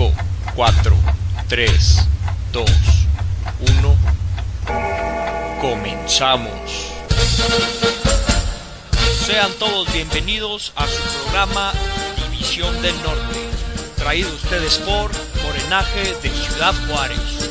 5, 0.00 0.14
4, 0.56 0.96
3, 1.48 2.08
2, 2.52 2.70
1. 3.60 3.96
Comenzamos. 5.60 6.52
Sean 9.26 9.52
todos 9.58 9.92
bienvenidos 9.92 10.72
a 10.76 10.86
su 10.86 11.02
programa 11.02 11.72
División 12.16 12.80
del 12.80 12.94
Norte, 13.02 13.40
traído 13.96 14.34
ustedes 14.34 14.78
por 14.78 15.10
Morenaje 15.42 16.14
de 16.22 16.30
Ciudad 16.30 16.74
Juárez. 16.88 17.50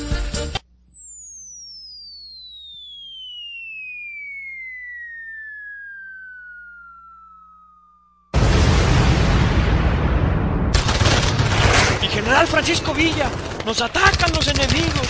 Mi 12.02 12.08
general 12.08 12.48
Francisco 12.70 12.94
Villa, 12.94 13.28
nos 13.66 13.82
atacan 13.82 14.32
los 14.32 14.48
enemigos. 14.48 15.08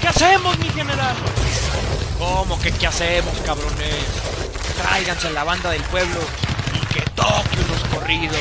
¿Qué 0.00 0.06
hacemos, 0.06 0.56
mi 0.60 0.68
general? 0.68 1.16
¿Cómo 2.20 2.56
que 2.60 2.70
qué 2.70 2.86
hacemos, 2.86 3.36
cabrones? 3.44 4.06
Tráiganse 4.80 5.26
a 5.26 5.30
la 5.32 5.42
banda 5.42 5.70
del 5.70 5.82
pueblo 5.82 6.20
y 6.72 6.94
que 6.94 7.00
toque 7.16 7.56
unos 7.66 7.82
corridos. 7.92 8.38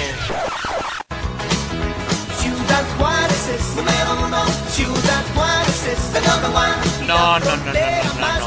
Ciudad 2.40 2.84
Juárez 3.00 3.48
es 3.58 3.76
número 3.76 4.24
uno. 4.24 4.46
Ciudad 4.70 5.24
Juárez 5.34 5.88
es 5.88 6.14
the 6.14 6.22
number 6.22 6.52
one. 6.52 7.08
No, 7.08 7.40
no, 7.40 7.56
no, 7.58 7.66
no, 7.66 7.74
no, 7.74 8.40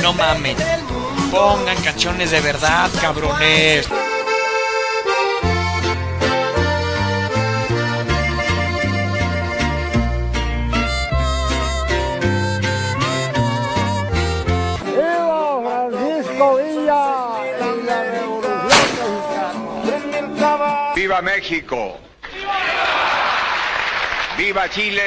no, 0.00 0.12
no. 0.12 0.14
mundo. 0.40 1.30
Pongan 1.30 1.80
canciones 1.84 2.32
de 2.32 2.40
verdad, 2.40 2.90
cabrones. 3.00 3.86
¡Viva 21.20 21.32
México! 21.36 21.98
¡Viva 24.38 24.70
Chile! 24.70 25.02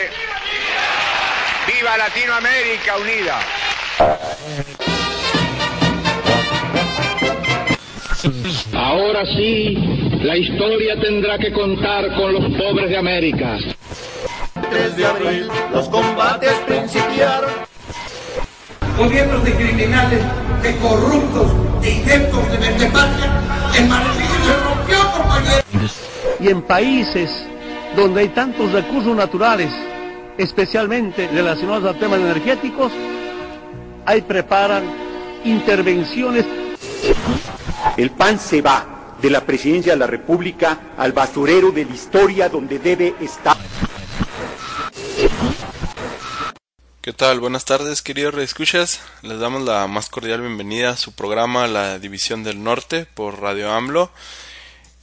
¡Viva 1.65 1.97
Latinoamérica 1.97 2.97
unida! 2.97 3.39
Ahora 8.73 9.25
sí, 9.25 9.75
la 10.21 10.37
historia 10.37 10.99
tendrá 10.99 11.39
que 11.39 11.51
contar 11.51 12.13
con 12.15 12.33
los 12.33 12.43
pobres 12.59 12.89
de 12.89 12.97
América. 12.97 13.57
3 14.69 14.95
de 14.95 15.05
abril 15.07 15.49
los 15.71 15.89
combates 15.89 16.53
principiaron. 16.67 17.49
gobiernos 18.97 19.43
de 19.43 19.53
criminales, 19.55 20.21
de 20.61 20.77
corruptos, 20.77 21.81
de 21.81 21.89
ineptos, 21.89 22.51
de 22.51 22.85
patria, 22.87 23.41
el 23.75 23.87
martillo 23.87 24.45
se 24.45 24.53
rompió, 24.63 25.11
compañeros. 25.11 25.62
Y 26.43 26.49
en 26.49 26.61
países 26.61 27.31
donde 27.95 28.21
hay 28.21 28.29
tantos 28.29 28.71
recursos 28.73 29.15
naturales, 29.15 29.71
especialmente 30.37 31.27
relacionados 31.27 31.95
a 31.95 31.97
temas 31.97 32.19
energéticos, 32.19 32.91
ahí 34.05 34.21
preparan 34.21 34.83
intervenciones 35.45 36.45
El 37.95 38.11
PAN 38.11 38.39
se 38.39 38.61
va 38.61 39.15
de 39.21 39.29
la 39.29 39.45
presidencia 39.45 39.93
de 39.93 39.99
la 39.99 40.07
República 40.07 40.93
al 40.97 41.13
basurero 41.13 41.71
de 41.71 41.85
la 41.85 41.93
historia 41.93 42.49
donde 42.49 42.79
debe 42.79 43.15
estar. 43.21 43.55
¿Qué 47.01 47.13
tal? 47.13 47.39
Buenas 47.39 47.65
tardes, 47.65 48.01
queridos 48.01 48.33
reescuchas. 48.33 49.01
Les 49.21 49.39
damos 49.39 49.63
la 49.63 49.87
más 49.87 50.09
cordial 50.09 50.41
bienvenida 50.41 50.91
a 50.91 50.97
su 50.97 51.13
programa 51.13 51.67
La 51.67 51.99
División 51.99 52.43
del 52.43 52.63
Norte 52.63 53.05
por 53.13 53.41
Radio 53.41 53.71
AMLO. 53.71 54.11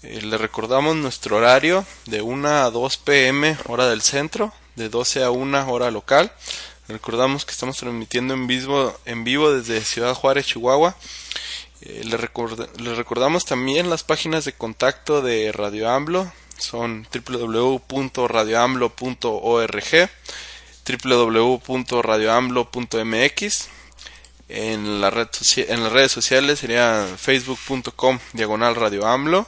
Eh, 0.03 0.21
les 0.23 0.41
recordamos 0.41 0.97
nuestro 0.97 1.37
horario 1.37 1.85
de 2.07 2.23
1 2.23 2.49
a 2.49 2.71
2 2.71 2.97
pm 2.99 3.57
hora 3.67 3.87
del 3.89 4.01
centro, 4.03 4.53
de 4.77 4.89
12 4.89 5.23
a 5.25 5.31
1 5.31 5.71
hora 5.71 5.91
local. 5.91 6.33
Recordamos 6.89 7.45
que 7.45 7.53
estamos 7.53 7.77
transmitiendo 7.77 8.33
en 8.35 8.47
vivo, 8.47 8.99
en 9.05 9.25
vivo 9.25 9.53
desde 9.53 9.85
Ciudad 9.85 10.15
Juárez, 10.15 10.47
Chihuahua. 10.47 10.97
Eh, 11.83 12.03
les, 12.05 12.21
record- 12.21 12.69
les 12.79 12.97
recordamos 12.97 13.45
también 13.45 13.91
las 13.91 14.03
páginas 14.03 14.45
de 14.45 14.53
contacto 14.55 15.23
de 15.23 15.53
Radio 15.53 15.89
AMLO. 15.91 16.33
Son 16.59 17.07
www.radioamlo.org 17.13 20.11
www.radioamlo.mx 21.05 23.69
en, 24.49 25.01
la 25.01 25.11
red 25.11 25.29
en 25.57 25.85
las 25.85 25.93
redes 25.93 26.11
sociales 26.11 26.59
sería 26.59 27.07
facebook.com 27.17 28.19
diagonal 28.33 28.75
radio 28.75 29.07
AMLO 29.07 29.47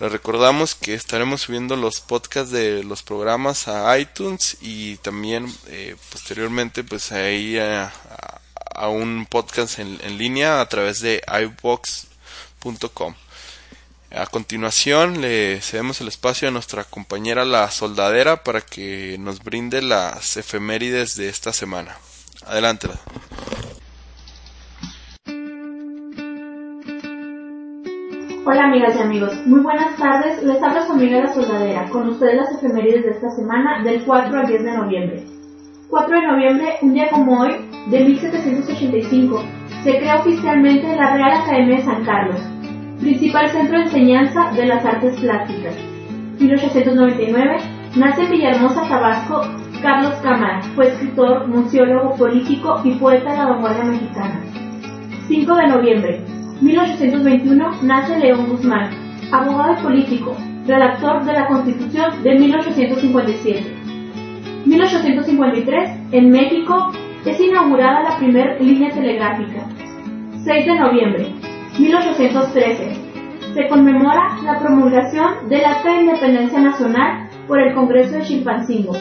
Les 0.00 0.10
recordamos 0.10 0.74
que 0.74 0.94
estaremos 0.94 1.42
subiendo 1.42 1.76
los 1.76 2.00
podcasts 2.00 2.50
de 2.50 2.82
los 2.82 3.04
programas 3.04 3.68
a 3.68 3.96
iTunes 3.96 4.56
y 4.60 4.96
también 4.96 5.46
eh, 5.68 5.94
posteriormente 6.10 6.82
pues 6.82 7.12
ahí 7.12 7.58
a, 7.58 7.92
un 8.88 9.26
podcast 9.30 9.78
en, 9.78 10.00
en 10.02 10.18
línea 10.18 10.60
a 10.60 10.68
través 10.68 11.00
de 11.00 11.22
iVox.com. 11.28 13.14
A 14.10 14.26
continuación 14.26 15.20
le 15.20 15.60
cedemos 15.60 16.00
el 16.00 16.08
espacio 16.08 16.48
a 16.48 16.50
nuestra 16.50 16.84
compañera 16.84 17.44
la 17.44 17.70
soldadera 17.70 18.42
para 18.42 18.60
que 18.60 19.16
nos 19.18 19.42
brinde 19.42 19.80
las 19.80 20.36
efemérides 20.36 21.16
de 21.16 21.28
esta 21.28 21.52
semana. 21.52 21.96
Adelante. 22.46 22.88
Hola 28.46 28.64
amigas 28.64 28.94
y 28.94 29.02
amigos, 29.02 29.46
muy 29.46 29.60
buenas 29.60 29.96
tardes, 29.96 30.42
les 30.42 30.62
habla 30.62 30.86
su 30.86 30.92
amiga 30.92 31.18
la 31.18 31.32
soldadera, 31.32 31.88
con 31.88 32.10
ustedes 32.10 32.36
las 32.36 32.52
efemérides 32.52 33.04
de 33.04 33.10
esta 33.12 33.30
semana 33.30 33.82
del 33.82 34.04
4 34.04 34.38
al 34.38 34.46
10 34.46 34.64
de 34.64 34.76
noviembre. 34.76 35.22
4 35.88 36.14
de 36.14 36.26
noviembre, 36.26 36.66
un 36.82 36.92
día 36.92 37.08
como 37.08 37.40
hoy, 37.40 37.52
de 37.88 38.04
1785, 38.04 39.42
se 39.82 39.98
crea 39.98 40.20
oficialmente 40.20 40.94
la 40.94 41.16
Real 41.16 41.40
Academia 41.40 41.76
de 41.78 41.84
San 41.84 42.04
Carlos, 42.04 42.36
principal 43.00 43.48
centro 43.48 43.78
de 43.78 43.84
enseñanza 43.84 44.50
de 44.54 44.66
las 44.66 44.84
artes 44.84 45.18
plásticas. 45.18 45.74
1899, 46.38 47.56
nace 47.96 48.24
en 48.24 48.30
Villahermosa, 48.30 48.86
Tabasco, 48.86 49.40
Carlos 49.80 50.16
Cámara, 50.16 50.60
fue 50.74 50.88
escritor, 50.88 51.48
museólogo, 51.48 52.14
político 52.16 52.78
y 52.84 52.90
poeta 52.96 53.30
de 53.30 53.38
la 53.38 53.46
vanguardia 53.46 53.84
mexicana. 53.84 54.38
5 55.28 55.54
de 55.54 55.66
noviembre, 55.66 56.33
1821, 56.60 57.82
nace 57.82 58.18
León 58.18 58.48
Guzmán, 58.48 58.90
abogado 59.32 59.74
y 59.78 59.82
político, 59.82 60.36
redactor 60.66 61.24
de 61.24 61.32
la 61.32 61.46
Constitución 61.46 62.22
de 62.22 62.38
1857. 62.38 63.76
1853, 64.64 65.90
en 66.12 66.30
México, 66.30 66.92
es 67.24 67.40
inaugurada 67.40 68.02
la 68.02 68.18
primera 68.18 68.58
línea 68.58 68.90
telegráfica. 68.90 69.66
6 70.44 70.66
de 70.66 70.78
noviembre, 70.78 71.32
1813, 71.78 73.04
se 73.54 73.68
conmemora 73.68 74.38
la 74.44 74.58
promulgación 74.58 75.48
del 75.48 75.64
Acta 75.64 75.92
de 75.92 76.02
Independencia 76.02 76.60
Nacional 76.60 77.28
por 77.46 77.60
el 77.60 77.74
Congreso 77.74 78.16
de 78.16 78.22
Chilpancingo. 78.22 78.92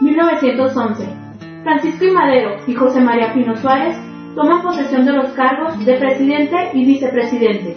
1911. 0.00 1.08
Francisco 1.62 2.04
I. 2.04 2.10
Madero 2.10 2.56
y 2.66 2.74
José 2.74 3.00
María 3.00 3.32
Pino 3.34 3.56
Suárez 3.56 3.96
toman 4.34 4.62
posesión 4.62 5.04
de 5.04 5.12
los 5.12 5.32
cargos 5.32 5.84
de 5.84 5.94
presidente 5.94 6.56
y 6.74 6.84
vicepresidente. 6.84 7.76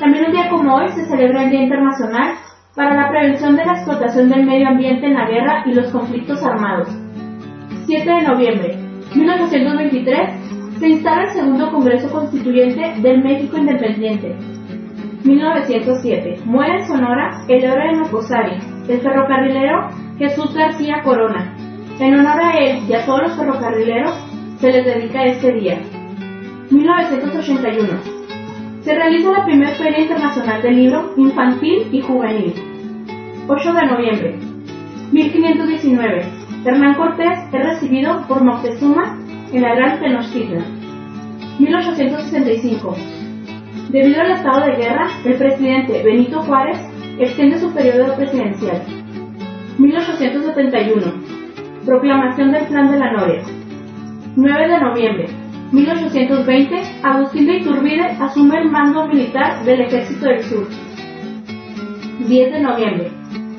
También 0.00 0.26
un 0.26 0.32
día 0.32 0.48
como 0.48 0.74
hoy 0.74 0.88
se 0.90 1.06
celebra 1.06 1.44
el 1.44 1.50
Día 1.50 1.62
Internacional 1.62 2.34
para 2.74 2.94
la 2.94 3.08
Prevención 3.08 3.56
de 3.56 3.64
la 3.64 3.72
Explotación 3.72 4.28
del 4.28 4.46
Medio 4.46 4.68
Ambiente 4.68 5.06
en 5.06 5.14
la 5.14 5.28
Guerra 5.28 5.62
y 5.66 5.74
los 5.74 5.88
Conflictos 5.88 6.42
Armados. 6.42 6.88
7 7.86 8.10
de 8.10 8.22
noviembre 8.22 8.78
1923 9.14 10.78
se 10.78 10.88
instala 10.88 11.24
el 11.24 11.30
segundo 11.30 11.70
Congreso 11.70 12.10
Constituyente 12.10 12.94
del 13.00 13.22
México 13.22 13.58
Independiente. 13.58 14.36
1907 15.24 16.40
muere 16.44 16.78
en 16.78 16.86
Sonora 16.86 17.44
el 17.48 17.62
héroe 17.62 17.88
de 17.88 17.98
Nocosari, 17.98 18.56
el 18.88 19.00
ferrocarrilero 19.00 19.88
Jesús 20.18 20.54
García 20.54 21.02
Corona. 21.04 21.54
En 22.00 22.14
honor 22.14 22.40
a 22.42 22.58
él 22.58 22.82
y 22.88 22.94
a 22.94 23.04
todos 23.04 23.22
los 23.22 23.36
ferrocarrileros 23.36 24.31
se 24.62 24.70
les 24.70 24.86
dedica 24.86 25.24
este 25.24 25.52
día. 25.54 25.76
1981 26.70 27.88
se 28.82 28.94
realiza 28.94 29.32
la 29.32 29.44
primera 29.44 29.72
Feria 29.72 30.02
Internacional 30.02 30.62
del 30.62 30.76
Libro 30.76 31.14
Infantil 31.16 31.88
y 31.90 32.00
Juvenil. 32.00 32.54
8 33.48 33.72
de 33.72 33.86
noviembre 33.86 34.38
1519 35.10 36.22
Hernán 36.64 36.94
Cortés 36.94 37.40
es 37.52 37.60
recibido 37.60 38.24
por 38.28 38.44
Moctezuma 38.44 39.18
en 39.52 39.62
la 39.62 39.74
Gran 39.74 39.98
Tenochtitlan. 39.98 40.64
1865 41.58 42.96
Debido 43.90 44.20
al 44.20 44.30
estado 44.30 44.64
de 44.64 44.76
guerra, 44.76 45.08
el 45.24 45.38
presidente 45.38 46.04
Benito 46.04 46.40
Juárez 46.42 46.78
extiende 47.18 47.58
su 47.58 47.74
periodo 47.74 48.14
presidencial. 48.14 48.80
1871 49.78 51.12
Proclamación 51.84 52.52
del 52.52 52.64
Plan 52.66 52.92
de 52.92 52.98
la 53.00 53.12
Noria. 53.12 53.42
9 54.34 54.66
de 54.66 54.80
noviembre 54.80 55.26
1820, 55.72 56.82
Agustín 57.02 57.46
de 57.46 57.58
Iturbide 57.58 58.16
asume 58.18 58.60
el 58.60 58.70
mando 58.70 59.06
militar 59.06 59.62
del 59.64 59.82
Ejército 59.82 60.24
del 60.24 60.42
Sur. 60.44 60.66
10 62.26 62.52
de 62.52 62.60
noviembre 62.60 63.10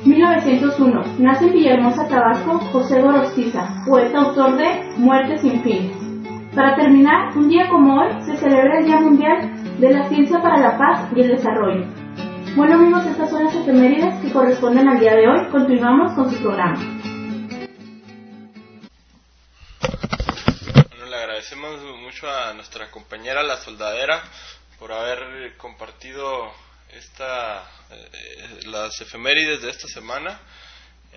1901, 0.04 1.02
nace 1.20 1.46
en 1.46 1.54
Villahermosa, 1.54 2.08
Tabasco, 2.08 2.58
José 2.72 3.02
Gorostiza, 3.02 3.84
poeta 3.88 4.20
autor 4.20 4.58
de 4.58 4.66
Muerte 4.98 5.38
sin 5.38 5.62
fin. 5.62 5.92
Para 6.56 6.76
terminar, 6.76 7.38
un 7.38 7.50
día 7.50 7.70
como 7.70 8.00
hoy 8.00 8.10
se 8.22 8.36
celebra 8.36 8.80
el 8.80 8.86
Día 8.86 9.00
Mundial 9.00 9.52
de 9.80 9.92
la 9.92 10.10
Ciencia 10.10 10.42
para 10.42 10.58
la 10.58 10.78
Paz 10.78 11.08
y 11.16 11.22
el 11.22 11.28
Desarrollo. 11.30 11.86
Bueno 12.56 12.76
amigos, 12.76 13.06
estas 13.06 13.30
son 13.30 13.44
las 13.44 13.56
efemérides 13.56 14.16
que 14.22 14.32
corresponden 14.32 14.88
al 14.88 15.00
día 15.00 15.14
de 15.16 15.28
hoy. 15.28 15.46
Continuamos 15.52 16.14
con 16.14 16.32
su 16.32 16.42
programa. 16.42 16.93
Agradecemos 21.44 22.00
mucho 22.00 22.30
a 22.30 22.54
nuestra 22.54 22.90
compañera 22.90 23.44
la 23.44 23.58
soldadera 23.58 24.24
por 24.80 24.94
haber 24.94 25.58
compartido 25.58 26.54
esta 26.90 27.70
eh, 27.90 28.60
las 28.68 29.02
efemérides 29.02 29.62
de 29.62 29.70
esta 29.70 29.88
semana. 29.90 30.40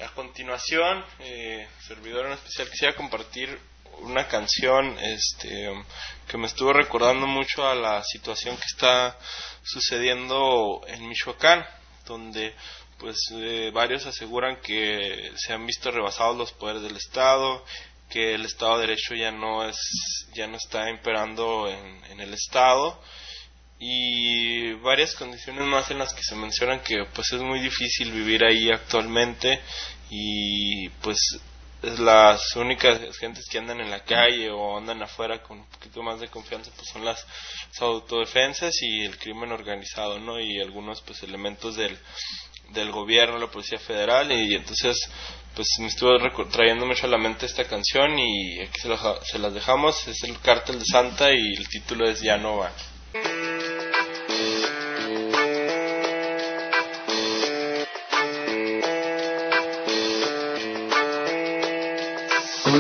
A 0.03 0.09
continuación, 0.15 1.05
eh, 1.21 1.69
servidor 1.87 2.27
en 2.27 2.33
especial 2.33 2.69
quisiera 2.69 2.97
compartir 2.97 3.57
una 4.01 4.27
canción 4.27 4.99
este, 4.99 5.71
que 6.27 6.39
me 6.39 6.49
estuvo 6.49 6.73
recordando 6.73 7.29
mucho 7.29 7.65
a 7.69 7.77
la 7.77 8.03
situación 8.03 8.57
que 8.57 8.67
está 8.67 9.17
sucediendo 9.63 10.81
en 10.89 11.09
Michoacán, 11.09 11.65
donde 12.05 12.53
pues 12.99 13.17
eh, 13.33 13.71
varios 13.73 14.07
aseguran 14.07 14.57
que 14.61 15.31
se 15.37 15.53
han 15.53 15.65
visto 15.65 15.93
rebasados 15.93 16.37
los 16.37 16.53
poderes 16.53 16.83
del 16.83 16.97
Estado 16.97 17.65
que 18.09 18.35
el 18.35 18.45
Estado 18.45 18.79
de 18.79 18.87
Derecho 18.87 19.15
ya 19.15 19.31
no 19.31 19.69
es 19.69 19.77
ya 20.35 20.47
no 20.47 20.57
está 20.57 20.89
imperando 20.91 21.69
en, 21.69 22.21
el 22.21 22.33
Estado 22.35 23.01
y 23.79 24.73
varias 24.75 25.15
condiciones 25.15 25.67
más 25.67 25.91
en 25.91 25.99
las 25.99 26.15
que 26.15 26.23
se 26.23 26.35
mencionan 26.35 26.81
que 26.81 27.05
pues 27.15 27.33
es 27.33 27.41
muy 27.41 27.61
difícil 27.61 28.11
vivir 28.11 28.45
ahí 28.45 28.71
actualmente 28.71 29.61
y 30.09 30.89
pues 31.03 31.19
las 31.83 32.57
únicas 32.57 32.99
gentes 33.19 33.45
que 33.51 33.59
andan 33.59 33.81
en 33.81 33.91
la 33.91 34.03
calle 34.03 34.51
o 34.51 34.79
andan 34.79 35.03
afuera 35.03 35.43
con 35.43 35.59
un 35.59 35.67
poquito 35.67 36.03
más 36.03 36.21
de 36.21 36.29
confianza 36.29 36.71
pues 36.75 36.89
son 36.89 37.05
las, 37.05 37.23
las 37.69 37.83
autodefensas 37.83 38.75
y 38.81 39.05
el 39.05 39.19
crimen 39.19 39.53
organizado 39.53 40.19
no 40.19 40.41
y 40.41 40.59
algunos 40.59 41.03
pues 41.03 41.23
elementos 41.23 41.77
del 41.77 41.99
del 42.71 42.91
gobierno, 42.91 43.39
la 43.39 43.51
Policía 43.51 43.79
Federal, 43.79 44.31
y 44.33 44.55
entonces 44.55 44.97
pues 45.57 45.69
me 45.81 45.87
estuvo 45.87 46.11
trayendo 46.51 46.85
mucho 46.85 47.07
a 47.07 47.09
la 47.09 47.17
mente 47.17 47.47
esta 47.47 47.65
canción 47.65 48.19
y 48.19 48.61
aquí 48.61 48.79
se, 48.79 48.91
se 49.25 49.39
las 49.39 49.55
dejamos, 49.55 50.07
es 50.07 50.23
el 50.25 50.39
Cártel 50.39 50.79
de 50.79 50.85
Santa 50.85 51.33
y 51.33 51.55
el 51.57 51.67
título 51.67 52.07
es 52.07 52.21
Ya 52.21 52.37
no 52.37 52.59
va. 52.59 52.71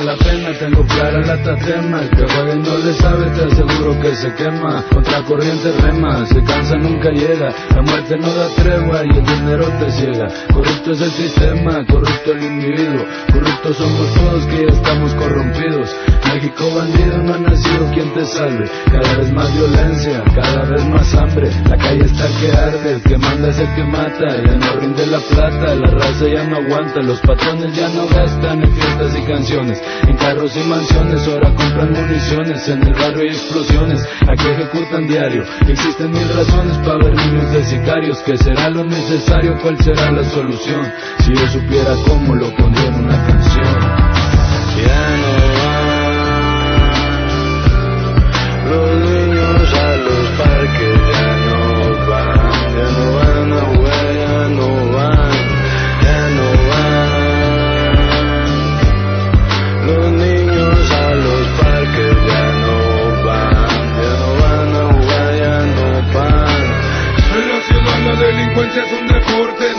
La 0.06 0.14
pena 0.18 0.56
tengo 0.56 0.84
clara 0.84 1.20
la 1.20 1.36
tatema. 1.42 2.00
El 2.00 2.10
que 2.10 2.32
juega 2.32 2.54
y 2.54 2.58
no 2.60 2.78
le 2.78 2.92
sabe 2.92 3.26
te 3.30 3.42
aseguro 3.42 4.00
que 4.00 4.14
se 4.14 4.32
quema. 4.34 4.84
Contra 4.94 5.20
corriente 5.24 5.72
rema, 5.82 6.24
se 6.26 6.44
cansa 6.44 6.76
nunca 6.76 7.10
llega. 7.10 7.52
La 7.74 7.82
muerte 7.82 8.16
no 8.16 8.32
da 8.32 8.46
tregua 8.54 9.02
y 9.04 9.18
el 9.18 9.24
dinero 9.24 9.66
te 9.80 9.90
ciega. 9.90 10.28
Corrupto 10.54 10.92
es 10.92 11.00
el 11.00 11.10
sistema, 11.10 11.84
corrupto 11.90 12.30
el 12.30 12.40
individuo. 12.40 13.04
Corruptos 13.32 13.78
somos 13.78 14.14
todos 14.14 14.46
que 14.46 14.66
ya 14.68 14.76
estamos 14.76 15.12
corrompidos. 15.14 15.96
México 16.32 16.70
bandido 16.76 17.18
no 17.24 17.34
ha 17.34 17.38
nacido 17.38 17.90
quien 17.92 18.14
te 18.14 18.24
salve. 18.26 18.70
Cada 18.84 19.16
vez 19.16 19.32
más 19.32 19.52
violencia, 19.56 20.22
cada 20.36 20.70
vez 20.70 20.84
más 20.86 21.14
hambre. 21.16 21.50
La 21.68 21.76
calle 21.76 22.04
está 22.04 22.28
que 22.40 22.52
arde, 22.52 22.92
el 22.92 23.02
que 23.02 23.18
manda 23.18 23.48
es 23.48 23.58
el 23.58 23.74
que 23.74 23.82
mata. 23.82 24.36
Ya 24.46 24.54
no 24.54 24.80
rinde 24.80 25.04
la 25.06 25.18
plata, 25.18 25.74
la 25.74 25.90
raza 25.90 26.28
ya 26.28 26.44
no 26.44 26.58
aguanta. 26.58 27.02
Los 27.02 27.18
patrones 27.22 27.74
ya 27.74 27.88
no 27.88 28.06
gastan 28.06 28.62
en 28.62 28.72
fiestas 28.72 29.16
y 29.16 29.22
canciones 29.22 29.82
en 30.06 30.16
carros 30.16 30.56
y 30.56 30.60
mansiones, 30.68 31.26
ahora 31.28 31.54
compran 31.54 31.92
municiones, 31.92 32.68
en 32.68 32.82
el 32.82 32.94
barrio 32.94 33.22
hay 33.22 33.28
explosiones, 33.28 34.04
aquí 34.28 34.46
ejecutan 34.46 35.06
diario. 35.06 35.44
Existen 35.66 36.10
mil 36.10 36.28
razones 36.28 36.76
para 36.78 36.98
ver 36.98 37.14
niños 37.14 37.52
de 37.52 37.64
sicarios, 37.64 38.18
¿qué 38.18 38.36
será 38.36 38.70
lo 38.70 38.84
necesario? 38.84 39.58
¿Cuál 39.62 39.78
será 39.82 40.10
la 40.10 40.24
solución? 40.24 40.92
Si 41.20 41.34
yo 41.34 41.46
supiera 41.48 41.94
cómo 42.06 42.34
lo 42.34 42.54
pondría 42.56 42.86
en 42.86 42.94
una 42.94 43.26
canción. 43.26 44.06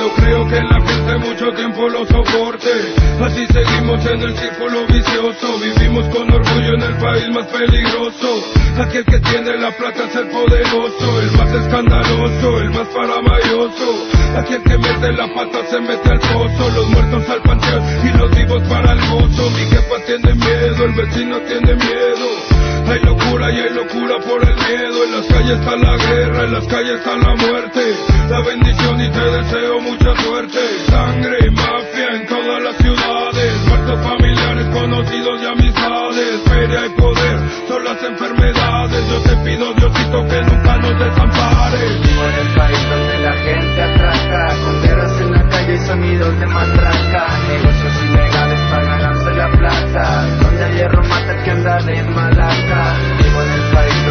No 0.07 0.13
creo 0.13 0.47
que 0.47 0.61
la 0.61 0.76
mucho 1.19 1.51
tiempo 1.53 1.88
lo 1.89 2.05
soporte. 2.05 2.71
Así 3.21 3.45
seguimos 3.47 4.05
en 4.05 4.21
el 4.21 4.38
círculo 4.38 4.86
vicioso, 4.88 5.59
vivimos 5.59 6.05
con 6.15 6.31
orgullo 6.31 6.74
en 6.75 6.81
el 6.81 6.97
país 6.97 7.29
más 7.29 7.47
peligroso. 7.47 8.43
Aquel 8.79 9.05
que 9.05 9.19
tiene 9.19 9.57
la 9.57 9.71
plata 9.71 10.05
es 10.05 10.15
el 10.15 10.27
poderoso, 10.27 11.21
el 11.21 11.31
más 11.31 11.51
escandaloso, 11.51 12.59
el 12.59 12.69
más 12.71 12.88
paramayoso. 12.89 14.07
Aquel 14.38 14.62
que 14.63 14.77
mete 14.77 15.12
la 15.13 15.27
pata 15.33 15.65
se 15.69 15.79
mete 15.79 16.09
al 16.09 16.19
pozo, 16.19 16.69
los 16.75 16.88
muertos 16.89 17.29
al 17.29 17.41
panteón 17.41 17.83
y 18.05 18.17
los 18.17 18.36
vivos 18.36 18.63
para 18.69 18.93
el 18.93 19.00
gozo. 19.09 19.50
Mi 19.50 19.65
jefa 19.65 19.95
tiene 20.05 20.33
miedo, 20.36 20.86
el 20.86 20.93
vecino 20.93 21.38
tiene 21.41 21.75
miedo. 21.75 22.57
Hay 22.89 23.00
locura 23.01 23.51
y 23.51 23.59
hay 23.59 23.74
locura 23.74 24.15
por 24.19 24.43
el 24.47 24.55
miedo. 24.55 25.03
En 25.03 25.12
las 25.12 25.25
calles 25.25 25.59
está 25.59 25.75
la 25.75 25.97
guerra, 25.97 26.43
en 26.43 26.53
las 26.53 26.67
calles 26.67 27.00
está 27.00 27.17
la 27.17 27.36
muerte. 27.36 27.95
La 28.29 28.41
bendición 28.41 29.01
y 29.01 29.09
te 29.09 29.19
deseo 29.19 29.81
mucha 29.81 30.15
suerte. 30.24 30.59
Sangre 31.07 31.49
mafia 31.51 32.07
en 32.15 32.27
todas 32.27 32.63
las 32.63 32.75
ciudades. 32.83 33.53
Muertos 33.69 33.99
familiares, 34.03 34.65
conocidos 34.73 35.41
y 35.41 35.45
amistades. 35.45 36.41
Feria 36.43 36.85
y 36.85 36.89
poder 36.99 37.39
son 37.65 37.83
las 37.85 38.03
enfermedades. 38.03 39.01
Yo 39.09 39.17
te 39.21 39.35
pido, 39.37 39.73
Diosito, 39.73 40.27
que 40.27 40.41
nunca 40.41 40.77
nos 40.79 40.99
desampares. 40.99 42.01
Vivo 42.03 42.23
en 42.27 42.35
el 42.45 42.55
país 42.55 42.89
donde 42.89 43.17
la 43.19 43.33
gente 43.39 43.83
atraca. 43.83 44.55
Con 44.65 44.81
guerras 44.81 45.21
en 45.21 45.31
la 45.31 45.47
calle 45.47 45.75
y 45.75 45.79
sonidos 45.87 46.39
de 46.41 46.45
matraca. 46.45 47.23
Negocios 47.47 48.03
ilegales 48.03 48.59
para 48.69 48.83
ganarse 48.83 49.31
la 49.31 49.49
plata. 49.51 50.27
Donde 50.41 50.65
el 50.65 50.75
hierro 50.75 51.03
mata 51.03 51.31
el 51.31 51.43
que 51.43 51.51
anda 51.51 51.77
de 51.83 52.03
malaca. 52.03 52.95
Vivo 53.17 53.41
en 53.43 53.51
el 53.53 53.71
país 53.73 54.06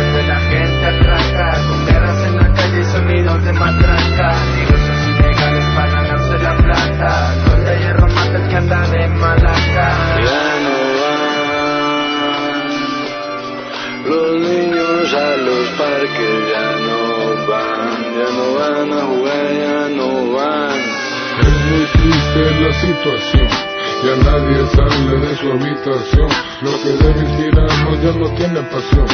que 26.83 26.91
debe 26.91 27.21
inspirarnos 27.21 28.03
ya 28.03 28.13
no 28.13 28.29
tiene 28.35 28.61
pasión. 28.63 29.07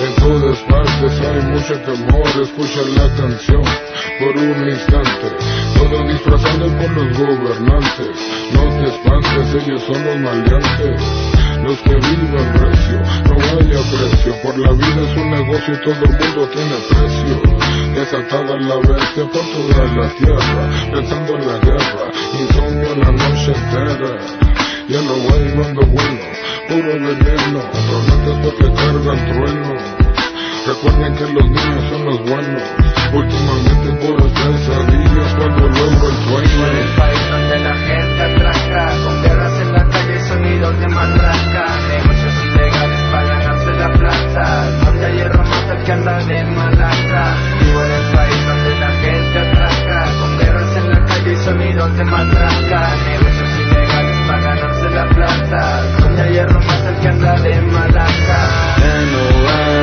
En 0.00 0.14
todas 0.16 0.58
partes 0.60 1.20
hay 1.20 1.42
mucho 1.52 1.78
temor, 1.80 2.26
escucha 2.42 2.82
la 2.96 3.08
canción 3.14 3.62
por 4.18 4.36
un 4.36 4.68
instante. 4.68 5.26
Todo 5.76 6.08
disfrazado 6.08 6.66
por 6.78 6.90
los 6.90 7.18
gobernantes. 7.18 8.16
No 8.52 8.62
te 8.78 8.88
espantes, 8.88 9.62
ellos 9.62 9.82
son 9.82 10.04
los 10.04 10.18
maleantes. 10.20 11.00
Los 11.62 11.78
que 11.80 11.94
viven 11.94 12.52
precio, 12.52 13.00
no 13.24 13.36
hay 13.40 13.70
aprecio. 13.72 14.34
Por 14.42 14.58
la 14.58 14.72
vida 14.72 15.02
es 15.10 15.16
un 15.16 15.30
negocio 15.30 15.74
y 15.74 15.84
todo 15.84 16.04
el 16.04 16.10
mundo 16.10 16.48
tiene 16.52 16.76
precio. 16.88 17.42
Desatada 17.94 18.56
la 18.58 18.76
bestia 18.76 19.24
por 19.24 19.42
toda 19.54 19.84
la 19.94 20.08
tierra, 20.14 20.90
pensando 20.92 21.36
en 21.36 21.46
la 21.46 21.58
guerra, 21.58 22.10
insomnio 22.38 22.96
la 22.96 23.12
noche 23.12 23.52
entera. 23.52 24.16
Ya 24.88 25.00
no 25.00 25.14
hay 25.14 25.54
mando 25.56 25.80
bueno, 25.86 26.20
puro 26.68 26.92
veneno, 26.92 27.60
tormentas 27.88 28.36
porque 28.42 28.72
cargan 28.74 29.18
trueno. 29.32 29.74
Recuerden 30.66 31.14
que 31.16 31.32
los 31.32 31.44
niños 31.44 31.84
son 31.90 32.04
los 32.06 32.18
buenos, 32.24 32.62
últimamente 33.12 34.06
puras 34.06 34.32
pesadillas 34.32 35.34
cuando 35.36 35.68
logro 35.68 36.08
el 36.08 36.16
sueño. 36.24 36.66
En 36.66 36.76
el 36.76 36.96
país 36.96 37.20
donde 37.30 37.58
la 37.58 37.74
gente 37.74 38.22
atraca, 38.22 38.92
con 39.04 39.22
guerras 39.22 39.60
en 39.60 39.72
la 39.72 39.84
calle 39.88 40.16
y 40.16 40.28
sonidos 40.28 40.80
de 40.80 40.88
matraca, 40.88 41.64
negocios 41.88 42.34
ilegales 42.44 43.00
para 43.12 43.28
ganarse 43.28 43.72
la 43.72 43.92
plata, 43.92 44.70
donde 44.84 45.06
hay 45.06 45.18
el 45.20 45.84
que 45.84 45.92
anda 45.92 46.18
de 46.24 46.44
malaca. 46.44 47.36
Vivo 47.60 47.84
en 47.84 47.92
el 47.92 48.14
país 48.14 48.46
donde 48.46 48.80
la 48.80 48.90
gente 48.90 49.38
atraca, 49.38 50.04
con 50.18 50.38
guerras 50.38 50.76
en 50.76 50.90
la 50.90 51.04
calle 51.04 51.32
y 51.32 51.36
sonidos 51.36 51.96
de 51.98 52.04
matraca, 52.04 52.96
negocios 53.04 53.33
la 54.94 55.10
el 56.88 57.00
que 57.00 57.08
anda 57.08 57.40
de 57.40 57.60
malaca. 57.62 59.73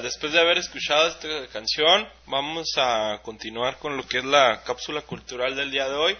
Después 0.00 0.32
de 0.32 0.40
haber 0.40 0.58
escuchado 0.58 1.08
esta 1.08 1.46
canción, 1.48 2.08
vamos 2.26 2.68
a 2.76 3.20
continuar 3.22 3.78
con 3.78 3.96
lo 3.96 4.06
que 4.06 4.18
es 4.18 4.24
la 4.24 4.62
cápsula 4.62 5.02
cultural 5.02 5.54
del 5.56 5.70
día 5.70 5.88
de 5.88 5.94
hoy. 5.94 6.16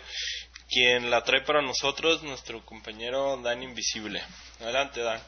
Quien 0.69 1.11
la 1.11 1.23
trae 1.25 1.43
para 1.43 1.63
nosotros, 1.63 2.23
nuestro 2.23 2.65
compañero 2.65 3.41
Dan 3.43 3.63
Invisible. 3.63 4.23
Adelante, 4.61 5.01
Dan. 5.01 5.21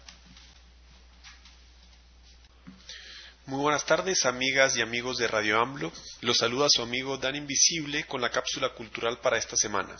Muy 3.46 3.60
buenas 3.60 3.84
tardes, 3.84 4.24
amigas 4.24 4.76
y 4.76 4.82
amigos 4.82 5.16
de 5.16 5.26
Radio 5.26 5.60
AMLO. 5.60 5.92
Los 6.20 6.38
saluda 6.38 6.68
su 6.70 6.82
amigo 6.82 7.18
Dan 7.18 7.34
Invisible 7.34 8.04
con 8.04 8.20
la 8.20 8.30
cápsula 8.30 8.68
cultural 8.70 9.18
para 9.18 9.36
esta 9.36 9.56
semana. 9.56 9.96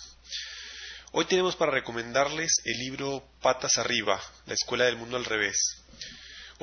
Hoy 1.10 1.24
tenemos 1.24 1.56
para 1.56 1.72
recomendarles 1.72 2.52
el 2.64 2.78
libro 2.78 3.24
Patas 3.40 3.78
Arriba, 3.78 4.20
la 4.46 4.54
Escuela 4.54 4.84
del 4.84 4.96
Mundo 4.96 5.16
al 5.16 5.24
Revés. 5.24 5.82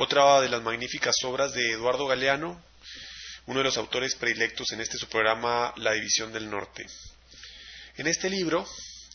Otra 0.01 0.39
de 0.39 0.47
las 0.47 0.61
magníficas 0.61 1.13
obras 1.25 1.51
de 1.51 1.73
Eduardo 1.73 2.07
Galeano, 2.07 2.63
uno 3.47 3.59
de 3.59 3.65
los 3.65 3.75
autores 3.75 4.15
predilectos 4.15 4.71
en 4.71 4.79
este 4.79 4.97
su 4.97 5.09
programa 5.09 5.73
La 5.75 5.91
División 5.91 6.31
del 6.31 6.49
Norte. 6.49 6.85
En 7.97 8.07
este 8.07 8.29
libro, 8.29 8.65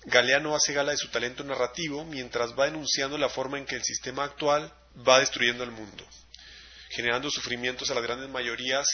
Galeano 0.04 0.54
hace 0.54 0.74
gala 0.74 0.92
de 0.92 0.98
su 0.98 1.08
talento 1.08 1.42
narrativo 1.42 2.04
mientras 2.04 2.52
va 2.52 2.66
denunciando 2.66 3.16
la 3.16 3.30
forma 3.30 3.56
en 3.56 3.64
que 3.64 3.76
el 3.76 3.82
sistema 3.82 4.24
actual 4.24 4.74
va 5.08 5.20
destruyendo 5.20 5.64
el 5.64 5.70
mundo, 5.70 6.06
generando 6.90 7.30
sufrimientos 7.30 7.90
a 7.90 7.94
las 7.94 8.02
grandes 8.02 8.28
mayorías 8.28 8.86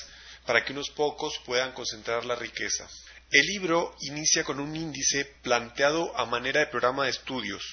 para 0.46 0.64
que 0.64 0.72
unos 0.72 0.90
pocos 0.90 1.40
puedan 1.44 1.72
concentrar 1.72 2.24
la 2.24 2.36
riqueza. 2.36 2.88
El 3.32 3.44
libro 3.46 3.96
inicia 4.02 4.44
con 4.44 4.60
un 4.60 4.76
índice 4.76 5.24
planteado 5.42 6.16
a 6.16 6.24
manera 6.24 6.60
de 6.60 6.68
programa 6.68 7.06
de 7.06 7.10
estudios, 7.10 7.64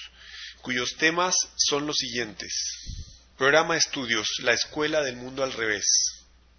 cuyos 0.64 0.96
temas 0.98 1.36
son 1.56 1.86
los 1.86 1.98
siguientes. 1.98 3.07
Programa 3.38 3.78
estudios, 3.78 4.28
la 4.40 4.54
escuela 4.54 5.04
del 5.04 5.16
mundo 5.16 5.44
al 5.44 5.54
revés. 5.54 5.86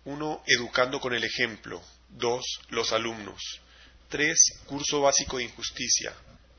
1. 0.04 0.44
Educando 0.46 1.00
con 1.00 1.12
el 1.12 1.24
ejemplo. 1.24 1.82
2. 2.10 2.44
Los 2.68 2.92
alumnos. 2.92 3.42
3. 4.10 4.38
Curso 4.64 5.00
básico 5.00 5.38
de 5.38 5.44
injusticia. 5.44 6.14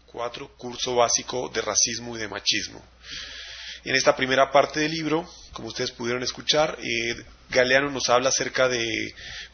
4. 0.08 0.58
Curso 0.58 0.96
básico 0.96 1.48
de 1.48 1.62
racismo 1.62 2.18
y 2.18 2.20
de 2.20 2.28
machismo. 2.28 2.84
En 3.86 3.96
esta 3.96 4.14
primera 4.14 4.52
parte 4.52 4.82
del 4.82 4.92
libro, 4.92 5.26
como 5.54 5.70
ustedes 5.70 5.92
pudieron 5.92 6.22
escuchar, 6.22 6.78
eh, 6.82 7.16
Galeano 7.50 7.90
nos 7.90 8.10
habla 8.10 8.28
acerca 8.28 8.68
de 8.68 8.84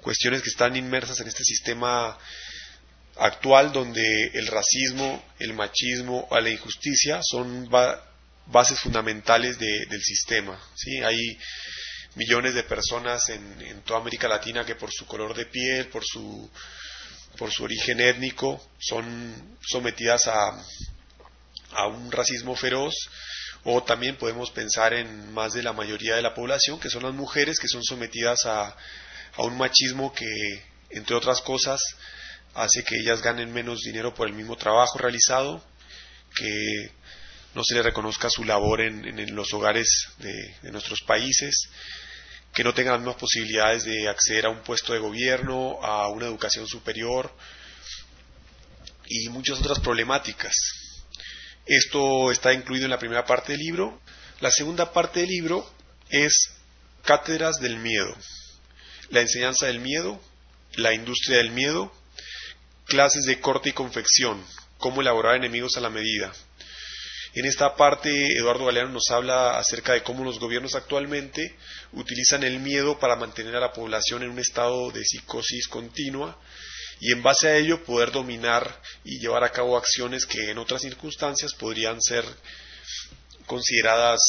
cuestiones 0.01 0.41
que 0.41 0.49
están 0.49 0.75
inmersas 0.75 1.19
en 1.19 1.27
este 1.27 1.43
sistema 1.43 2.17
actual 3.17 3.71
donde 3.71 4.31
el 4.33 4.47
racismo, 4.47 5.23
el 5.37 5.53
machismo 5.53 6.27
o 6.27 6.39
la 6.39 6.49
injusticia 6.49 7.19
son 7.21 7.69
bases 8.47 8.79
fundamentales 8.79 9.57
de, 9.57 9.85
del 9.87 10.01
sistema. 10.01 10.59
¿sí? 10.75 11.01
Hay 11.03 11.37
millones 12.15 12.53
de 12.53 12.63
personas 12.63 13.29
en, 13.29 13.61
en, 13.61 13.81
toda 13.81 13.99
América 13.99 14.27
Latina 14.27 14.65
que 14.65 14.75
por 14.75 14.91
su 14.91 15.05
color 15.05 15.35
de 15.35 15.45
piel, 15.45 15.87
por 15.87 16.03
su, 16.05 16.49
por 17.37 17.51
su 17.51 17.63
origen 17.63 17.99
étnico, 17.99 18.61
son 18.79 19.57
sometidas 19.61 20.27
a, 20.27 20.63
a 21.71 21.87
un 21.87 22.11
racismo 22.11 22.55
feroz. 22.55 22.93
O 23.67 23.81
también 23.83 24.15
podemos 24.17 24.51
pensar 24.51 24.93
en 24.93 25.33
más 25.33 25.53
de 25.53 25.63
la 25.63 25.73
mayoría 25.73 26.15
de 26.15 26.21
la 26.21 26.35
población, 26.35 26.79
que 26.79 26.91
son 26.91 27.01
las 27.01 27.13
mujeres, 27.13 27.59
que 27.59 27.67
son 27.67 27.83
sometidas 27.83 28.45
a, 28.45 28.75
a 29.37 29.43
un 29.43 29.57
machismo 29.57 30.13
que, 30.13 30.63
entre 30.91 31.15
otras 31.15 31.41
cosas, 31.41 31.81
hace 32.53 32.83
que 32.83 32.95
ellas 32.95 33.23
ganen 33.23 33.51
menos 33.51 33.79
dinero 33.81 34.13
por 34.13 34.27
el 34.27 34.33
mismo 34.33 34.55
trabajo 34.55 34.99
realizado, 34.99 35.63
que 36.35 36.91
no 37.55 37.63
se 37.63 37.73
le 37.73 37.81
reconozca 37.81 38.29
su 38.29 38.43
labor 38.43 38.81
en, 38.81 39.33
los 39.33 39.53
hogares 39.53 40.09
de, 40.19 40.33
de, 40.61 40.71
nuestros 40.71 41.01
países, 41.01 41.69
que 42.53 42.65
no 42.65 42.73
tengan 42.73 42.93
las 42.93 43.01
mismas 43.01 43.15
posibilidades 43.15 43.85
de 43.85 44.09
acceder 44.09 44.45
a 44.45 44.49
un 44.49 44.61
puesto 44.61 44.93
de 44.93 44.99
gobierno, 44.99 45.79
a 45.81 46.09
una 46.09 46.27
educación 46.27 46.67
superior 46.67 47.33
y 49.07 49.29
muchas 49.29 49.59
otras 49.59 49.79
problemáticas. 49.79 50.53
Esto 51.65 52.29
está 52.31 52.53
incluido 52.53 52.85
en 52.85 52.91
la 52.91 52.99
primera 52.99 53.25
parte 53.25 53.53
del 53.53 53.61
libro. 53.61 54.01
La 54.41 54.51
segunda 54.51 54.91
parte 54.91 55.21
del 55.21 55.29
libro 55.29 55.73
es 56.09 56.51
Cátedras 57.03 57.57
del 57.61 57.77
Miedo, 57.77 58.15
la 59.09 59.21
enseñanza 59.21 59.67
del 59.67 59.79
miedo, 59.79 60.21
la 60.73 60.93
industria 60.93 61.37
del 61.37 61.51
miedo, 61.51 61.93
clases 62.85 63.25
de 63.25 63.39
corte 63.39 63.69
y 63.69 63.73
confección, 63.73 64.45
cómo 64.77 65.01
elaborar 65.01 65.35
enemigos 65.35 65.77
a 65.77 65.81
la 65.81 65.89
medida, 65.89 66.33
en 67.39 67.45
esta 67.45 67.75
parte, 67.75 68.37
Eduardo 68.37 68.65
Galeano 68.65 68.91
nos 68.91 69.09
habla 69.09 69.57
acerca 69.57 69.93
de 69.93 70.03
cómo 70.03 70.23
los 70.23 70.39
gobiernos 70.39 70.73
actualmente 70.73 71.57
utilizan 71.91 72.43
el 72.43 72.59
miedo 72.59 72.97
para 72.97 73.17
mantener 73.17 73.55
a 73.55 73.59
la 73.59 73.73
población 73.73 74.23
en 74.23 74.29
un 74.29 74.39
estado 74.39 74.89
de 74.91 75.03
psicosis 75.03 75.67
continua 75.67 76.39
y 77.01 77.11
en 77.11 77.21
base 77.21 77.49
a 77.49 77.57
ello 77.57 77.83
poder 77.83 78.11
dominar 78.11 78.81
y 79.03 79.19
llevar 79.19 79.43
a 79.43 79.51
cabo 79.51 79.77
acciones 79.77 80.25
que 80.25 80.49
en 80.49 80.57
otras 80.57 80.81
circunstancias 80.81 81.53
podrían 81.53 82.01
ser 82.01 82.23
consideradas 83.45 84.21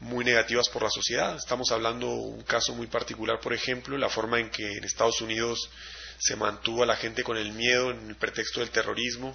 muy 0.00 0.24
negativas 0.24 0.68
por 0.68 0.82
la 0.82 0.90
sociedad. 0.90 1.36
Estamos 1.36 1.70
hablando 1.70 2.06
de 2.08 2.12
un 2.12 2.42
caso 2.42 2.74
muy 2.74 2.86
particular, 2.86 3.40
por 3.40 3.54
ejemplo, 3.54 3.96
la 3.96 4.10
forma 4.10 4.40
en 4.40 4.50
que 4.50 4.76
en 4.76 4.84
Estados 4.84 5.20
Unidos 5.20 5.70
se 6.18 6.36
mantuvo 6.36 6.82
a 6.82 6.86
la 6.86 6.96
gente 6.96 7.22
con 7.22 7.36
el 7.36 7.52
miedo 7.52 7.90
en 7.90 8.10
el 8.10 8.16
pretexto 8.16 8.60
del 8.60 8.70
terrorismo, 8.70 9.34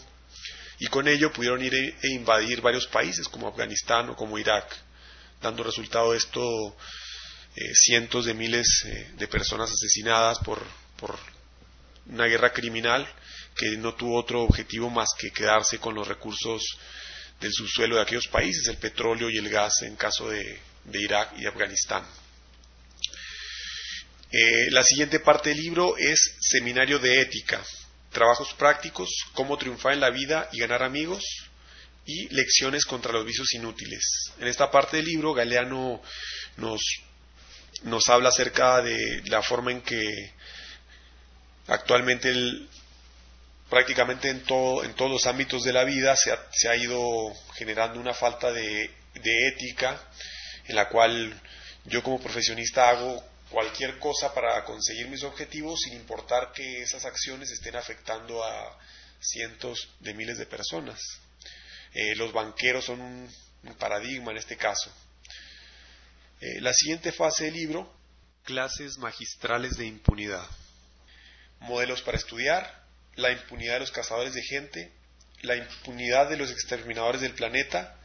y 0.80 0.88
con 0.88 1.08
ello 1.08 1.32
pudieron 1.32 1.64
ir 1.64 1.74
e 1.74 1.96
invadir 2.12 2.62
varios 2.62 2.88
países 2.88 3.28
como 3.28 3.48
Afganistán 3.48 4.10
o 4.10 4.16
como 4.16 4.38
Irak, 4.38 4.76
dando 5.42 5.64
resultado 5.64 6.14
esto 6.14 6.42
eh, 7.56 7.74
cientos 7.74 8.26
de 8.26 8.34
miles 8.34 8.84
eh, 8.86 9.12
de 9.18 9.28
personas 9.28 9.72
asesinadas 9.72 10.40
por, 10.40 10.62
por 10.98 11.18
una 12.08 12.26
guerra 12.26 12.54
criminal 12.54 13.08
que 13.56 13.78
no 13.78 13.96
tuvo 13.96 14.20
otro 14.20 14.44
objetivo 14.44 14.90
más 14.90 15.10
que 15.18 15.32
quedarse 15.32 15.80
con 15.80 15.96
los 15.96 16.08
recursos 16.08 16.62
del 17.40 17.52
subsuelo 17.52 17.96
de 17.96 18.04
aquellos 18.04 18.28
países, 18.28 18.68
el 18.68 18.78
petróleo 18.78 19.30
y 19.30 19.38
el 19.38 19.50
gas 19.50 19.82
en 19.82 19.96
caso 19.96 20.30
de, 20.30 20.60
de 20.86 21.02
Irak 21.02 21.34
y 21.38 21.48
Afganistán. 21.48 22.06
Eh, 24.32 24.70
la 24.72 24.84
siguiente 24.84 25.20
parte 25.20 25.50
del 25.50 25.60
libro 25.60 25.96
es 25.98 26.36
Seminario 26.42 27.00
de 27.00 27.22
Ética, 27.22 27.64
Trabajos 28.18 28.52
prácticos, 28.56 29.12
cómo 29.34 29.60
triunfar 29.60 29.94
en 29.94 30.00
la 30.00 30.10
vida 30.10 30.50
y 30.52 30.58
ganar 30.60 30.82
amigos, 30.82 31.24
y 32.04 32.28
lecciones 32.34 32.84
contra 32.84 33.12
los 33.12 33.24
vicios 33.24 33.54
inútiles. 33.54 34.32
En 34.40 34.48
esta 34.48 34.72
parte 34.72 34.98
del 34.98 35.06
libro, 35.06 35.36
Galeano 35.36 36.02
nos, 36.56 36.82
nos 37.84 38.10
habla 38.10 38.30
acerca 38.30 38.82
de 38.82 39.22
la 39.26 39.44
forma 39.44 39.70
en 39.70 39.82
que 39.82 40.34
actualmente 41.68 42.34
prácticamente 43.70 44.32
en, 44.32 44.42
todo, 44.46 44.84
en 44.84 44.96
todos 44.96 45.12
los 45.12 45.28
ámbitos 45.28 45.62
de 45.62 45.74
la 45.74 45.84
vida 45.84 46.16
se 46.16 46.32
ha, 46.32 46.40
se 46.52 46.70
ha 46.70 46.76
ido 46.76 47.32
generando 47.54 48.00
una 48.00 48.16
falta 48.16 48.52
de 48.52 48.90
ética 49.14 50.02
en 50.66 50.76
la 50.76 50.90
cual 50.90 51.40
yo 51.86 52.02
como 52.02 52.20
profesionista 52.20 52.90
hago 52.90 53.24
cualquier 53.50 53.98
cosa 54.00 54.34
para 54.34 54.64
conseguir 54.66 55.08
mis 55.08 55.24
objetivos 55.24 55.80
sin 55.82 55.94
importar 55.94 56.52
que 56.52 56.82
esas 56.82 57.06
acciones 57.06 57.50
estén 57.52 57.76
afectando 57.76 58.44
a 58.44 58.78
cientos 59.20 59.90
de 60.00 60.14
miles 60.14 60.38
de 60.38 60.46
personas. 60.46 61.00
Eh, 61.94 62.16
los 62.16 62.32
banqueros 62.32 62.86
son 62.86 63.02
un, 63.02 63.34
paradigma 63.80 64.32
en 64.32 64.38
este 64.38 64.56
caso. 64.56 64.92
Eh, 66.40 66.62
la 66.62 66.74
siguiente 66.74 67.12
fase 67.12 67.46
del 67.46 67.56
libro, 67.56 67.94
clases 68.44 68.98
magistrales 68.98 69.78
de 69.78 69.86
impunidad. 69.86 70.46
Modelos 71.60 72.02
para 72.02 72.18
estudiar, 72.18 72.84
la 73.16 73.32
impunidad 73.32 73.74
de 73.74 73.80
los 73.82 73.92
cazadores 73.92 74.34
de 74.34 74.44
gente, 74.44 74.92
la 75.42 75.56
impunidad 75.56 76.30
de 76.30 76.38
los 76.38 76.52
exterminadores 76.52 77.22
del 77.22 77.34
planeta 77.34 77.96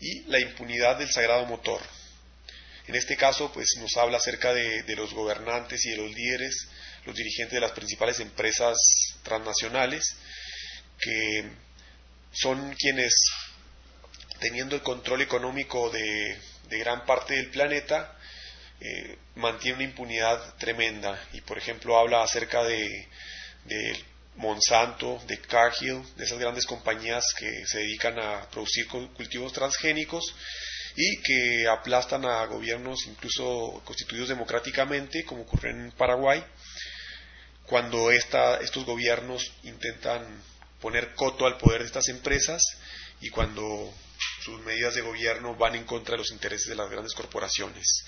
y 0.00 0.24
la 0.24 0.40
impunidad 0.40 0.98
del 0.98 1.10
sagrado 1.10 1.46
motor. 1.46 1.80
En 2.88 2.94
este 2.94 3.18
caso, 3.18 3.52
pues 3.52 3.68
nos 3.78 3.94
habla 3.98 4.16
acerca 4.16 4.54
de, 4.54 4.96
los 4.96 5.12
gobernantes 5.12 5.84
y 5.84 5.90
de 5.90 5.98
los 5.98 6.10
líderes, 6.10 6.68
los 7.04 7.14
dirigentes 7.14 7.52
de 7.52 7.60
las 7.60 7.72
principales 7.72 8.18
empresas 8.18 8.78
transnacionales, 9.22 10.16
que 10.98 11.50
son 12.32 12.74
quienes, 12.76 13.12
teniendo 14.40 14.74
el 14.74 14.80
control 14.82 15.20
económico 15.20 15.90
de, 15.90 16.40
gran 16.70 17.04
parte 17.04 17.34
del 17.34 17.50
planeta, 17.50 18.16
eh, 18.80 19.18
mantienen 19.34 19.80
una 19.80 19.90
impunidad 19.90 20.54
tremenda. 20.54 21.22
Y, 21.34 21.42
por 21.42 21.58
ejemplo, 21.58 21.98
habla 21.98 22.22
acerca 22.22 22.64
de 22.64 23.06
Monsanto, 24.36 25.22
de 25.26 25.38
Cargill, 25.42 26.02
de 26.16 26.24
esas 26.24 26.38
grandes 26.38 26.64
compañías 26.64 27.22
que 27.38 27.66
se 27.66 27.80
dedican 27.80 28.18
a 28.18 28.48
producir 28.48 28.88
cultivos 28.88 29.52
transgénicos 29.52 30.34
y 31.00 31.22
que 31.22 31.68
aplastan 31.68 32.24
a 32.24 32.44
gobiernos 32.46 33.06
incluso 33.06 33.80
constituidos 33.84 34.30
democráticamente, 34.30 35.24
como 35.24 35.42
ocurre 35.42 35.70
en 35.70 35.92
Paraguay, 35.92 36.44
cuando 37.62 38.10
esta, 38.10 38.56
estos 38.56 38.84
gobiernos 38.84 39.52
intentan 39.62 40.42
poner 40.80 41.14
coto 41.14 41.46
al 41.46 41.56
poder 41.56 41.82
de 41.82 41.86
estas 41.86 42.08
empresas 42.08 42.60
y 43.20 43.28
cuando 43.28 43.94
sus 44.42 44.60
medidas 44.62 44.96
de 44.96 45.02
gobierno 45.02 45.54
van 45.54 45.76
en 45.76 45.84
contra 45.84 46.14
de 46.14 46.18
los 46.18 46.32
intereses 46.32 46.66
de 46.66 46.74
las 46.74 46.90
grandes 46.90 47.14
corporaciones. 47.14 48.04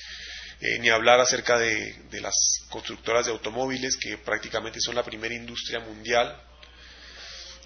Eh, 0.60 0.80
ni 0.80 0.88
hablar 0.88 1.20
acerca 1.20 1.60
de, 1.60 1.94
las 2.20 2.34
constructoras 2.70 3.26
de 3.26 3.32
automóviles, 3.32 3.96
que 3.98 4.18
prácticamente 4.18 4.80
son 4.80 4.96
la 4.96 5.04
primera 5.04 5.32
industria 5.34 5.78
mundial, 5.78 6.42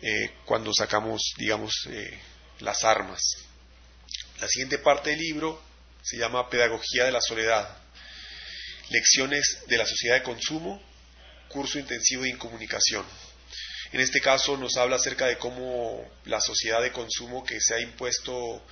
eh, 0.02 0.34
cuando 0.44 0.70
sacamos, 0.74 1.32
digamos, 1.38 1.72
eh, 1.88 2.20
las 2.60 2.84
armas. 2.84 3.20
La 4.44 4.48
siguiente 4.48 4.76
parte 4.76 5.08
del 5.08 5.20
libro 5.20 5.58
se 6.02 6.18
llama 6.18 6.50
Pedagogía 6.50 7.06
de 7.06 7.12
la 7.12 7.22
Soledad. 7.22 7.78
Lecciones 8.90 9.60
de 9.68 9.78
la 9.78 9.86
sociedad 9.86 10.16
de 10.16 10.22
consumo, 10.22 10.82
curso 11.48 11.78
intensivo 11.78 12.24
de 12.24 12.28
incomunicación. 12.28 13.06
En 13.92 14.02
este 14.02 14.20
caso 14.20 14.58
nos 14.58 14.76
habla 14.76 14.96
acerca 14.96 15.28
de 15.28 15.38
cómo 15.38 16.06
la 16.26 16.42
sociedad 16.42 16.82
de 16.82 16.92
consumo 16.92 17.42
que 17.42 17.58
se 17.58 17.74
ha 17.74 17.80
impuesto 17.80 18.62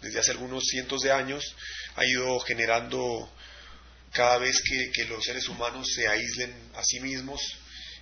desde 0.00 0.20
hace 0.20 0.30
algunos 0.30 0.62
cientos 0.62 1.02
de 1.02 1.10
años 1.10 1.56
ha 1.96 2.06
ido 2.06 2.38
generando 2.38 3.28
cada 4.12 4.38
vez 4.38 4.62
que, 4.62 5.06
los 5.06 5.24
seres 5.24 5.48
humanos 5.48 5.88
se 5.92 6.06
aíslen 6.06 6.54
a 6.76 6.84
sí 6.84 7.00
mismos, 7.00 7.40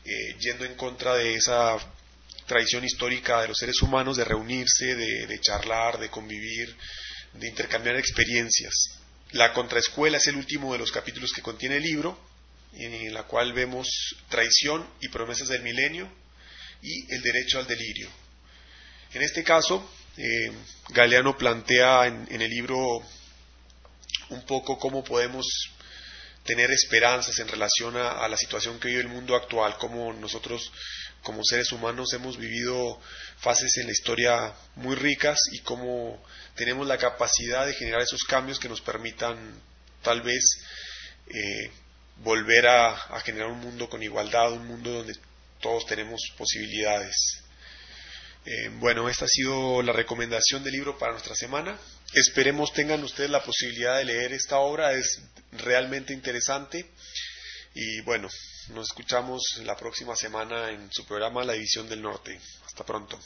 eh, 0.04 0.36
yendo 0.40 0.66
en 0.66 0.74
contra 0.74 1.14
de 1.14 1.36
esa 1.36 1.78
tradición 2.44 2.84
histórica 2.84 3.40
de 3.40 3.48
los 3.48 3.56
seres 3.56 3.80
humanos 3.80 4.18
de 4.18 4.26
reunirse, 4.26 4.94
de 4.94 5.40
charlar, 5.40 5.98
de 5.98 6.10
convivir, 6.10 6.76
de 7.34 7.48
intercambiar 7.48 7.96
experiencias. 7.96 8.72
La 9.32 9.52
contraescuela 9.52 10.18
es 10.18 10.26
el 10.28 10.36
último 10.36 10.72
de 10.72 10.78
los 10.78 10.92
capítulos 10.92 11.32
que 11.32 11.42
contiene 11.42 11.76
el 11.76 11.82
libro, 11.82 12.18
en 12.74 13.12
la 13.12 13.24
cual 13.24 13.52
vemos 13.52 13.88
traición 14.28 14.88
y 15.00 15.08
promesas 15.08 15.48
del 15.48 15.62
milenio 15.62 16.10
y 16.82 17.12
el 17.12 17.22
derecho 17.22 17.58
al 17.58 17.66
delirio. 17.66 18.08
En 19.12 19.22
este 19.22 19.44
caso, 19.44 19.88
eh, 20.16 20.52
Galeano 20.90 21.36
plantea 21.36 22.06
en, 22.06 22.40
el 22.40 22.50
libro 22.50 23.00
un 24.30 24.44
poco 24.44 24.78
cómo 24.78 25.04
podemos 25.04 25.46
tener 26.44 26.70
esperanzas 26.70 27.38
en 27.38 27.48
relación 27.48 27.96
a, 27.96 28.24
a, 28.24 28.28
la 28.28 28.36
situación 28.36 28.78
que 28.78 28.88
vive 28.88 29.00
el 29.00 29.08
mundo 29.08 29.34
actual, 29.34 29.76
como 29.78 30.12
nosotros 30.12 30.70
como 31.24 31.42
seres 31.42 31.72
humanos 31.72 32.12
hemos 32.12 32.36
vivido 32.36 33.00
fases 33.38 33.76
en 33.78 33.86
la 33.86 33.92
historia 33.92 34.54
muy 34.76 34.94
ricas 34.94 35.40
y 35.52 35.60
cómo 35.60 36.22
tenemos 36.54 36.86
la 36.86 36.98
capacidad 36.98 37.66
de 37.66 37.74
generar 37.74 38.02
esos 38.02 38.22
cambios 38.24 38.60
que 38.60 38.68
nos 38.68 38.80
permitan 38.80 39.36
tal 40.02 40.20
vez 40.20 40.44
eh, 41.26 41.70
volver 42.18 42.68
a, 42.68 43.20
generar 43.24 43.48
un 43.48 43.58
mundo 43.58 43.88
con 43.88 44.02
igualdad, 44.02 44.52
un 44.52 44.66
mundo 44.66 44.90
donde 44.90 45.16
todos 45.60 45.86
tenemos 45.86 46.20
posibilidades. 46.36 47.40
Eh, 48.44 48.68
bueno, 48.74 49.08
esta 49.08 49.24
ha 49.24 49.28
sido 49.28 49.82
la 49.82 49.92
recomendación 49.92 50.62
del 50.62 50.74
libro 50.74 50.98
para 50.98 51.12
nuestra 51.12 51.34
semana. 51.34 51.78
Esperemos 52.12 52.72
tengan 52.74 53.02
ustedes 53.02 53.30
la 53.30 53.42
posibilidad 53.42 53.96
de 53.96 54.04
leer 54.04 54.34
esta 54.34 54.58
obra, 54.58 54.92
es 54.92 55.20
realmente 55.52 56.12
interesante. 56.12 56.86
Y 57.74 58.02
bueno, 58.02 58.28
nos 58.68 58.88
escuchamos 58.88 59.42
la 59.64 59.76
próxima 59.76 60.16
semana 60.16 60.70
en 60.70 60.90
su 60.92 61.04
programa 61.06 61.44
La 61.44 61.52
División 61.52 61.88
del 61.88 62.02
Norte. 62.02 62.40
Hasta 62.64 62.84
pronto. 62.84 63.18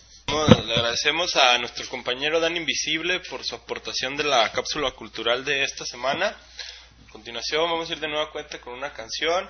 Le 0.67 0.75
agradecemos 0.75 1.35
a 1.37 1.59
nuestro 1.59 1.89
compañero 1.89 2.41
Dan 2.41 2.57
Invisible 2.57 3.21
por 3.21 3.45
su 3.45 3.55
aportación 3.55 4.17
de 4.17 4.25
la 4.25 4.51
cápsula 4.53 4.91
cultural 4.93 5.45
de 5.45 5.63
esta 5.63 5.85
semana. 5.85 6.27
A 6.29 7.13
continuación 7.13 7.71
vamos 7.71 7.89
a 7.89 7.93
ir 7.93 8.01
de 8.01 8.09
nueva 8.09 8.31
cuenta 8.33 8.61
con 8.61 8.75
una 8.75 8.93
canción. 8.93 9.49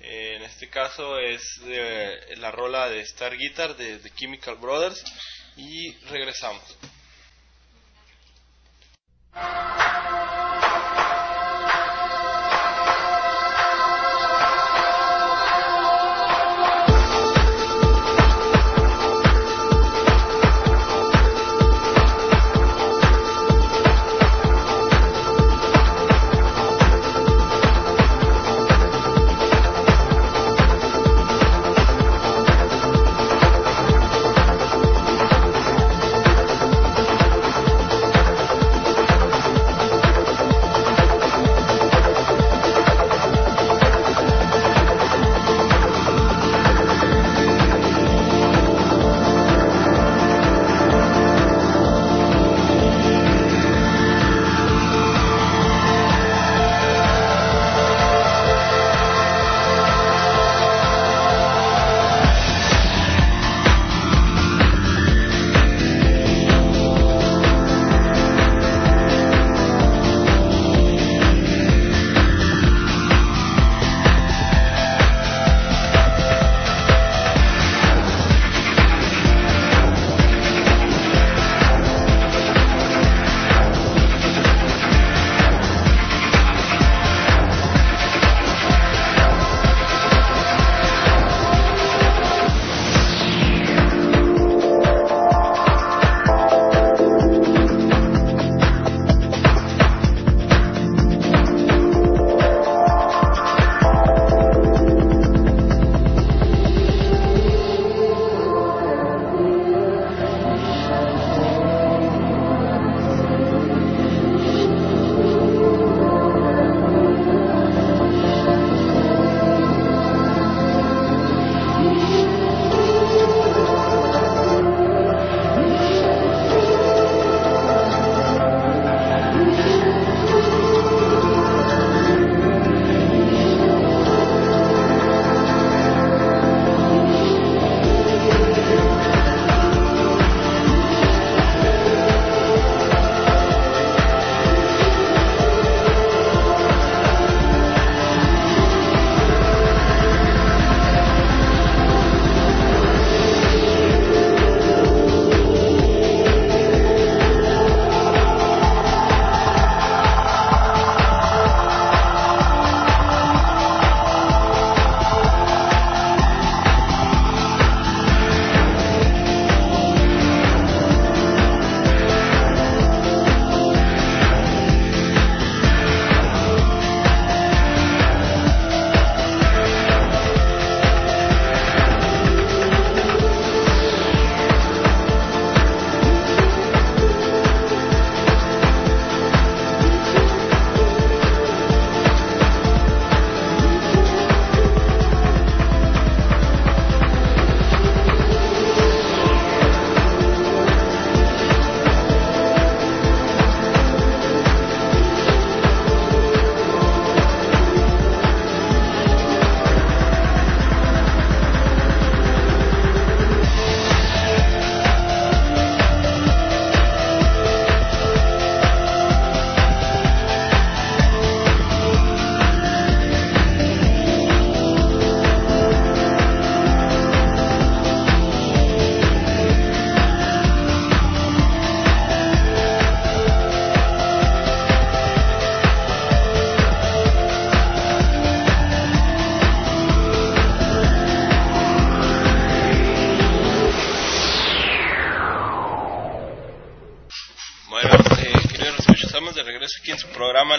Eh, 0.00 0.36
en 0.36 0.42
este 0.42 0.68
caso 0.68 1.18
es 1.18 1.42
de, 1.64 2.36
la 2.36 2.50
rola 2.50 2.88
de 2.88 3.00
Star 3.00 3.36
Guitar 3.36 3.76
de 3.76 4.10
Chemical 4.14 4.56
Brothers 4.56 5.04
y 5.56 5.92
regresamos. 6.06 6.62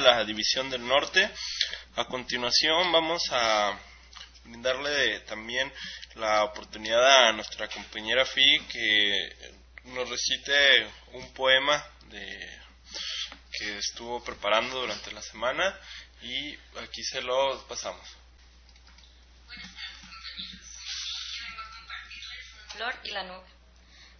La 0.06 0.24
División 0.24 0.70
del 0.70 0.88
Norte. 0.88 1.28
A 1.96 2.06
continuación 2.06 2.91
vamos 2.91 3.24
a 3.32 3.76
brindarle 4.44 5.22
también 5.22 5.74
la 6.13 6.44
oportunidad 6.44 7.30
a 7.30 7.32
nuestra 7.32 7.68
compañera 7.68 8.24
Fi 8.24 8.60
que 8.72 9.56
nos 9.86 10.08
recite 10.08 10.88
un 11.13 11.34
poema 11.34 11.84
de, 12.12 12.62
que 13.52 13.80
estuvo 13.80 14.24
preparando 14.24 14.80
durante 14.82 15.12
la 15.12 15.24
semana 15.24 15.76
y 16.22 16.54
aquí 16.84 17.04
se 17.04 17.22
lo 17.24 17.65
pasamos. 17.68 18.08
Flor 22.74 22.94
y 23.06 23.10
la 23.10 23.24
nube, 23.24 23.48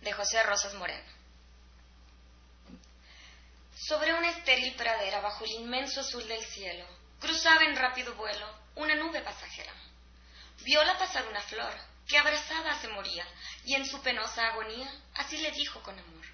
de 0.02 0.14
José 0.14 0.42
Rosas 0.42 0.74
Moreno. 0.74 1.15
Sobre 3.88 4.16
una 4.16 4.32
estéril 4.32 4.74
pradera, 4.74 5.22
bajo 5.22 5.46
el 5.46 5.52
inmenso 5.52 6.00
azul 6.00 6.28
del 6.28 6.44
cielo, 6.44 6.88
cruzaba 7.20 7.66
en 7.66 7.76
rápido 7.76 8.16
vuelo 8.16 8.48
una 8.74 8.96
nube 8.96 9.22
pasajera. 9.22 9.72
Viola 10.64 10.98
pasar 10.98 11.28
una 11.28 11.42
flor, 11.42 11.72
que 12.08 12.18
abrazada 12.18 12.82
se 12.82 12.88
moría, 12.88 13.28
y 13.64 13.76
en 13.76 13.86
su 13.86 14.02
penosa 14.02 14.48
agonía 14.48 14.92
así 15.14 15.38
le 15.38 15.52
dijo 15.52 15.84
con 15.84 16.00
amor. 16.00 16.26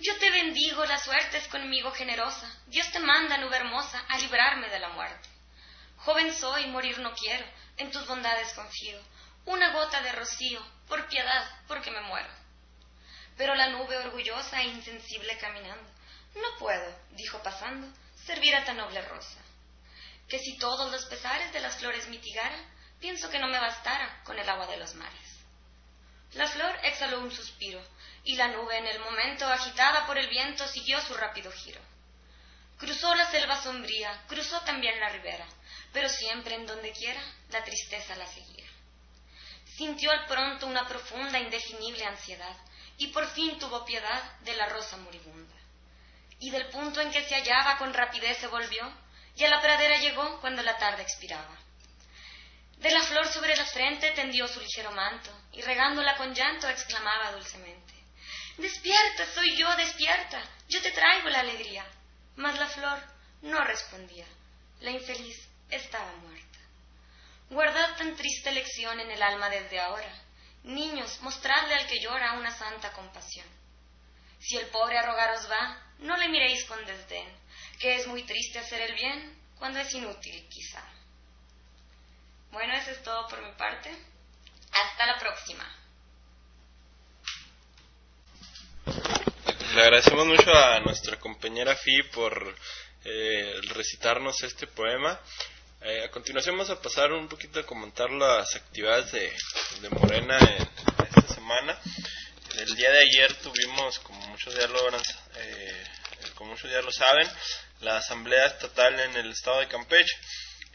Yo 0.00 0.14
te 0.18 0.30
bendigo, 0.30 0.84
la 0.84 0.98
suerte 0.98 1.38
es 1.38 1.48
conmigo 1.48 1.90
generosa, 1.92 2.54
Dios 2.66 2.92
te 2.92 2.98
manda, 2.98 3.38
nube 3.38 3.56
hermosa, 3.56 4.04
a 4.06 4.18
librarme 4.18 4.68
de 4.68 4.80
la 4.80 4.90
muerte. 4.90 5.30
Joven 5.96 6.34
soy, 6.34 6.66
morir 6.66 6.98
no 6.98 7.14
quiero, 7.14 7.46
en 7.78 7.90
tus 7.92 8.06
bondades 8.06 8.52
confío, 8.52 9.00
una 9.46 9.72
gota 9.72 10.02
de 10.02 10.12
rocío, 10.12 10.60
por 10.86 11.08
piedad, 11.08 11.48
porque 11.66 11.90
me 11.90 12.02
muero. 12.02 12.28
Pero 13.38 13.54
la 13.54 13.68
nube 13.68 13.96
orgullosa 13.96 14.60
e 14.60 14.66
insensible 14.66 15.38
caminando, 15.38 15.93
no 16.34 16.58
puedo, 16.58 16.94
dijo 17.10 17.42
pasando, 17.42 17.86
servir 18.26 18.54
a 18.56 18.64
tan 18.64 18.76
noble 18.76 19.02
rosa. 19.02 19.40
Que 20.28 20.38
si 20.38 20.56
todos 20.58 20.90
los 20.90 21.04
pesares 21.06 21.52
de 21.52 21.60
las 21.60 21.76
flores 21.76 22.08
mitigara, 22.08 22.58
pienso 23.00 23.30
que 23.30 23.38
no 23.38 23.48
me 23.48 23.58
bastara 23.58 24.22
con 24.24 24.38
el 24.38 24.48
agua 24.48 24.66
de 24.66 24.78
los 24.78 24.94
mares. 24.94 25.34
La 26.32 26.48
flor 26.48 26.76
exhaló 26.82 27.20
un 27.20 27.30
suspiro, 27.30 27.80
y 28.24 28.36
la 28.36 28.48
nube 28.48 28.76
en 28.76 28.86
el 28.86 28.98
momento 29.00 29.46
agitada 29.46 30.06
por 30.06 30.18
el 30.18 30.28
viento 30.28 30.66
siguió 30.66 31.00
su 31.02 31.14
rápido 31.14 31.52
giro. 31.52 31.80
Cruzó 32.78 33.14
la 33.14 33.30
selva 33.30 33.62
sombría, 33.62 34.24
cruzó 34.26 34.60
también 34.62 34.98
la 34.98 35.10
ribera, 35.10 35.46
pero 35.92 36.08
siempre 36.08 36.56
en 36.56 36.66
donde 36.66 36.92
quiera 36.92 37.22
la 37.50 37.62
tristeza 37.62 38.16
la 38.16 38.26
seguía. 38.26 38.66
Sintió 39.76 40.10
al 40.10 40.26
pronto 40.26 40.66
una 40.66 40.86
profunda, 40.88 41.38
indefinible 41.38 42.04
ansiedad, 42.04 42.56
y 42.96 43.08
por 43.08 43.28
fin 43.28 43.58
tuvo 43.58 43.84
piedad 43.84 44.38
de 44.40 44.56
la 44.56 44.68
rosa 44.68 44.96
moribunda. 44.96 45.54
Y 46.44 46.50
del 46.50 46.66
punto 46.66 47.00
en 47.00 47.10
que 47.10 47.24
se 47.24 47.36
hallaba 47.36 47.78
con 47.78 47.94
rapidez 47.94 48.36
se 48.36 48.48
volvió, 48.48 48.84
y 49.34 49.44
a 49.44 49.48
la 49.48 49.62
pradera 49.62 49.96
llegó 49.96 50.42
cuando 50.42 50.62
la 50.62 50.76
tarde 50.76 51.00
expiraba. 51.00 51.56
De 52.76 52.90
la 52.90 53.02
flor 53.02 53.26
sobre 53.28 53.56
la 53.56 53.64
frente 53.64 54.10
tendió 54.10 54.46
su 54.46 54.60
ligero 54.60 54.92
manto, 54.92 55.30
y 55.52 55.62
regándola 55.62 56.18
con 56.18 56.34
llanto 56.34 56.68
exclamaba 56.68 57.32
dulcemente 57.32 57.94
Despierta, 58.58 59.24
soy 59.32 59.56
yo, 59.56 59.74
despierta, 59.74 60.42
yo 60.68 60.82
te 60.82 60.90
traigo 60.90 61.30
la 61.30 61.40
alegría. 61.40 61.86
Mas 62.36 62.58
la 62.58 62.66
flor 62.66 63.02
no 63.40 63.64
respondía, 63.64 64.26
la 64.80 64.90
infeliz 64.90 65.48
estaba 65.70 66.12
muerta. 66.16 66.58
Guardad 67.48 67.96
tan 67.96 68.14
triste 68.16 68.52
lección 68.52 69.00
en 69.00 69.10
el 69.10 69.22
alma 69.22 69.48
desde 69.48 69.80
ahora. 69.80 70.12
Niños, 70.62 71.22
mostradle 71.22 71.74
al 71.74 71.86
que 71.86 72.00
llora 72.00 72.34
una 72.34 72.50
santa 72.54 72.92
compasión. 72.92 73.46
Si 74.40 74.58
el 74.58 74.66
pobre 74.66 74.98
a 74.98 75.06
rogaros 75.06 75.50
va, 75.50 75.83
no 75.98 76.16
le 76.16 76.28
miréis 76.28 76.64
con 76.64 76.84
desdén, 76.84 77.28
que 77.78 77.96
es 77.96 78.06
muy 78.06 78.22
triste 78.24 78.58
hacer 78.58 78.80
el 78.80 78.94
bien 78.94 79.38
cuando 79.58 79.78
es 79.78 79.92
inútil, 79.94 80.46
quizá. 80.48 80.82
Bueno, 82.50 82.72
eso 82.74 82.90
es 82.90 83.02
todo 83.02 83.26
por 83.28 83.42
mi 83.42 83.52
parte. 83.52 83.90
Hasta 84.70 85.06
la 85.06 85.18
próxima. 85.18 85.64
Le 89.74 89.82
agradecemos 89.82 90.26
mucho 90.26 90.52
a 90.54 90.78
nuestra 90.80 91.18
compañera 91.18 91.74
Fi 91.74 92.02
por 92.12 92.56
eh, 93.04 93.54
recitarnos 93.74 94.42
este 94.42 94.66
poema. 94.66 95.18
Eh, 95.80 96.04
a 96.04 96.10
continuación 96.10 96.56
vamos 96.56 96.70
a 96.70 96.80
pasar 96.80 97.12
un 97.12 97.28
poquito 97.28 97.60
a 97.60 97.66
comentar 97.66 98.10
las 98.10 98.54
actividades 98.54 99.12
de, 99.12 99.32
de 99.80 99.90
Morena 99.90 100.38
en, 100.38 100.68
esta 101.06 101.34
semana. 101.34 101.78
El 102.56 102.76
día 102.76 102.90
de 102.90 103.00
ayer 103.00 103.34
tuvimos, 103.42 103.98
como 104.00 104.20
muchos 104.28 104.54
ya 104.54 104.68
lo, 104.68 104.88
eh, 105.36 105.84
como 106.36 106.52
muchos 106.52 106.70
ya 106.70 106.80
lo 106.82 106.92
saben, 106.92 107.28
la 107.80 107.96
asamblea 107.96 108.46
estatal 108.46 109.00
en 109.00 109.16
el 109.16 109.32
estado 109.32 109.58
de 109.58 109.66
Campeche 109.66 110.14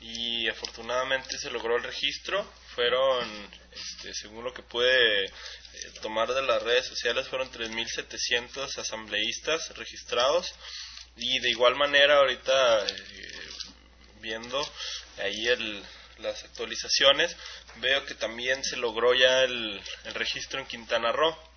y 0.02 0.50
afortunadamente 0.50 1.38
se 1.38 1.50
logró 1.50 1.78
el 1.78 1.84
registro. 1.84 2.44
Fueron, 2.76 3.50
este, 3.72 4.14
según 4.14 4.44
lo 4.44 4.54
que 4.54 4.62
pude 4.64 5.26
eh, 5.26 5.32
tomar 6.02 6.28
de 6.34 6.42
las 6.42 6.62
redes 6.64 6.86
sociales, 6.86 7.28
fueron 7.30 7.50
3.700 7.50 8.78
asambleístas 8.78 9.70
registrados. 9.78 10.54
Y 11.16 11.40
de 11.40 11.50
igual 11.50 11.76
manera, 11.76 12.18
ahorita 12.18 12.88
eh, 12.88 13.40
viendo 14.20 14.62
ahí 15.18 15.48
el, 15.48 15.82
las 16.18 16.44
actualizaciones, 16.44 17.36
veo 17.78 18.06
que 18.06 18.16
también 18.16 18.64
se 18.66 18.76
logró 18.76 19.14
ya 19.14 19.44
el, 19.44 19.82
el 20.04 20.14
registro 20.14 20.60
en 20.60 20.66
Quintana 20.66 21.14
Roo. 21.14 21.49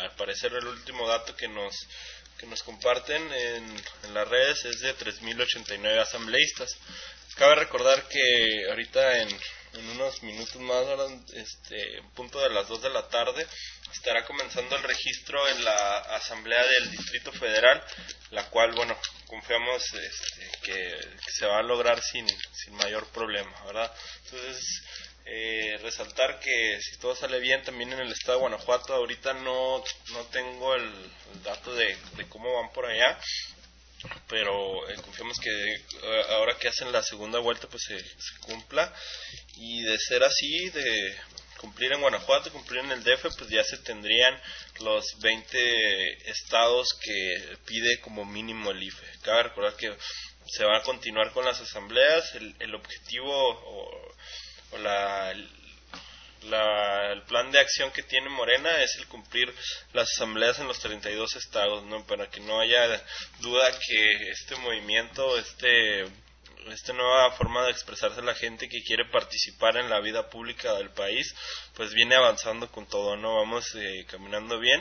Al 0.00 0.14
parecer 0.16 0.52
el 0.54 0.66
último 0.66 1.08
dato 1.08 1.34
que 1.36 1.48
nos 1.48 1.86
que 2.38 2.46
nos 2.48 2.62
comparten 2.64 3.32
en, 3.32 3.82
las 4.12 4.26
redes 4.28 4.64
es 4.64 4.80
de 4.80 4.96
3.089 4.96 6.00
asambleístas. 6.00 6.76
Cabe 7.36 7.54
recordar 7.54 8.08
que 8.08 8.66
ahorita 8.68 9.18
en, 9.18 9.28
en 9.74 9.90
unos 9.90 10.22
minutos 10.24 10.56
más, 10.56 10.84
este, 11.34 12.02
punto 12.16 12.40
de 12.40 12.50
las 12.50 12.66
2 12.66 12.82
de 12.82 12.90
la 12.90 13.08
tarde, 13.08 13.46
estará 13.92 14.24
comenzando 14.24 14.76
el 14.76 14.82
registro 14.82 15.48
en 15.48 15.64
la 15.64 15.98
Asamblea 16.16 16.64
del 16.66 16.90
Distrito 16.90 17.32
Federal, 17.32 17.82
la 18.30 18.48
cual, 18.50 18.72
bueno, 18.72 18.98
confiamos 19.26 19.82
este, 19.94 20.50
que, 20.62 21.00
se 21.30 21.46
va 21.46 21.60
a 21.60 21.62
lograr 21.62 22.02
sin, 22.02 22.26
sin 22.52 22.74
mayor 22.74 23.06
problema, 23.12 23.64
¿verdad? 23.64 23.94
Entonces, 24.24 24.82
eh, 25.24 25.78
resaltar 25.82 26.40
que 26.40 26.80
si 26.80 26.98
todo 26.98 27.14
sale 27.14 27.38
bien 27.40 27.62
también 27.62 27.92
en 27.92 28.00
el 28.00 28.12
estado 28.12 28.38
de 28.38 28.42
Guanajuato, 28.42 28.94
ahorita 28.94 29.34
no, 29.34 29.82
no 30.12 30.24
tengo 30.32 30.74
el, 30.74 30.90
dato 31.44 31.74
de, 31.74 31.96
de 32.16 32.28
cómo 32.28 32.60
van 32.60 32.72
por 32.72 32.86
allá, 32.86 33.18
pero 34.28 34.88
eh, 34.88 34.96
confiamos 34.96 35.38
que 35.38 35.74
eh, 35.74 36.24
ahora 36.30 36.56
que 36.58 36.68
hacen 36.68 36.90
la 36.92 37.02
segunda 37.02 37.38
vuelta 37.38 37.68
pues 37.68 37.84
se, 37.84 38.02
cumpla 38.40 38.92
y 39.56 39.82
de 39.82 39.98
ser 39.98 40.24
así 40.24 40.70
de 40.70 41.16
cumplir 41.58 41.92
en 41.92 42.00
Guanajuato 42.00 42.50
cumplir 42.50 42.80
en 42.80 42.90
el 42.90 43.04
DF 43.04 43.22
pues 43.38 43.48
ya 43.48 43.62
se 43.62 43.78
tendrían 43.78 44.40
los 44.80 45.04
20 45.20 46.30
estados 46.30 46.98
que 47.00 47.56
pide 47.64 48.00
como 48.00 48.24
mínimo 48.24 48.72
el 48.72 48.82
IFE 48.82 49.06
cabe 49.22 49.44
recordar 49.44 49.76
que 49.76 49.94
se 50.46 50.64
va 50.64 50.78
a 50.78 50.82
continuar 50.82 51.32
con 51.32 51.44
las 51.44 51.60
asambleas 51.60 52.34
el, 52.34 52.56
el 52.58 52.74
objetivo 52.74 54.12
o 54.72 54.78
la 54.78 55.34
la, 56.44 57.12
el 57.12 57.22
plan 57.22 57.50
de 57.50 57.60
acción 57.60 57.90
que 57.92 58.02
tiene 58.02 58.28
Morena 58.28 58.82
es 58.82 58.96
el 58.96 59.06
cumplir 59.06 59.52
las 59.92 60.10
asambleas 60.12 60.58
en 60.58 60.68
los 60.68 60.78
32 60.80 61.36
estados, 61.36 61.84
¿no? 61.84 62.04
Para 62.06 62.28
que 62.28 62.40
no 62.40 62.60
haya 62.60 63.02
duda 63.40 63.70
que 63.78 64.30
este 64.30 64.56
movimiento, 64.56 65.38
este 65.38 66.06
esta 66.70 66.92
nueva 66.92 67.32
forma 67.32 67.64
de 67.64 67.72
expresarse 67.72 68.22
la 68.22 68.36
gente 68.36 68.68
que 68.68 68.82
quiere 68.84 69.10
participar 69.10 69.76
en 69.78 69.90
la 69.90 70.00
vida 70.00 70.30
pública 70.30 70.74
del 70.74 70.90
país, 70.90 71.34
pues 71.74 71.92
viene 71.92 72.14
avanzando 72.14 72.70
con 72.70 72.86
todo, 72.86 73.16
¿no? 73.16 73.34
Vamos 73.36 73.74
eh, 73.74 74.06
caminando 74.08 74.60
bien. 74.60 74.80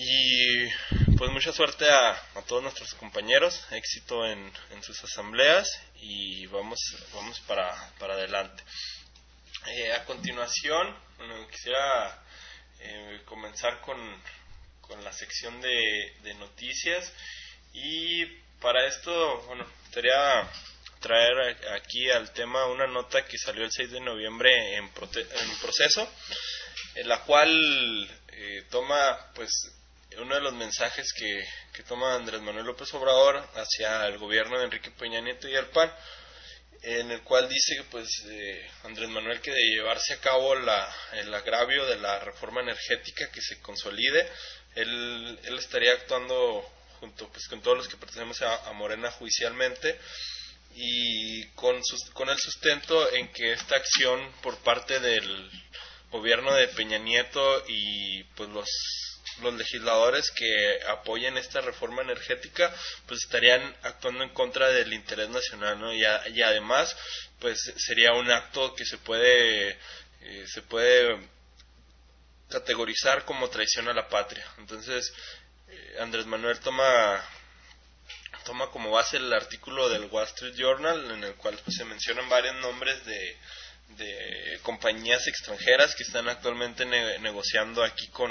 Y 0.00 0.68
pues 1.16 1.28
mucha 1.32 1.52
suerte 1.52 1.84
a, 1.90 2.10
a 2.10 2.42
todos 2.46 2.62
nuestros 2.62 2.94
compañeros, 2.94 3.66
éxito 3.72 4.24
en, 4.24 4.52
en 4.70 4.80
sus 4.84 5.02
asambleas 5.02 5.68
y 5.96 6.46
vamos, 6.46 6.78
vamos 7.12 7.40
para, 7.40 7.74
para 7.98 8.14
adelante. 8.14 8.62
Eh, 9.66 9.92
a 9.92 10.04
continuación, 10.04 10.96
bueno, 11.16 11.48
quisiera 11.48 12.22
eh, 12.78 13.22
comenzar 13.24 13.80
con, 13.80 13.98
con, 14.82 15.02
la 15.02 15.12
sección 15.12 15.60
de, 15.60 16.14
de, 16.22 16.34
noticias 16.34 17.12
y 17.72 18.24
para 18.60 18.86
esto, 18.86 19.42
bueno, 19.48 19.66
quería 19.92 20.48
traer 21.00 21.56
aquí 21.74 22.08
al 22.08 22.32
tema 22.34 22.66
una 22.66 22.86
nota 22.86 23.26
que 23.26 23.36
salió 23.36 23.64
el 23.64 23.72
6 23.72 23.90
de 23.90 24.00
noviembre 24.00 24.76
en, 24.76 24.84
en 24.84 25.58
proceso, 25.60 26.08
en 26.94 27.08
la 27.08 27.24
cual 27.24 28.08
eh, 28.28 28.64
toma, 28.70 29.32
pues, 29.34 29.50
uno 30.20 30.34
de 30.34 30.40
los 30.40 30.52
mensajes 30.54 31.12
que, 31.16 31.46
que 31.72 31.82
toma 31.82 32.14
Andrés 32.14 32.40
Manuel 32.40 32.66
López 32.66 32.92
Obrador 32.94 33.36
hacia 33.54 34.06
el 34.06 34.18
gobierno 34.18 34.58
de 34.58 34.64
Enrique 34.64 34.90
Peña 34.90 35.20
Nieto 35.20 35.48
y 35.48 35.54
el 35.54 35.66
PAN 35.66 35.92
en 36.82 37.10
el 37.10 37.22
cual 37.22 37.48
dice 37.48 37.76
que 37.76 37.84
pues 37.84 38.08
eh, 38.26 38.70
Andrés 38.84 39.08
Manuel 39.08 39.40
que 39.40 39.50
de 39.50 39.62
llevarse 39.68 40.14
a 40.14 40.20
cabo 40.20 40.54
la, 40.54 40.94
el 41.14 41.32
agravio 41.34 41.84
de 41.86 41.96
la 41.96 42.20
reforma 42.20 42.60
energética 42.62 43.30
que 43.32 43.40
se 43.42 43.60
consolide, 43.60 44.28
él, 44.76 45.38
él 45.44 45.58
estaría 45.58 45.92
actuando 45.92 46.62
junto 47.00 47.28
pues 47.30 47.48
con 47.48 47.60
todos 47.62 47.78
los 47.78 47.88
que 47.88 47.96
pertenecemos 47.96 48.40
a, 48.42 48.68
a 48.68 48.72
Morena 48.72 49.10
judicialmente 49.10 49.98
y 50.74 51.46
con, 51.56 51.82
sus- 51.84 52.10
con 52.10 52.28
el 52.28 52.38
sustento 52.38 53.12
en 53.12 53.28
que 53.32 53.52
esta 53.52 53.76
acción 53.76 54.32
por 54.42 54.56
parte 54.58 55.00
del 55.00 55.50
gobierno 56.10 56.54
de 56.54 56.68
Peña 56.68 56.98
Nieto 56.98 57.64
y 57.66 58.22
pues 58.36 58.48
los 58.50 58.68
los 59.40 59.54
legisladores 59.54 60.30
que 60.30 60.80
apoyen 60.88 61.36
esta 61.36 61.60
reforma 61.60 62.02
energética 62.02 62.74
pues 63.06 63.20
estarían 63.24 63.62
actuando 63.82 64.24
en 64.24 64.30
contra 64.30 64.68
del 64.70 64.92
interés 64.92 65.28
nacional 65.28 65.78
y, 65.94 66.42
además 66.42 66.94
pues 67.38 67.58
sería 67.76 68.12
un 68.12 68.30
acto 68.30 68.74
que 68.74 68.84
se 68.84 68.98
puede 68.98 69.78
eh, 70.20 70.44
se 70.46 70.62
puede 70.62 71.18
categorizar 72.48 73.24
como 73.24 73.50
traición 73.50 73.88
a 73.88 73.92
la 73.92 74.08
patria. 74.08 74.44
Entonces 74.58 75.12
eh, 75.68 75.96
Andrés 76.00 76.26
Manuel 76.26 76.58
toma 76.60 77.24
toma 78.44 78.70
como 78.70 78.90
base 78.90 79.18
el 79.18 79.32
artículo 79.32 79.88
del 79.90 80.04
Wall 80.04 80.24
Street 80.24 80.54
Journal 80.56 81.10
en 81.10 81.24
el 81.24 81.34
cual 81.34 81.58
pues, 81.64 81.76
se 81.76 81.84
mencionan 81.84 82.28
varios 82.30 82.54
nombres 82.56 83.04
de, 83.04 83.36
de 83.88 84.58
compañías 84.62 85.26
extranjeras 85.26 85.94
que 85.94 86.04
están 86.04 86.28
actualmente 86.28 86.86
ne- 86.86 87.18
negociando 87.18 87.84
aquí 87.84 88.08
con, 88.08 88.30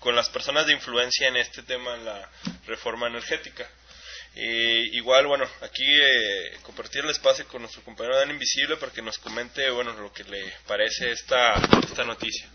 con 0.00 0.16
las 0.16 0.28
personas 0.30 0.66
de 0.66 0.72
influencia 0.72 1.28
en 1.28 1.36
este 1.36 1.62
tema, 1.62 1.94
en 1.94 2.04
la 2.06 2.28
reforma 2.66 3.06
energética. 3.06 3.68
Eh, 4.34 4.88
igual, 4.92 5.26
bueno, 5.26 5.44
aquí 5.60 5.84
eh, 5.84 6.58
compartir 6.62 7.04
el 7.04 7.10
espacio 7.10 7.46
con 7.46 7.62
nuestro 7.62 7.82
compañero 7.82 8.16
Dan 8.16 8.30
Invisible 8.30 8.76
para 8.76 8.92
que 8.92 9.02
nos 9.02 9.18
comente, 9.18 9.68
bueno, 9.70 9.92
lo 9.92 10.12
que 10.12 10.24
le 10.24 10.52
parece 10.66 11.10
esta, 11.10 11.54
esta 11.84 12.04
noticia. 12.04 12.48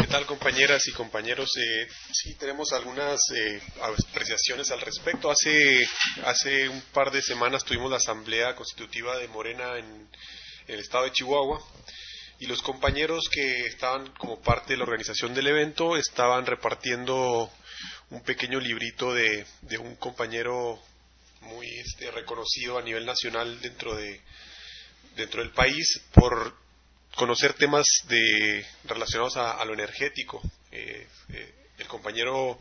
¿Qué 0.00 0.06
tal 0.06 0.26
compañeras 0.26 0.86
y 0.86 0.92
compañeros? 0.92 1.50
Eh, 1.56 1.88
sí, 2.12 2.34
tenemos 2.36 2.72
algunas 2.72 3.20
eh, 3.34 3.60
apreciaciones 3.82 4.70
al 4.70 4.80
respecto. 4.80 5.30
Hace, 5.30 5.86
hace 6.24 6.68
un 6.68 6.80
par 6.92 7.10
de 7.10 7.20
semanas 7.20 7.64
tuvimos 7.64 7.90
la 7.90 7.98
asamblea 7.98 8.54
constitutiva 8.54 9.18
de 9.18 9.28
Morena 9.28 9.76
en, 9.76 9.84
en 9.84 10.74
el 10.74 10.80
estado 10.80 11.04
de 11.04 11.12
Chihuahua 11.12 11.60
y 12.40 12.46
los 12.46 12.62
compañeros 12.62 13.28
que 13.30 13.66
estaban 13.66 14.10
como 14.12 14.40
parte 14.40 14.72
de 14.72 14.78
la 14.78 14.84
organización 14.84 15.34
del 15.34 15.46
evento 15.46 15.96
estaban 15.96 16.46
repartiendo 16.46 17.50
un 18.08 18.22
pequeño 18.22 18.58
librito 18.58 19.12
de, 19.12 19.46
de 19.62 19.78
un 19.78 19.94
compañero 19.96 20.80
muy 21.42 21.66
este, 21.80 22.10
reconocido 22.10 22.78
a 22.78 22.82
nivel 22.82 23.04
nacional 23.04 23.60
dentro 23.60 23.94
de 23.94 24.20
dentro 25.16 25.42
del 25.42 25.52
país 25.52 26.00
por 26.14 26.56
conocer 27.14 27.52
temas 27.54 27.86
de 28.08 28.64
relacionados 28.84 29.36
a, 29.36 29.62
lo 29.64 29.74
energético. 29.74 30.40
Eh, 30.70 31.06
eh, 31.32 31.54
el 31.78 31.86
compañero 31.88 32.58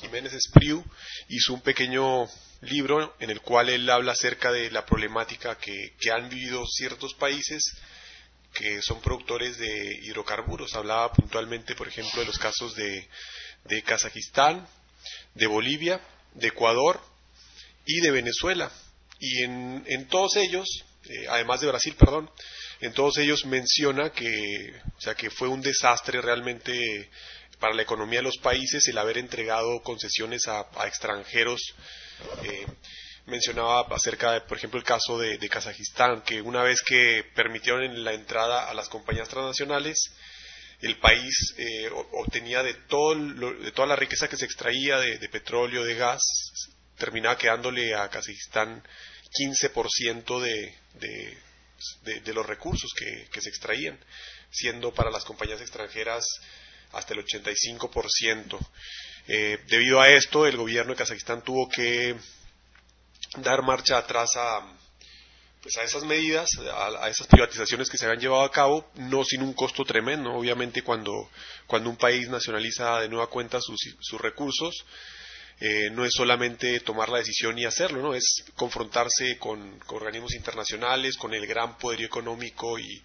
Jiménez 0.00 0.32
Espriu 0.32 0.84
hizo 1.28 1.54
un 1.54 1.62
pequeño 1.62 2.26
libro 2.62 3.14
en 3.20 3.30
el 3.30 3.40
cual 3.40 3.68
él 3.68 3.88
habla 3.88 4.12
acerca 4.12 4.50
de 4.50 4.70
la 4.70 4.84
problemática 4.84 5.56
que, 5.56 5.94
que 5.98 6.10
han 6.10 6.28
vivido 6.28 6.64
ciertos 6.66 7.14
países 7.14 7.62
que 8.54 8.80
son 8.82 9.00
productores 9.00 9.58
de 9.58 9.98
hidrocarburos. 10.02 10.74
Hablaba 10.74 11.12
puntualmente, 11.12 11.74
por 11.74 11.88
ejemplo, 11.88 12.20
de 12.20 12.26
los 12.26 12.38
casos 12.38 12.74
de, 12.74 13.08
de 13.64 13.82
Kazajistán, 13.82 14.66
de 15.34 15.46
Bolivia, 15.46 16.00
de 16.34 16.48
Ecuador 16.48 17.00
y 17.86 18.00
de 18.00 18.10
Venezuela. 18.10 18.70
Y 19.18 19.44
en, 19.44 19.84
en 19.86 20.08
todos 20.08 20.36
ellos, 20.36 20.66
eh, 21.04 21.26
además 21.28 21.60
de 21.60 21.68
Brasil, 21.68 21.94
perdón, 21.98 22.30
en 22.80 22.92
todos 22.92 23.18
ellos 23.18 23.44
menciona 23.46 24.10
que, 24.10 24.74
o 24.96 25.00
sea, 25.00 25.14
que 25.14 25.30
fue 25.30 25.48
un 25.48 25.60
desastre 25.60 26.20
realmente 26.20 27.10
para 27.60 27.74
la 27.74 27.82
economía 27.82 28.18
de 28.18 28.24
los 28.24 28.38
países 28.38 28.86
el 28.88 28.98
haber 28.98 29.18
entregado 29.18 29.80
concesiones 29.82 30.48
a, 30.48 30.66
a 30.74 30.88
extranjeros. 30.88 31.60
Eh, 32.42 32.66
mencionaba 33.26 33.86
acerca 33.94 34.32
de, 34.32 34.40
por 34.42 34.56
ejemplo, 34.58 34.78
el 34.78 34.84
caso 34.84 35.18
de, 35.18 35.38
Kazajistán, 35.48 36.22
que 36.22 36.40
una 36.40 36.62
vez 36.62 36.82
que 36.82 37.24
permitieron 37.34 38.04
la 38.04 38.12
entrada 38.12 38.68
a 38.68 38.74
las 38.74 38.88
compañías 38.88 39.28
transnacionales, 39.28 39.98
el 40.80 40.98
país 40.98 41.54
eh, 41.58 41.88
obtenía 42.12 42.62
de, 42.62 42.74
todo 42.74 43.14
lo- 43.14 43.54
de 43.54 43.70
toda 43.72 43.86
la 43.86 43.96
riqueza 43.96 44.28
que 44.28 44.36
se 44.36 44.44
extraía 44.44 44.98
de, 44.98 45.28
petróleo, 45.28 45.84
de 45.84 45.94
gas, 45.94 46.20
terminaba 46.98 47.38
quedándole 47.38 47.94
a 47.94 48.08
Kazajistán 48.08 48.82
15% 49.38 50.40
de, 50.40 50.74
de, 52.20 52.34
los 52.34 52.44
recursos 52.46 52.90
que, 52.98 53.28
que 53.32 53.40
se 53.40 53.48
extraían, 53.48 53.98
siendo 54.50 54.92
para 54.92 55.10
las 55.10 55.24
compañías 55.24 55.60
extranjeras 55.60 56.24
hasta 56.92 57.14
el 57.14 57.24
85%. 57.24 58.58
Eh, 59.28 59.58
debido 59.68 60.00
a 60.00 60.08
esto, 60.08 60.46
el 60.46 60.56
gobierno 60.56 60.92
de 60.92 60.98
Kazajistán 60.98 61.42
tuvo 61.42 61.68
que 61.68 62.16
dar 63.38 63.62
marcha 63.62 63.98
atrás 63.98 64.30
a, 64.36 64.60
pues 65.62 65.76
a 65.76 65.82
esas 65.84 66.04
medidas, 66.04 66.48
a, 66.74 67.08
esas 67.08 67.26
privatizaciones 67.28 67.88
que 67.88 67.96
se 67.96 68.04
habían 68.04 68.20
llevado 68.20 68.42
a 68.42 68.50
cabo, 68.50 68.90
no 68.96 69.24
sin 69.24 69.42
un 69.42 69.52
costo 69.54 69.84
tremendo. 69.84 70.32
Obviamente, 70.32 70.82
cuando, 70.82 71.30
cuando 71.66 71.88
un 71.88 71.96
país 71.96 72.28
nacionaliza 72.28 73.00
de 73.00 73.08
nueva 73.08 73.28
cuenta 73.28 73.60
sus, 73.60 73.80
sus 74.00 74.20
recursos, 74.20 74.84
eh, 75.60 75.90
no 75.90 76.04
es 76.04 76.12
solamente 76.14 76.80
tomar 76.80 77.08
la 77.08 77.18
decisión 77.18 77.56
y 77.56 77.64
hacerlo, 77.64 78.02
¿no? 78.02 78.14
es 78.14 78.44
confrontarse 78.56 79.38
con, 79.38 79.80
organismos 79.88 80.34
internacionales, 80.34 81.16
con 81.16 81.32
el 81.34 81.46
gran 81.46 81.78
poderío 81.78 82.06
económico 82.06 82.80
y, 82.80 83.00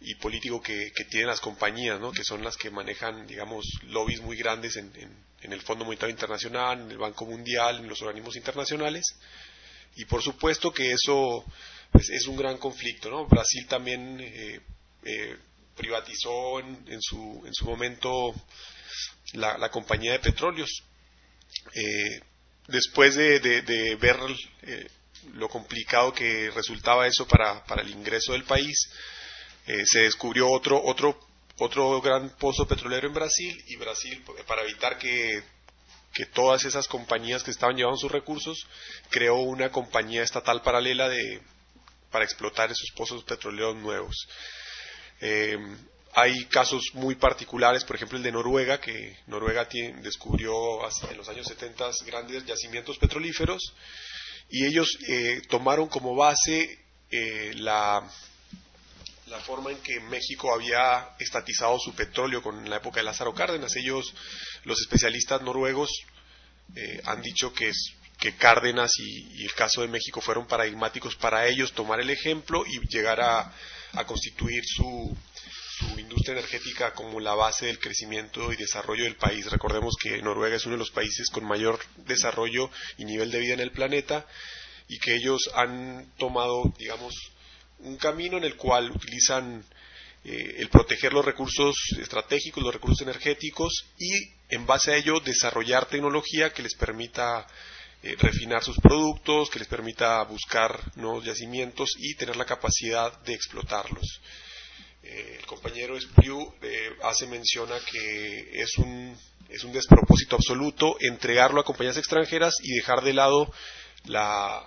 y 0.00 0.14
político 0.16 0.60
que, 0.60 0.92
que 0.94 1.04
tienen 1.04 1.28
las 1.28 1.40
compañías, 1.40 1.98
¿no? 1.98 2.12
que 2.12 2.22
son 2.22 2.44
las 2.44 2.58
que 2.58 2.70
manejan, 2.70 3.26
digamos, 3.26 3.64
lobbies 3.84 4.20
muy 4.20 4.36
grandes 4.36 4.76
en, 4.76 4.92
en, 4.96 5.16
en 5.40 5.52
el 5.54 5.62
Fondo 5.62 5.86
Monetario 5.86 6.12
Internacional, 6.12 6.82
en 6.82 6.90
el 6.90 6.98
Banco 6.98 7.24
Mundial, 7.24 7.78
en 7.78 7.88
los 7.88 8.02
organismos 8.02 8.36
internacionales. 8.36 9.04
Y 9.96 10.04
por 10.04 10.22
supuesto 10.22 10.72
que 10.72 10.92
eso 10.92 11.44
pues, 11.90 12.10
es 12.10 12.26
un 12.26 12.36
gran 12.36 12.58
conflicto. 12.58 13.10
¿no? 13.10 13.26
Brasil 13.26 13.66
también 13.66 14.20
eh, 14.20 14.60
eh, 15.04 15.36
privatizó 15.76 16.60
en, 16.60 16.84
en, 16.88 17.00
su, 17.00 17.42
en 17.44 17.54
su 17.54 17.64
momento 17.64 18.34
la, 19.34 19.56
la 19.58 19.70
compañía 19.70 20.12
de 20.12 20.20
petróleos. 20.20 20.82
Eh, 21.74 22.20
después 22.68 23.14
de, 23.14 23.40
de, 23.40 23.62
de 23.62 23.96
ver 23.96 24.18
lo 25.32 25.48
complicado 25.48 26.12
que 26.12 26.50
resultaba 26.50 27.06
eso 27.06 27.26
para, 27.26 27.64
para 27.64 27.82
el 27.82 27.90
ingreso 27.90 28.32
del 28.32 28.44
país, 28.44 28.76
se 29.84 30.00
descubrió 30.00 30.48
otro, 30.48 30.80
otro, 30.80 31.18
otro 31.58 32.00
gran 32.00 32.36
pozo 32.36 32.68
petrolero 32.68 33.08
en 33.08 33.14
Brasil 33.14 33.64
y 33.66 33.74
Brasil, 33.76 34.22
para 34.46 34.62
evitar 34.62 34.96
que, 34.96 35.42
que 36.16 36.24
todas 36.24 36.64
esas 36.64 36.88
compañías 36.88 37.42
que 37.42 37.50
estaban 37.50 37.76
llevando 37.76 37.98
sus 37.98 38.10
recursos, 38.10 38.66
creó 39.10 39.36
una 39.36 39.70
compañía 39.70 40.22
estatal 40.22 40.62
paralela 40.62 41.10
de, 41.10 41.42
para 42.10 42.24
explotar 42.24 42.70
esos 42.70 42.90
pozos 42.96 43.22
petroleros 43.22 43.76
nuevos. 43.76 44.26
Eh, 45.20 45.58
hay 46.14 46.46
casos 46.46 46.82
muy 46.94 47.16
particulares, 47.16 47.84
por 47.84 47.96
ejemplo 47.96 48.16
el 48.16 48.24
de 48.24 48.32
Noruega, 48.32 48.80
que 48.80 49.18
Noruega 49.26 49.68
descubrió 50.00 50.54
en 51.10 51.16
los 51.18 51.28
años 51.28 51.46
70 51.48 51.90
grandes 52.06 52.46
yacimientos 52.46 52.96
petrolíferos 52.96 53.74
y 54.48 54.64
ellos 54.64 54.88
eh, 55.08 55.42
tomaron 55.50 55.88
como 55.88 56.16
base 56.16 56.78
eh, 57.10 57.52
la, 57.56 58.10
la 59.26 59.40
forma 59.40 59.72
en 59.72 59.78
que 59.78 59.98
México 60.00 60.54
había 60.54 61.10
estatizado 61.18 61.78
su 61.78 61.94
petróleo 61.94 62.42
con 62.42 62.68
la 62.68 62.76
época 62.76 63.00
de 63.00 63.04
Lázaro 63.04 63.34
Cárdenas. 63.34 63.74
Ellos, 63.76 64.14
los 64.64 64.80
especialistas 64.80 65.42
noruegos, 65.42 65.90
eh, 66.74 67.00
han 67.04 67.22
dicho 67.22 67.52
que, 67.52 67.70
que 68.18 68.36
Cárdenas 68.36 68.92
y, 68.98 69.42
y 69.42 69.44
el 69.44 69.54
caso 69.54 69.82
de 69.82 69.88
México 69.88 70.20
fueron 70.20 70.46
paradigmáticos 70.46 71.16
para 71.16 71.46
ellos 71.48 71.72
tomar 71.72 72.00
el 72.00 72.10
ejemplo 72.10 72.64
y 72.66 72.78
llegar 72.88 73.20
a, 73.20 73.52
a 73.92 74.06
constituir 74.06 74.62
su, 74.64 75.16
su 75.78 75.98
industria 75.98 76.34
energética 76.34 76.92
como 76.92 77.18
la 77.18 77.34
base 77.34 77.66
del 77.66 77.78
crecimiento 77.80 78.52
y 78.52 78.56
desarrollo 78.56 79.04
del 79.04 79.16
país. 79.16 79.50
Recordemos 79.50 79.94
que 80.00 80.22
Noruega 80.22 80.56
es 80.56 80.66
uno 80.66 80.74
de 80.74 80.80
los 80.80 80.90
países 80.90 81.28
con 81.30 81.44
mayor 81.44 81.80
desarrollo 82.06 82.70
y 82.96 83.04
nivel 83.04 83.30
de 83.30 83.40
vida 83.40 83.54
en 83.54 83.60
el 83.60 83.72
planeta 83.72 84.24
y 84.88 84.98
que 84.98 85.16
ellos 85.16 85.50
han 85.54 86.12
tomado, 86.16 86.72
digamos, 86.78 87.12
un 87.80 87.96
camino 87.96 88.36
en 88.38 88.44
el 88.44 88.56
cual 88.56 88.90
utilizan 88.90 89.64
eh, 90.24 90.56
el 90.58 90.68
proteger 90.68 91.12
los 91.12 91.24
recursos 91.24 91.76
estratégicos, 92.00 92.62
los 92.62 92.74
recursos 92.74 93.02
energéticos 93.02 93.86
y 93.98 94.10
en 94.48 94.66
base 94.66 94.92
a 94.92 94.96
ello 94.96 95.20
desarrollar 95.20 95.86
tecnología 95.86 96.52
que 96.52 96.62
les 96.62 96.74
permita 96.74 97.46
eh, 98.02 98.14
refinar 98.18 98.62
sus 98.62 98.76
productos, 98.78 99.50
que 99.50 99.58
les 99.58 99.68
permita 99.68 100.22
buscar 100.24 100.96
nuevos 100.96 101.24
yacimientos 101.24 101.90
y 101.98 102.14
tener 102.14 102.36
la 102.36 102.44
capacidad 102.44 103.20
de 103.22 103.34
explotarlos. 103.34 104.20
Eh, 105.02 105.38
el 105.40 105.46
compañero 105.46 105.96
Espriu 105.96 106.54
eh, 106.62 106.90
hace 107.02 107.26
mención 107.26 107.72
a 107.72 107.80
que 107.80 108.60
es 108.60 108.76
un, 108.78 109.16
es 109.48 109.64
un 109.64 109.72
despropósito 109.72 110.36
absoluto 110.36 110.96
entregarlo 111.00 111.60
a 111.60 111.64
compañías 111.64 111.96
extranjeras 111.96 112.54
y 112.62 112.74
dejar 112.74 113.02
de 113.02 113.14
lado 113.14 113.52
la, 114.04 114.62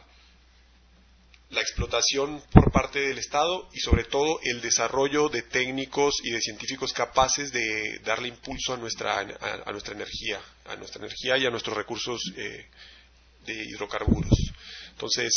la 1.49 1.61
explotación 1.61 2.43
por 2.51 2.71
parte 2.71 2.99
del 2.99 3.17
Estado 3.17 3.67
y 3.73 3.79
sobre 3.79 4.03
todo 4.03 4.39
el 4.43 4.61
desarrollo 4.61 5.29
de 5.29 5.41
técnicos 5.41 6.15
y 6.23 6.31
de 6.31 6.41
científicos 6.41 6.93
capaces 6.93 7.51
de 7.51 7.99
darle 8.03 8.27
impulso 8.27 8.73
a 8.73 8.77
nuestra, 8.77 9.19
a, 9.19 9.71
nuestra 9.71 9.95
energía, 9.95 10.39
a 10.65 10.75
nuestra 10.75 10.99
energía 11.03 11.37
y 11.37 11.47
a 11.47 11.49
nuestros 11.49 11.75
recursos 11.75 12.21
eh, 12.37 12.67
de 13.45 13.53
hidrocarburos. 13.65 14.33
Entonces, 14.91 15.33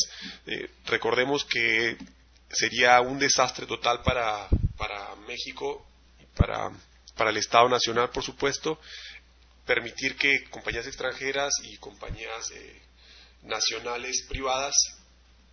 eh, 0.46 0.68
recordemos 0.85 1.46
que 1.46 1.96
sería 2.51 3.01
un 3.01 3.18
desastre 3.18 3.64
total 3.64 4.03
para, 4.03 4.48
para 4.77 5.14
México 5.27 5.87
y 6.20 6.27
para, 6.37 6.70
para 7.16 7.31
el 7.31 7.38
Estado 7.38 7.70
Nacional, 7.70 8.11
por 8.11 8.22
supuesto, 8.22 8.79
permitir 9.64 10.16
que 10.16 10.44
compañías 10.51 10.87
extranjeras 10.87 11.55
y 11.62 11.79
compañías 11.79 12.51
eh, 12.51 12.83
nacionales 13.44 14.27
privadas 14.29 14.75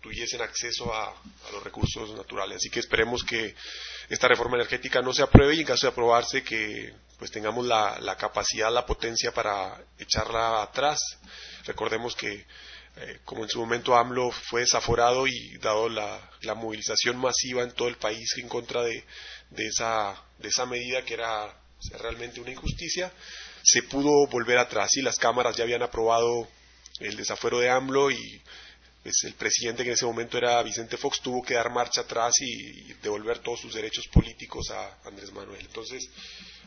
tuviesen 0.00 0.40
acceso 0.40 0.92
a, 0.92 1.14
los 1.52 1.62
recursos 1.62 2.10
naturales. 2.16 2.56
Así 2.56 2.70
que 2.70 2.80
esperemos 2.80 3.22
que 3.24 3.54
esta 4.08 4.28
reforma 4.28 4.56
energética 4.56 5.02
no 5.02 5.12
se 5.12 5.22
apruebe 5.22 5.54
y 5.54 5.60
en 5.60 5.66
caso 5.66 5.86
de 5.86 5.92
aprobarse 5.92 6.42
que 6.42 6.92
pues 7.18 7.30
tengamos 7.30 7.66
la, 7.66 8.16
capacidad, 8.18 8.72
la 8.72 8.86
potencia 8.86 9.32
para 9.32 9.78
echarla 9.98 10.62
atrás. 10.62 11.00
Recordemos 11.64 12.16
que 12.16 12.46
eh, 12.96 13.20
como 13.24 13.44
en 13.44 13.50
su 13.50 13.60
momento 13.60 13.94
AMLO 13.94 14.30
fue 14.30 14.62
desaforado 14.62 15.26
y 15.26 15.58
dado 15.58 15.88
la, 15.88 16.30
la, 16.42 16.54
movilización 16.54 17.18
masiva 17.18 17.62
en 17.62 17.72
todo 17.72 17.88
el 17.88 17.96
país 17.96 18.34
en 18.38 18.48
contra 18.48 18.82
de, 18.82 19.04
de, 19.50 19.66
esa, 19.66 20.20
de 20.38 20.48
esa 20.48 20.66
medida 20.66 21.04
que 21.04 21.14
era 21.14 21.54
realmente 22.00 22.40
una 22.40 22.50
injusticia, 22.50 23.12
se 23.62 23.82
pudo 23.84 24.26
volver 24.28 24.58
atrás 24.58 24.96
y 24.96 25.02
las 25.02 25.16
cámaras 25.16 25.56
ya 25.56 25.64
habían 25.64 25.82
aprobado 25.82 26.48
el 26.98 27.16
desafuero 27.16 27.60
de 27.60 27.70
AMLO 27.70 28.10
y 28.10 28.42
pues, 29.02 29.24
el 29.24 29.34
presidente 29.34 29.82
que 29.82 29.90
en 29.90 29.94
ese 29.94 30.04
momento 30.04 30.36
era 30.36 30.62
Vicente 30.62 30.96
Fox 30.96 31.20
tuvo 31.20 31.42
que 31.42 31.54
dar 31.54 31.70
marcha 31.70 32.02
atrás 32.02 32.34
y, 32.40 32.92
devolver 33.02 33.38
todos 33.38 33.60
sus 33.60 33.74
derechos 33.74 34.06
políticos 34.08 34.70
a 34.70 35.08
Andrés 35.08 35.32
Manuel. 35.32 35.60
Entonces 35.60 36.08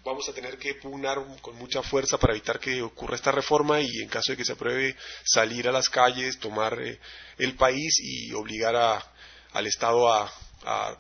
vamos 0.04 0.28
a 0.28 0.34
tener 0.34 0.58
que 0.58 0.74
pugnar 0.76 1.20
con 1.42 1.56
mucha 1.56 1.84
fuerza 1.84 2.18
para 2.18 2.34
evitar 2.34 2.60
que 2.60 2.82
ocurra 2.82 3.16
esta 3.16 3.32
reforma 3.32 3.80
y 3.82 4.02
en 4.02 4.10
caso 4.10 4.32
de 4.32 4.38
que 4.38 4.46
se 4.46 4.54
apruebe 4.54 4.96
salir 5.24 5.68
a 5.68 5.72
las 5.72 5.90
calles, 5.90 6.40
tomar 6.40 6.82
eh, 6.82 7.00
el 7.38 7.56
país 7.56 8.00
y 8.00 8.34
obligar 8.34 8.76
a, 8.76 9.14
al 9.52 9.68
Estado 9.68 10.12
a, 10.12 10.32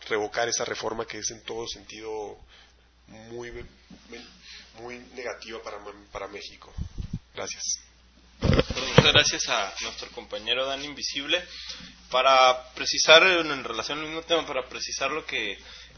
revocar 0.09 0.49
esa 0.49 0.65
reforma 0.65 1.05
que 1.05 1.19
es 1.19 1.31
en 1.31 1.41
todo 1.43 1.65
sentido 1.69 2.37
muy, 3.07 3.49
muy 4.81 4.99
negativa 5.15 5.63
para, 5.63 5.77
para 6.11 6.27
México. 6.27 6.73
Gracias. 7.33 7.92
Muchas 8.43 9.13
gracias 9.13 9.47
a 9.49 9.73
nuestro 9.81 10.09
compañero 10.11 10.65
Dan 10.65 10.83
Invisible. 10.83 11.41
Para 12.11 12.73
precisar, 12.73 13.23
en 13.23 13.63
relación 13.63 13.99
al 13.99 14.05
mismo 14.05 14.21
tema, 14.23 14.45
para 14.45 14.67
precisar 14.67 15.11
lo 15.11 15.25
que 15.25 15.57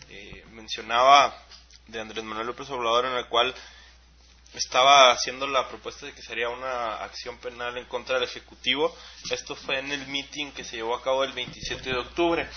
eh, 0.09 0.45
mencionaba 0.51 1.35
de 1.87 1.99
Andrés 1.99 2.23
Manuel 2.23 2.47
López 2.47 2.69
Obrador, 2.69 3.07
en 3.07 3.13
el 3.13 3.25
cual 3.27 3.53
estaba 4.53 5.11
haciendo 5.11 5.47
la 5.47 5.67
propuesta 5.67 6.05
de 6.05 6.13
que 6.13 6.21
sería 6.21 6.49
una 6.49 7.03
acción 7.03 7.37
penal 7.39 7.77
en 7.77 7.85
contra 7.85 8.15
del 8.15 8.29
Ejecutivo. 8.29 8.95
Esto 9.29 9.55
fue 9.55 9.79
en 9.79 9.91
el 9.91 10.07
meeting 10.07 10.51
que 10.51 10.63
se 10.63 10.77
llevó 10.77 10.95
a 10.95 11.03
cabo 11.03 11.23
el 11.23 11.33
27 11.33 11.89
de 11.89 11.97
octubre. 11.97 12.47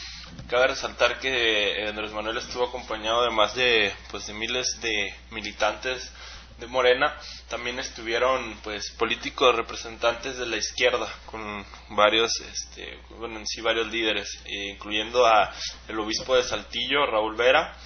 Cabe 0.48 0.68
resaltar 0.68 1.18
que 1.18 1.86
Andrés 1.88 2.12
Manuel 2.12 2.36
estuvo 2.36 2.66
acompañado 2.66 3.24
de 3.24 3.30
más 3.30 3.54
de, 3.54 3.92
pues, 4.10 4.26
de 4.26 4.34
miles 4.34 4.80
de 4.80 5.14
militantes 5.30 6.12
de 6.58 6.66
Morena 6.66 7.16
también 7.48 7.78
estuvieron 7.78 8.58
pues 8.64 8.90
políticos 8.98 9.54
representantes 9.54 10.38
de 10.38 10.46
la 10.46 10.56
izquierda 10.56 11.08
con 11.26 11.64
varios 11.90 12.32
este 12.40 12.98
bueno 13.10 13.38
en 13.38 13.46
sí 13.46 13.60
varios 13.60 13.86
líderes 13.86 14.28
eh, 14.44 14.70
incluyendo 14.72 15.24
a 15.24 15.54
el 15.86 15.98
obispo 16.00 16.34
de 16.34 16.42
Saltillo 16.42 17.06
Raúl 17.06 17.36
Vera 17.36 17.76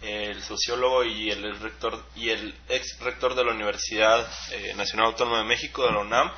el 0.00 0.42
sociólogo 0.42 1.04
y 1.04 1.30
el 1.30 1.58
rector 1.60 2.02
y 2.14 2.30
el 2.30 2.54
ex 2.68 2.98
rector 3.00 3.34
de 3.34 3.44
la 3.44 3.52
Universidad 3.52 4.26
eh, 4.52 4.72
Nacional 4.74 5.08
Autónoma 5.08 5.38
de 5.38 5.44
México 5.44 5.84
de 5.84 5.92
la 5.92 6.00
UNAM 6.00 6.32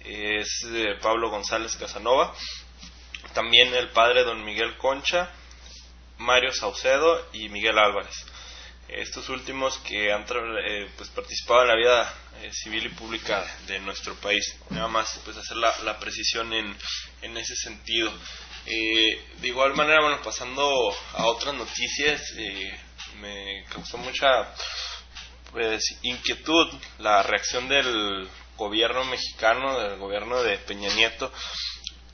es 0.00 0.66
eh, 0.72 0.96
Pablo 1.02 1.28
González 1.28 1.76
Casanova 1.76 2.34
también 3.34 3.74
el 3.74 3.90
padre 3.90 4.24
don 4.24 4.42
Miguel 4.46 4.78
Concha 4.78 5.30
Mario 6.16 6.52
Saucedo 6.52 7.26
y 7.34 7.50
Miguel 7.50 7.78
Álvarez 7.78 8.24
estos 8.88 9.28
últimos 9.28 9.78
que 9.78 10.12
han 10.12 10.24
eh, 10.64 10.90
pues, 10.96 11.10
participado 11.10 11.62
en 11.62 11.68
la 11.68 11.76
vida 11.76 12.14
eh, 12.40 12.50
civil 12.52 12.86
y 12.86 12.90
pública 12.90 13.44
de 13.66 13.78
nuestro 13.80 14.14
país. 14.16 14.56
Nada 14.70 14.88
más 14.88 15.20
pues 15.24 15.36
hacer 15.36 15.56
la, 15.56 15.98
precisión 15.98 16.52
en, 16.52 16.76
en, 17.22 17.36
ese 17.36 17.54
sentido. 17.54 18.12
Eh, 18.66 19.20
de 19.40 19.48
igual 19.48 19.74
manera, 19.74 20.00
bueno, 20.00 20.20
pasando 20.22 20.94
a 21.14 21.26
otras 21.26 21.54
noticias, 21.54 22.22
me 23.20 23.64
causó 23.70 23.98
mucha 23.98 24.54
pues, 25.52 25.82
inquietud 26.02 26.68
la 26.98 27.22
reacción 27.22 27.68
del 27.68 28.28
gobierno 28.56 29.04
mexicano, 29.04 29.78
del 29.80 29.98
gobierno 29.98 30.42
de 30.42 30.58
Peña 30.58 30.92
Nieto, 30.94 31.32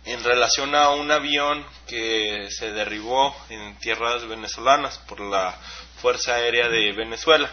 en 0.04 0.22
relación 0.22 0.74
a 0.74 0.90
un 0.90 1.10
avión 1.10 1.64
que 1.86 2.48
se 2.50 2.72
derribó 2.72 3.34
en 3.48 3.78
tierras 3.78 4.26
venezolanas 4.26 4.98
por 4.98 5.20
la 5.20 5.58
Fuerza 6.04 6.34
Aérea 6.34 6.68
de 6.68 6.92
Venezuela. 6.92 7.50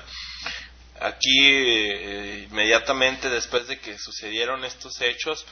Aquí, 1.00 1.40
eh, 1.40 2.48
inmediatamente 2.52 3.30
después 3.30 3.66
de 3.66 3.80
que 3.80 3.98
sucedieron 3.98 4.66
estos 4.66 5.00
hechos, 5.00 5.46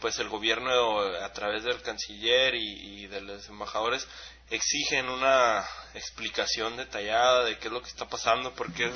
pues 0.00 0.18
el 0.18 0.30
gobierno 0.30 0.98
a 1.22 1.30
través 1.34 1.64
del 1.64 1.82
canciller 1.82 2.54
y, 2.54 3.06
de 3.06 3.20
los 3.20 3.46
embajadores 3.50 4.08
exigen 4.48 5.10
una 5.10 5.62
explicación 5.92 6.78
detallada 6.78 7.44
de 7.44 7.58
qué 7.58 7.66
es 7.66 7.72
lo 7.74 7.82
que 7.82 7.90
está 7.90 8.08
pasando, 8.08 8.54
por 8.54 8.72
qué, 8.72 8.90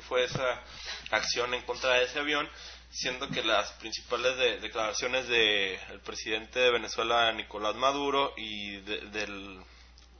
fue 0.00 0.24
esa 0.24 0.62
acción 1.10 1.52
en 1.52 1.60
contra 1.66 1.96
de 1.96 2.04
ese 2.04 2.20
avión, 2.20 2.48
siendo 2.90 3.28
que 3.28 3.44
las 3.44 3.70
principales 3.72 4.62
declaraciones 4.62 5.28
del 5.28 6.00
presidente 6.06 6.58
de 6.58 6.70
Venezuela, 6.70 7.30
Nicolás 7.32 7.74
Maduro, 7.74 8.32
y 8.38 8.78
del, 8.78 9.62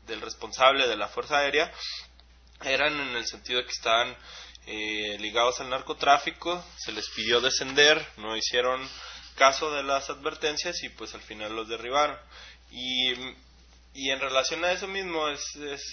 del 0.07 0.21
responsable 0.21 0.87
de 0.87 0.97
la 0.97 1.09
Fuerza 1.09 1.39
Aérea, 1.39 1.73
eran 2.63 2.99
en 2.99 3.17
el 3.17 3.27
sentido 3.27 3.61
de 3.61 3.67
que 3.67 3.73
estaban 3.73 4.17
eh, 4.67 5.17
ligados 5.19 5.61
al 5.61 5.71
narcotráfico, 5.71 6.65
se 6.79 6.93
les 6.93 7.09
pidió 7.11 7.41
descender, 7.41 8.07
no 8.17 8.37
hicieron 8.37 8.89
caso 9.37 9.71
de 9.73 9.83
las 9.83 10.09
advertencias 10.11 10.83
y 10.83 10.89
pues 10.91 11.15
al 11.15 11.23
final 11.23 11.55
los 11.55 11.69
derribaron. 11.69 12.17
Y, 12.71 13.13
y 13.95 14.11
en 14.11 14.21
relación 14.21 14.65
a 14.65 14.73
eso 14.73 14.89
mismo 14.89 15.29
es, 15.29 15.43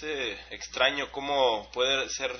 eh, 0.02 0.38
extraño 0.50 1.10
cómo 1.10 1.70
puede 1.72 2.08
ser 2.08 2.34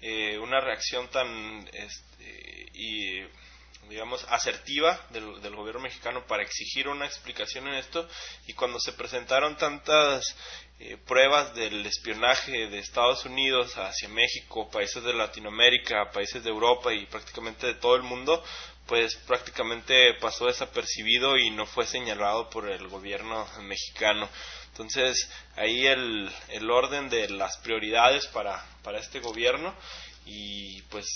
eh, 0.00 0.38
una 0.38 0.60
reacción 0.60 1.08
tan 1.08 1.68
este, 1.72 2.70
y 2.74 3.20
digamos 3.88 4.24
asertiva 4.28 5.00
del, 5.10 5.54
gobierno 5.54 5.80
mexicano 5.80 6.26
para 6.26 6.42
exigir 6.42 6.88
una 6.88 7.06
explicación 7.06 7.68
en 7.68 7.74
esto 7.74 8.08
y 8.46 8.52
cuando 8.52 8.78
se 8.78 8.92
presentaron 8.92 9.56
tantas 9.56 10.36
eh, 10.78 10.96
pruebas 11.06 11.54
del 11.54 11.84
espionaje 11.86 12.68
de 12.68 12.78
Estados 12.78 13.24
Unidos 13.24 13.76
hacia 13.76 14.08
México, 14.08 14.70
países 14.70 15.02
de 15.02 15.14
Latinoamérica, 15.14 16.10
países 16.12 16.44
de 16.44 16.50
Europa 16.50 16.92
y 16.92 17.06
prácticamente 17.06 17.66
de 17.66 17.74
todo 17.74 17.96
el 17.96 18.02
mundo, 18.02 18.42
pues 18.86 19.16
prácticamente 19.26 20.14
pasó 20.20 20.46
desapercibido 20.46 21.36
y 21.36 21.50
no 21.50 21.66
fue 21.66 21.86
señalado 21.86 22.48
por 22.48 22.70
el 22.70 22.88
gobierno 22.88 23.46
mexicano. 23.62 24.28
Entonces, 24.70 25.28
ahí 25.56 25.86
el, 25.86 26.30
el 26.48 26.70
orden 26.70 27.10
de 27.10 27.28
las 27.28 27.58
prioridades 27.58 28.26
para, 28.28 28.64
para 28.82 28.98
este 28.98 29.20
gobierno 29.20 29.74
y 30.30 30.82
pues 30.82 31.06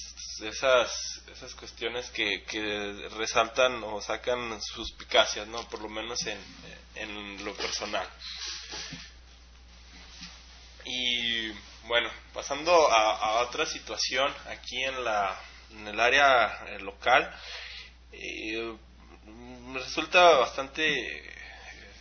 esas, 0.42 1.20
esas 1.30 1.54
cuestiones 1.54 2.08
que, 2.10 2.44
que 2.44 3.08
resaltan 3.10 3.84
o 3.84 4.00
sacan 4.00 4.58
suspicacias, 4.62 5.46
¿no? 5.48 5.68
Por 5.68 5.82
lo 5.82 5.90
menos 5.90 6.18
en, 6.26 6.38
en 6.94 7.44
lo 7.44 7.54
personal. 7.54 8.08
Y 10.86 11.50
bueno, 11.86 12.10
pasando 12.32 12.72
a, 12.90 13.42
otra 13.42 13.66
situación 13.66 14.32
aquí 14.48 14.82
en, 14.82 15.04
la, 15.04 15.38
en 15.72 15.88
el 15.88 16.00
área 16.00 16.64
eh, 16.68 16.78
local, 16.80 17.30
eh, 18.12 18.74
resulta 19.74 20.38
bastante 20.38 21.34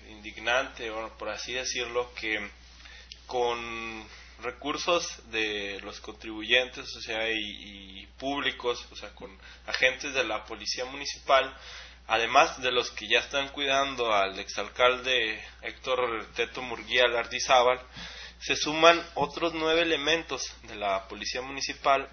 indignante, 0.08 0.90
bueno, 0.90 1.10
por 1.18 1.28
así 1.28 1.52
decirlo, 1.52 2.14
que 2.14 2.50
con 3.28 4.08
recursos 4.42 5.20
de 5.32 5.80
los 5.82 6.00
contribuyentes, 6.00 6.96
o 6.96 7.02
sea, 7.02 7.30
y, 7.30 8.08
públicos, 8.18 8.88
o 8.92 8.96
sea, 8.96 9.10
con 9.16 9.36
agentes 9.66 10.14
de 10.14 10.24
la 10.24 10.46
policía 10.46 10.86
municipal, 10.86 11.56
además 12.08 12.62
de 12.62 12.72
los 12.72 12.92
que 12.92 13.08
ya 13.08 13.20
están 13.20 13.50
cuidando 13.50 14.14
al 14.14 14.38
exalcalde 14.38 15.44
Héctor 15.64 16.28
Teto 16.36 16.62
Murguía 16.62 17.08
Lardizábal, 17.08 17.80
se 18.40 18.56
suman 18.56 19.04
otros 19.16 19.54
nueve 19.54 19.82
elementos 19.82 20.44
de 20.64 20.76
la 20.76 21.08
policía 21.08 21.42
municipal 21.42 22.10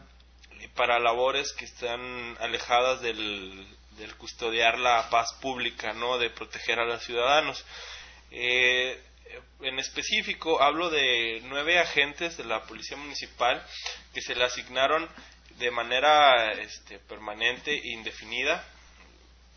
para 0.75 0.99
labores 0.99 1.53
que 1.53 1.65
están 1.65 2.37
alejadas 2.41 3.01
del, 3.01 3.67
custodiar 4.17 4.79
la 4.79 5.09
paz 5.11 5.33
pública, 5.41 5.93
¿no? 5.93 6.19
De 6.19 6.31
proteger 6.31 6.79
a 6.79 6.87
los 6.87 7.03
ciudadanos. 7.05 7.65
Eh, 8.31 9.01
en 9.61 9.79
específico 9.79 10.63
hablo 10.63 10.91
de 10.91 11.41
nueve 11.45 11.79
agentes 11.79 12.37
de 12.37 12.45
la 12.45 12.63
Policía 12.65 12.97
Municipal 12.97 13.65
que 14.15 14.21
se 14.21 14.35
le 14.35 14.45
asignaron 14.45 15.09
de 15.59 15.71
manera 15.71 16.53
este, 16.53 16.99
permanente 17.01 17.73
e 17.73 17.93
indefinida, 17.93 18.65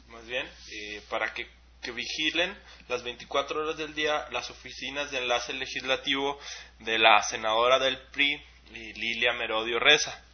más 0.08 0.26
bien, 0.26 0.48
eh, 0.72 1.02
para 1.10 1.34
que, 1.34 1.48
que 1.82 1.92
vigilen 1.92 2.58
las 2.90 3.04
24 3.04 3.62
horas 3.62 3.78
del 3.78 3.94
día 3.94 4.28
las 4.32 4.50
oficinas 4.50 5.12
de 5.12 5.20
enlace 5.20 5.54
legislativo 5.54 6.40
de 6.80 6.98
la 6.98 7.22
senadora 7.24 7.80
del 7.80 8.00
PRI, 8.10 8.42
Lilia 8.72 9.34
Merodio 9.34 9.80
Reza. 9.80 10.26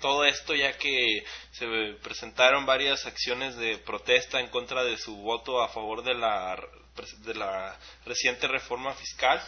Todo 0.00 0.24
esto 0.24 0.54
ya 0.54 0.76
que 0.76 1.24
se 1.52 1.66
presentaron 2.02 2.66
varias 2.66 3.06
acciones 3.06 3.56
de 3.56 3.78
protesta 3.78 4.40
en 4.40 4.48
contra 4.48 4.84
de 4.84 4.96
su 4.96 5.16
voto 5.16 5.62
a 5.62 5.68
favor 5.68 6.02
de 6.02 6.14
la 6.14 6.56
de 7.18 7.34
la 7.34 7.76
reciente 8.06 8.46
reforma 8.46 8.94
fiscal 8.94 9.42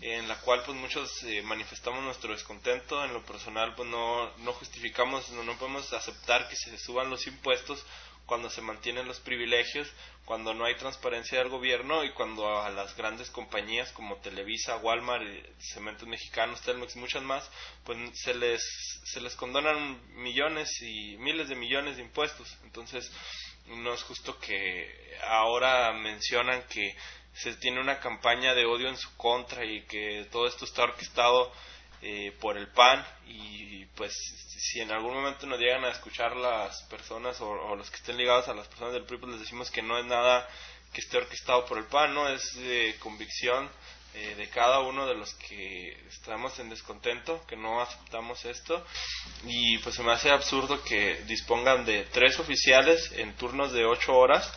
en 0.00 0.26
la 0.26 0.36
cual 0.40 0.62
pues 0.64 0.76
muchos 0.76 1.22
eh, 1.24 1.42
manifestamos 1.42 2.02
nuestro 2.02 2.32
descontento 2.32 3.04
en 3.04 3.12
lo 3.12 3.22
personal 3.24 3.74
pues 3.74 3.88
no, 3.88 4.34
no 4.38 4.52
justificamos 4.54 5.28
no, 5.30 5.42
no 5.42 5.58
podemos 5.58 5.92
aceptar 5.92 6.48
que 6.48 6.56
se 6.56 6.78
suban 6.78 7.10
los 7.10 7.26
impuestos 7.26 7.84
cuando 8.28 8.50
se 8.50 8.60
mantienen 8.60 9.08
los 9.08 9.20
privilegios, 9.20 9.90
cuando 10.26 10.52
no 10.52 10.66
hay 10.66 10.76
transparencia 10.76 11.38
del 11.38 11.48
gobierno 11.48 12.04
y 12.04 12.12
cuando 12.12 12.60
a 12.60 12.68
las 12.68 12.94
grandes 12.94 13.30
compañías 13.30 13.90
como 13.92 14.16
Televisa, 14.16 14.76
Walmart, 14.76 15.24
Cementos 15.58 16.06
Mexicanos, 16.06 16.60
Telmex 16.60 16.94
muchas 16.96 17.22
más, 17.22 17.50
pues 17.84 17.98
se 18.12 18.34
les, 18.34 18.62
se 19.06 19.22
les 19.22 19.34
condonan 19.34 19.98
millones 20.14 20.68
y 20.82 21.16
miles 21.16 21.48
de 21.48 21.54
millones 21.54 21.96
de 21.96 22.02
impuestos. 22.02 22.54
Entonces, 22.64 23.10
no 23.76 23.94
es 23.94 24.02
justo 24.02 24.38
que 24.38 25.16
ahora 25.26 25.92
mencionan 25.92 26.62
que 26.68 26.96
se 27.34 27.54
tiene 27.56 27.80
una 27.80 28.00
campaña 28.00 28.54
de 28.54 28.66
odio 28.66 28.88
en 28.88 28.96
su 28.96 29.16
contra 29.16 29.64
y 29.64 29.82
que 29.82 30.26
todo 30.30 30.46
esto 30.46 30.64
está 30.64 30.84
orquestado 30.84 31.52
eh, 32.02 32.32
por 32.40 32.56
el 32.56 32.68
PAN 32.68 33.04
y 33.26 33.84
pues 33.96 34.12
si 34.14 34.80
en 34.80 34.90
algún 34.90 35.14
momento 35.14 35.46
nos 35.46 35.58
llegan 35.58 35.84
a 35.84 35.90
escuchar 35.90 36.36
las 36.36 36.82
personas 36.84 37.40
o, 37.40 37.74
los 37.76 37.90
que 37.90 37.96
estén 37.96 38.16
ligados 38.16 38.48
a 38.48 38.54
las 38.54 38.68
personas 38.68 38.92
del 38.92 39.04
PRI 39.04 39.18
pues 39.18 39.32
les 39.32 39.40
decimos 39.40 39.70
que 39.70 39.82
no 39.82 39.98
es 39.98 40.04
nada 40.06 40.48
que 40.92 41.00
esté 41.00 41.18
orquestado 41.18 41.64
por 41.66 41.78
el 41.78 41.84
PAN, 41.84 42.14
no 42.14 42.28
es 42.28 42.54
de 42.54 42.96
convicción 43.00 43.68
eh, 44.14 44.34
de 44.36 44.48
cada 44.48 44.80
uno 44.80 45.06
de 45.06 45.14
los 45.14 45.34
que 45.34 45.90
estamos 46.08 46.58
en 46.58 46.70
descontento, 46.70 47.44
que 47.46 47.56
no 47.56 47.80
aceptamos 47.80 48.44
esto 48.44 48.84
y 49.44 49.78
pues 49.78 49.94
se 49.94 50.02
me 50.02 50.12
hace 50.12 50.30
absurdo 50.30 50.82
que 50.82 51.22
dispongan 51.26 51.84
de 51.84 52.04
tres 52.04 52.38
oficiales 52.38 53.12
en 53.12 53.34
turnos 53.34 53.72
de 53.72 53.84
ocho 53.84 54.14
horas 54.14 54.50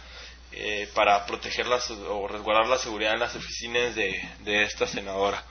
eh, 0.54 0.90
para 0.94 1.26
proteger 1.26 1.68
o 1.68 2.28
resguardar 2.28 2.68
la 2.68 2.78
seguridad 2.78 3.14
en 3.14 3.20
las 3.20 3.36
oficinas 3.36 3.96
de, 3.96 4.22
de 4.40 4.64
esta 4.64 4.88
senadora. 4.88 5.44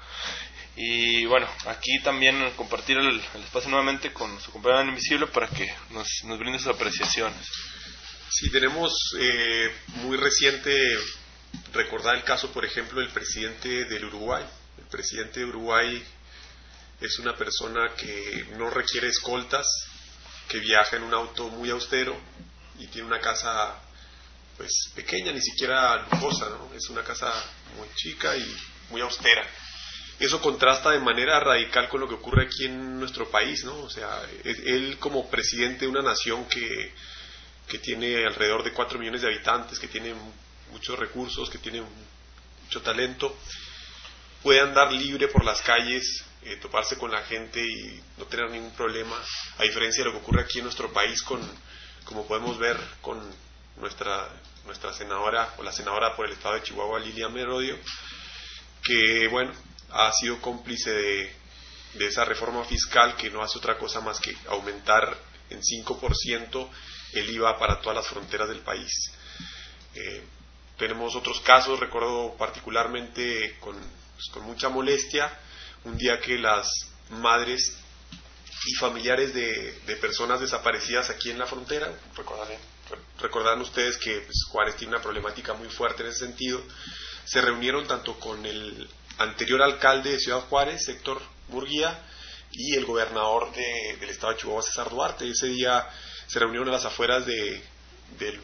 Y 0.76 1.26
bueno, 1.26 1.46
aquí 1.66 2.00
también 2.02 2.52
compartir 2.56 2.96
el, 2.96 3.20
espacio 3.44 3.70
nuevamente 3.70 4.12
con 4.12 4.40
su 4.40 4.50
compañero 4.50 4.88
Invisible 4.88 5.26
para 5.26 5.48
que 5.48 5.70
nos, 5.90 6.08
nos 6.24 6.38
brinde 6.38 6.58
sus 6.58 6.74
apreciaciones. 6.74 7.46
Sí, 8.30 8.50
tenemos 8.50 8.92
eh, 9.18 9.74
muy 9.96 10.16
reciente 10.16 10.70
recordar 11.72 12.16
el 12.16 12.24
caso, 12.24 12.52
por 12.52 12.64
ejemplo, 12.64 13.00
del 13.00 13.10
presidente 13.10 13.84
del 13.84 14.04
Uruguay. 14.06 14.44
El 14.78 14.84
presidente 14.84 15.40
de 15.40 15.46
Uruguay 15.46 16.04
es 17.00 17.18
una 17.18 17.36
persona 17.36 17.94
que 17.96 18.46
no 18.56 18.70
requiere 18.70 19.08
escoltas, 19.08 19.66
que 20.48 20.58
viaja 20.58 20.96
en 20.96 21.04
un 21.04 21.14
auto 21.14 21.48
muy 21.48 21.70
austero 21.70 22.18
y 22.78 22.86
tiene 22.88 23.06
una 23.06 23.20
casa 23.20 23.78
pues 24.56 24.90
pequeña, 24.94 25.32
ni 25.32 25.40
siquiera 25.40 26.06
lujosa, 26.10 26.48
¿no? 26.50 26.70
Es 26.74 26.88
una 26.90 27.02
casa 27.02 27.32
muy 27.76 27.88
chica 27.94 28.36
y 28.36 28.56
muy 28.90 29.00
austera 29.00 29.46
eso 30.20 30.40
contrasta 30.40 30.90
de 30.90 31.00
manera 31.00 31.40
radical 31.40 31.88
con 31.88 32.00
lo 32.00 32.08
que 32.08 32.14
ocurre 32.14 32.44
aquí 32.44 32.66
en 32.66 33.00
nuestro 33.00 33.30
país, 33.30 33.64
¿no? 33.64 33.80
O 33.80 33.88
sea, 33.88 34.20
él 34.44 34.98
como 35.00 35.30
presidente 35.30 35.86
de 35.86 35.90
una 35.90 36.02
nación 36.02 36.44
que, 36.44 36.92
que 37.66 37.78
tiene 37.78 38.26
alrededor 38.26 38.62
de 38.62 38.72
4 38.72 38.98
millones 38.98 39.22
de 39.22 39.28
habitantes, 39.28 39.78
que 39.78 39.88
tiene 39.88 40.14
muchos 40.70 40.98
recursos, 40.98 41.50
que 41.50 41.58
tiene 41.58 41.82
mucho 42.62 42.82
talento, 42.82 43.36
puede 44.42 44.60
andar 44.60 44.92
libre 44.92 45.28
por 45.28 45.44
las 45.44 45.60
calles, 45.62 46.24
eh, 46.42 46.56
toparse 46.56 46.96
con 46.96 47.10
la 47.10 47.22
gente 47.22 47.60
y 47.60 48.02
no 48.16 48.24
tener 48.24 48.50
ningún 48.50 48.72
problema, 48.72 49.16
a 49.58 49.62
diferencia 49.62 50.02
de 50.02 50.10
lo 50.10 50.16
que 50.16 50.22
ocurre 50.22 50.42
aquí 50.42 50.58
en 50.58 50.64
nuestro 50.64 50.92
país 50.92 51.22
con, 51.22 51.40
como 52.04 52.26
podemos 52.26 52.58
ver 52.58 52.78
con 53.00 53.20
nuestra, 53.76 54.28
nuestra 54.64 54.92
senadora 54.92 55.54
o 55.58 55.62
la 55.62 55.72
senadora 55.72 56.16
por 56.16 56.26
el 56.26 56.32
estado 56.32 56.54
de 56.54 56.62
Chihuahua, 56.62 56.98
Lilia 56.98 57.28
Merodio, 57.28 57.78
que 58.82 59.28
bueno, 59.28 59.52
ha 59.90 60.12
sido 60.12 60.40
cómplice 60.40 60.90
de, 60.90 61.40
esa 61.98 62.24
reforma 62.24 62.64
fiscal 62.64 63.16
que 63.16 63.30
no 63.30 63.42
hace 63.42 63.58
otra 63.58 63.76
cosa 63.76 64.00
más 64.00 64.20
que 64.20 64.34
aumentar 64.48 65.16
en 65.50 65.60
5% 65.60 66.70
el 67.14 67.30
IVA 67.30 67.58
para 67.58 67.80
todas 67.80 67.96
las 67.96 68.06
fronteras 68.06 68.48
del 68.48 68.60
país. 68.60 69.12
Eh, 69.94 70.24
tenemos 70.80 71.14
otros 71.14 71.40
casos, 71.40 71.78
recuerdo 71.78 72.34
particularmente 72.38 73.58
con, 73.60 73.76
pues, 73.76 74.28
con, 74.32 74.44
mucha 74.44 74.70
molestia, 74.70 75.30
un 75.84 75.98
día 75.98 76.18
que 76.18 76.38
las 76.38 76.66
madres 77.10 77.76
y 78.64 78.74
familiares 78.76 79.34
de, 79.34 79.78
personas 80.00 80.40
desaparecidas 80.40 81.10
aquí 81.10 81.30
en 81.30 81.38
la 81.38 81.44
frontera, 81.44 81.92
recordarán, 82.16 82.56
recordarán 83.20 83.60
ustedes 83.60 83.98
que 83.98 84.20
pues, 84.20 84.44
Juárez 84.48 84.76
tiene 84.76 84.94
una 84.94 85.02
problemática 85.02 85.52
muy 85.52 85.68
fuerte 85.68 86.02
en 86.02 86.08
ese 86.08 86.20
sentido, 86.20 86.62
se 87.26 87.42
reunieron 87.42 87.86
tanto 87.86 88.18
con 88.18 88.46
el 88.46 88.88
anterior 89.18 89.60
alcalde 89.60 90.12
de 90.12 90.18
Ciudad 90.18 90.40
Juárez, 90.48 90.88
Héctor 90.88 91.20
Murguía, 91.48 92.06
y 92.52 92.74
el 92.74 92.86
gobernador 92.86 93.52
del 93.52 94.08
estado 94.08 94.32
de 94.32 94.38
Chihuahua, 94.38 94.62
César 94.62 94.88
Duarte. 94.88 95.28
Ese 95.28 95.46
día 95.48 95.86
se 96.26 96.38
reunieron 96.38 96.68
a 96.70 96.72
las 96.72 96.84
afueras 96.86 97.24
de, 97.26 97.62
del 98.18 98.40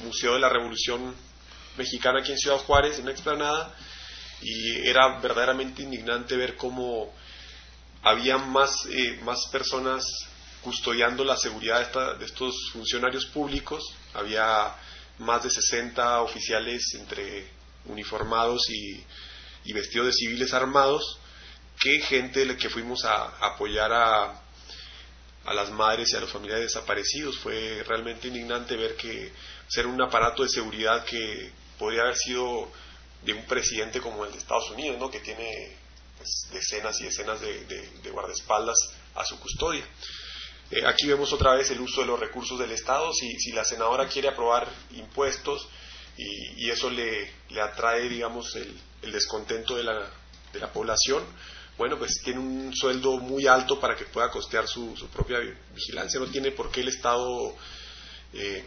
Museo 0.00 0.34
de 0.34 0.40
la 0.40 0.48
Revolución 0.48 1.16
Mexicana 1.78 2.20
aquí 2.20 2.32
en 2.32 2.38
Ciudad 2.38 2.58
Juárez, 2.58 2.96
en 2.96 3.04
una 3.04 3.12
explanada, 3.12 3.74
y 4.42 4.86
era 4.86 5.18
verdaderamente 5.20 5.82
indignante 5.82 6.36
ver 6.36 6.56
cómo 6.56 7.12
había 8.02 8.36
más, 8.38 8.86
eh, 8.90 9.18
más 9.22 9.46
personas 9.50 10.04
custodiando 10.62 11.24
la 11.24 11.36
seguridad 11.36 11.90
de, 11.90 12.18
de 12.18 12.24
estos 12.26 12.54
funcionarios 12.72 13.26
públicos. 13.26 13.82
Había 14.14 14.74
más 15.18 15.42
de 15.42 15.50
60 15.50 16.20
oficiales 16.22 16.82
entre 16.94 17.48
uniformados 17.86 18.68
y 18.70 19.02
y 19.68 19.72
vestidos 19.74 20.06
de 20.06 20.12
civiles 20.14 20.54
armados 20.54 21.18
que 21.78 22.00
gente 22.00 22.56
que 22.56 22.70
fuimos 22.70 23.04
a, 23.04 23.24
apoyar 23.46 23.92
a, 23.92 24.42
a 25.44 25.54
las 25.54 25.70
madres 25.70 26.10
y 26.10 26.16
a 26.16 26.20
los 26.20 26.30
familiares 26.30 26.72
desaparecidos. 26.72 27.38
Fue 27.38 27.84
realmente 27.86 28.28
indignante 28.28 28.76
ver 28.76 28.96
que 28.96 29.30
ser 29.68 29.86
un 29.86 30.00
aparato 30.00 30.42
de 30.42 30.48
seguridad 30.48 31.04
que 31.04 31.52
podría 31.78 32.02
haber 32.02 32.16
sido 32.16 32.70
de 33.22 33.32
un 33.32 33.44
presidente 33.46 34.00
como 34.00 34.24
el 34.24 34.32
de 34.32 34.38
Estados 34.38 34.70
Unidos, 34.70 34.98
¿no? 34.98 35.10
que 35.10 35.20
tiene 35.20 35.76
pues, 36.16 36.48
decenas 36.52 37.00
y 37.00 37.04
decenas 37.04 37.40
de, 37.40 38.10
guardaespaldas 38.10 38.76
a 39.14 39.24
su 39.24 39.38
custodia. 39.40 39.84
Eh, 40.70 40.86
aquí 40.86 41.06
vemos 41.06 41.32
otra 41.32 41.54
vez 41.54 41.70
el 41.70 41.80
uso 41.80 42.02
de 42.02 42.06
los 42.06 42.20
recursos 42.20 42.58
del 42.58 42.72
Estado. 42.72 43.10
Si, 43.12 43.52
la 43.52 43.64
senadora 43.64 44.06
quiere 44.08 44.28
aprobar 44.28 44.68
impuestos 44.92 45.66
y, 46.16 46.68
eso 46.68 46.90
le, 46.90 47.32
atrae, 47.60 48.08
digamos, 48.08 48.54
el, 48.56 49.12
descontento 49.12 49.76
de 49.76 49.84
la, 49.84 50.10
de 50.52 50.58
la 50.58 50.72
población, 50.72 51.24
bueno, 51.78 51.96
pues 51.96 52.20
tiene 52.24 52.40
un 52.40 52.74
sueldo 52.74 53.18
muy 53.18 53.46
alto 53.46 53.78
para 53.78 53.94
que 53.94 54.04
pueda 54.04 54.28
costear 54.30 54.66
su, 54.66 54.96
su 54.96 55.08
propia 55.08 55.38
vigilancia. 55.74 56.18
No 56.18 56.26
tiene 56.26 56.50
por 56.50 56.72
qué 56.72 56.80
el 56.80 56.88
Estado, 56.88 57.54
eh, 58.32 58.64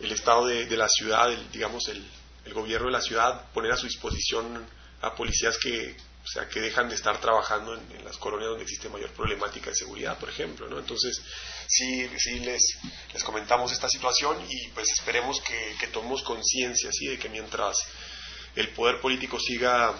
el 0.00 0.12
Estado 0.12 0.46
de, 0.46 0.66
de 0.66 0.76
la 0.76 0.88
ciudad, 0.88 1.28
digamos, 1.52 1.88
el, 1.88 2.04
el, 2.44 2.54
gobierno 2.54 2.86
de 2.86 2.92
la 2.92 3.00
ciudad, 3.00 3.50
poner 3.52 3.72
a 3.72 3.76
su 3.76 3.86
disposición 3.86 4.66
a 5.00 5.14
policías 5.14 5.56
que, 5.58 5.96
o 6.24 6.26
sea, 6.26 6.48
que 6.48 6.60
dejan 6.60 6.88
de 6.88 6.94
estar 6.94 7.20
trabajando 7.20 7.74
en, 7.74 8.04
las 8.04 8.16
colonias 8.16 8.50
donde 8.50 8.64
existe 8.64 8.88
mayor 8.88 9.10
problemática 9.10 9.70
de 9.70 9.76
seguridad, 9.76 10.18
por 10.18 10.28
ejemplo. 10.28 10.68
¿no? 10.68 10.78
Entonces, 10.78 11.20
sí, 11.68 12.08
sí 12.18 12.40
les, 12.40 12.78
les 13.12 13.24
comentamos 13.24 13.72
esta 13.72 13.88
situación 13.88 14.38
y 14.48 14.68
pues 14.68 14.90
esperemos 14.90 15.40
que, 15.40 15.76
que 15.78 15.88
tomemos 15.88 16.22
conciencia 16.22 16.90
¿sí? 16.92 17.06
de 17.06 17.18
que 17.18 17.28
mientras 17.28 17.76
el 18.56 18.68
poder 18.70 19.00
político 19.00 19.38
siga, 19.38 19.94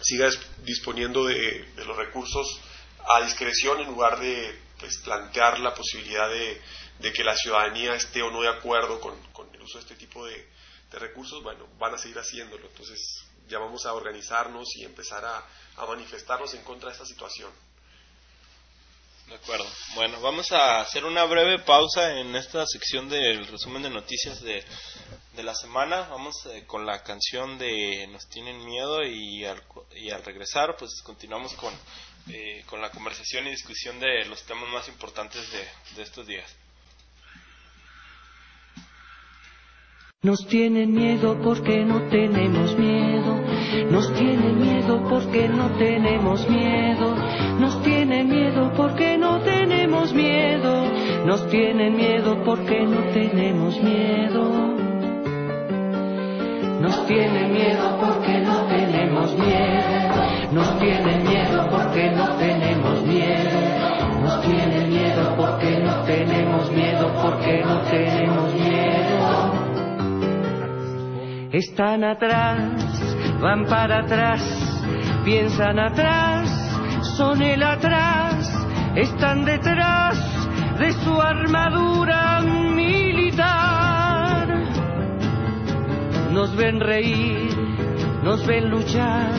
siga 0.00 0.30
disponiendo 0.64 1.24
de, 1.24 1.66
los 1.84 1.96
recursos 1.96 2.60
a 3.06 3.22
discreción 3.24 3.80
en 3.80 3.86
lugar 3.86 4.20
de 4.20 4.58
pues, 4.78 4.98
plantear 4.98 5.60
la 5.60 5.74
posibilidad 5.74 6.28
de, 6.28 6.60
que 7.00 7.24
la 7.24 7.36
ciudadanía 7.36 7.94
esté 7.94 8.22
o 8.22 8.30
no 8.30 8.42
de 8.42 8.48
acuerdo 8.48 9.00
con, 9.00 9.14
el 9.52 9.62
uso 9.62 9.78
de 9.78 9.82
este 9.84 9.96
tipo 9.96 10.26
de, 10.26 10.52
recursos, 10.92 11.42
bueno, 11.42 11.66
van 11.76 11.94
a 11.94 11.98
seguir 11.98 12.16
haciéndolo. 12.18 12.66
Entonces 12.68 13.24
ya 13.48 13.58
vamos 13.58 13.84
a 13.84 13.94
organizarnos 13.94 14.68
y 14.76 14.84
empezar 14.84 15.24
a, 15.24 15.44
a 15.76 15.86
manifestarnos 15.86 16.54
en 16.54 16.62
contra 16.62 16.88
de 16.88 16.92
esta 16.92 17.04
situación. 17.04 17.50
De 19.26 19.34
acuerdo. 19.34 19.66
Bueno, 19.96 20.20
vamos 20.20 20.52
a 20.52 20.82
hacer 20.82 21.04
una 21.04 21.24
breve 21.24 21.58
pausa 21.60 22.12
en 22.20 22.36
esta 22.36 22.64
sección 22.66 23.08
del 23.08 23.46
resumen 23.48 23.82
de 23.82 23.90
noticias 23.90 24.40
de 24.42 24.64
de 25.36 25.42
la 25.42 25.54
semana. 25.54 26.08
Vamos 26.08 26.34
eh, 26.46 26.64
con 26.66 26.86
la 26.86 27.02
canción 27.02 27.58
de 27.58 28.06
Nos 28.08 28.28
tienen 28.28 28.64
miedo 28.64 29.02
y 29.02 29.44
al, 29.44 29.62
y 29.96 30.10
al 30.10 30.24
regresar 30.24 30.76
pues 30.76 31.02
continuamos 31.02 31.54
con, 31.54 31.74
eh, 32.28 32.62
con 32.66 32.80
la 32.80 32.90
conversación 32.90 33.46
y 33.46 33.50
discusión 33.50 33.98
de 33.98 34.24
los 34.26 34.42
temas 34.44 34.68
más 34.70 34.88
importantes 34.88 35.50
de, 35.50 35.68
de 35.96 36.02
estos 36.02 36.26
días. 36.26 36.54
Nos 40.24 40.46
tienen 40.46 40.94
miedo 40.94 41.36
porque 41.44 41.84
no 41.84 42.00
tenemos 42.08 42.78
miedo. 42.78 43.36
Nos 43.90 44.10
tienen 44.14 44.58
miedo 44.58 45.06
porque 45.06 45.50
no 45.50 45.68
tenemos 45.72 46.48
miedo. 46.48 47.14
Nos 47.60 47.82
tienen 47.82 48.28
miedo 48.30 48.72
porque 48.74 49.18
no 49.18 49.40
tenemos 49.40 50.14
miedo. 50.14 50.86
Nos 51.26 51.46
tienen 51.50 51.94
miedo 51.94 52.42
porque 52.42 52.86
no 52.86 53.00
tenemos 53.12 53.78
miedo. 53.82 54.74
Nos 56.80 57.06
tienen 57.06 57.52
miedo 57.52 57.98
porque 58.00 58.38
no 58.40 58.60
tenemos 58.62 59.36
miedo. 59.36 60.52
Nos 60.52 60.78
tienen 60.78 61.22
miedo 61.24 61.68
porque 61.70 62.10
no 62.12 62.28
tenemos 62.38 63.02
miedo. 63.02 63.74
Nos 64.22 64.40
tienen 64.40 64.88
miedo 64.88 65.34
porque 65.36 65.80
no 65.80 66.02
tenemos 66.04 66.70
miedo, 66.72 67.12
porque 67.22 67.62
no 67.62 67.80
tenemos 67.90 68.54
miedo. 68.54 68.73
Están 71.54 72.02
atrás, 72.02 72.58
van 73.40 73.64
para 73.66 74.00
atrás, 74.00 74.42
piensan 75.24 75.78
atrás, 75.78 76.50
son 77.16 77.40
el 77.42 77.62
atrás, 77.62 78.50
están 78.96 79.44
detrás 79.44 80.18
de 80.80 80.92
su 80.94 81.22
armadura 81.22 82.40
militar. 82.74 84.48
Nos 86.32 86.56
ven 86.56 86.80
reír, 86.80 87.56
nos 88.24 88.44
ven 88.44 88.70
luchar, 88.70 89.38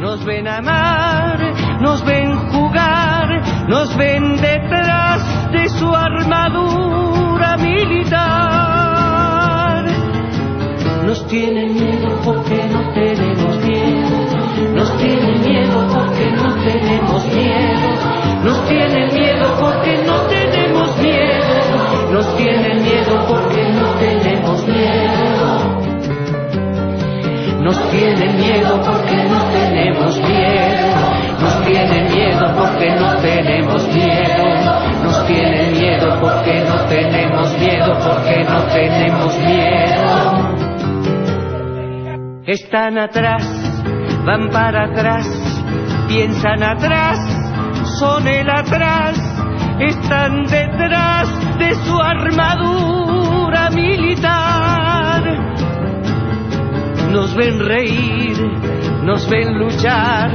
nos 0.00 0.24
ven 0.24 0.48
amar, 0.48 1.38
nos 1.80 2.04
ven 2.04 2.36
jugar, 2.50 3.68
nos 3.68 3.96
ven 3.96 4.34
detrás 4.38 5.52
de 5.52 5.68
su 5.68 5.94
armadura 5.94 7.56
militar. 7.56 8.55
Nos 11.06 11.24
tienen 11.28 11.72
miedo 11.72 12.20
porque 12.24 12.64
no 12.64 12.92
tenemos 12.92 13.56
miedo. 13.64 14.74
Nos 14.74 14.98
tienen 14.98 15.40
miedo 15.40 15.86
porque 15.94 16.32
no 16.32 16.52
tenemos 16.64 17.26
miedo. 17.32 18.42
Nos 18.42 18.68
tienen 18.68 19.14
miedo 19.14 19.56
porque 19.60 20.02
no 20.04 20.22
tenemos 20.22 20.98
miedo. 20.98 22.10
Nos 22.10 22.36
tienen 22.36 22.82
miedo 22.82 23.24
porque 23.28 23.68
no 23.68 23.86
tenemos 24.00 24.66
miedo. 24.66 25.76
Nos 27.62 27.90
tienen 27.92 28.36
miedo 28.40 28.82
porque 28.84 29.16
no 29.30 29.44
tenemos 29.52 30.18
miedo. 30.18 31.16
Nos 31.40 31.64
tienen 31.66 32.12
miedo 32.12 32.52
porque 32.56 32.90
no 32.96 33.16
tenemos 33.18 33.88
miedo. 33.94 34.44
Nos 35.04 35.26
tienen 35.28 35.72
miedo 35.72 36.18
porque 36.20 36.64
no 36.64 36.76
tenemos 36.88 37.58
miedo, 37.58 37.96
porque 38.04 38.42
no 38.42 38.62
tenemos 38.64 39.38
miedo. 39.38 40.35
Están 42.46 42.96
atrás, 42.96 43.42
van 44.24 44.48
para 44.50 44.84
atrás, 44.84 45.26
piensan 46.06 46.62
atrás, 46.62 47.18
son 47.98 48.28
el 48.28 48.48
atrás, 48.48 49.18
están 49.80 50.44
detrás 50.44 51.58
de 51.58 51.74
su 51.74 52.00
armadura 52.00 53.68
militar. 53.70 55.24
Nos 57.10 57.34
ven 57.34 57.58
reír, 57.66 58.38
nos 59.02 59.28
ven 59.28 59.58
luchar, 59.58 60.30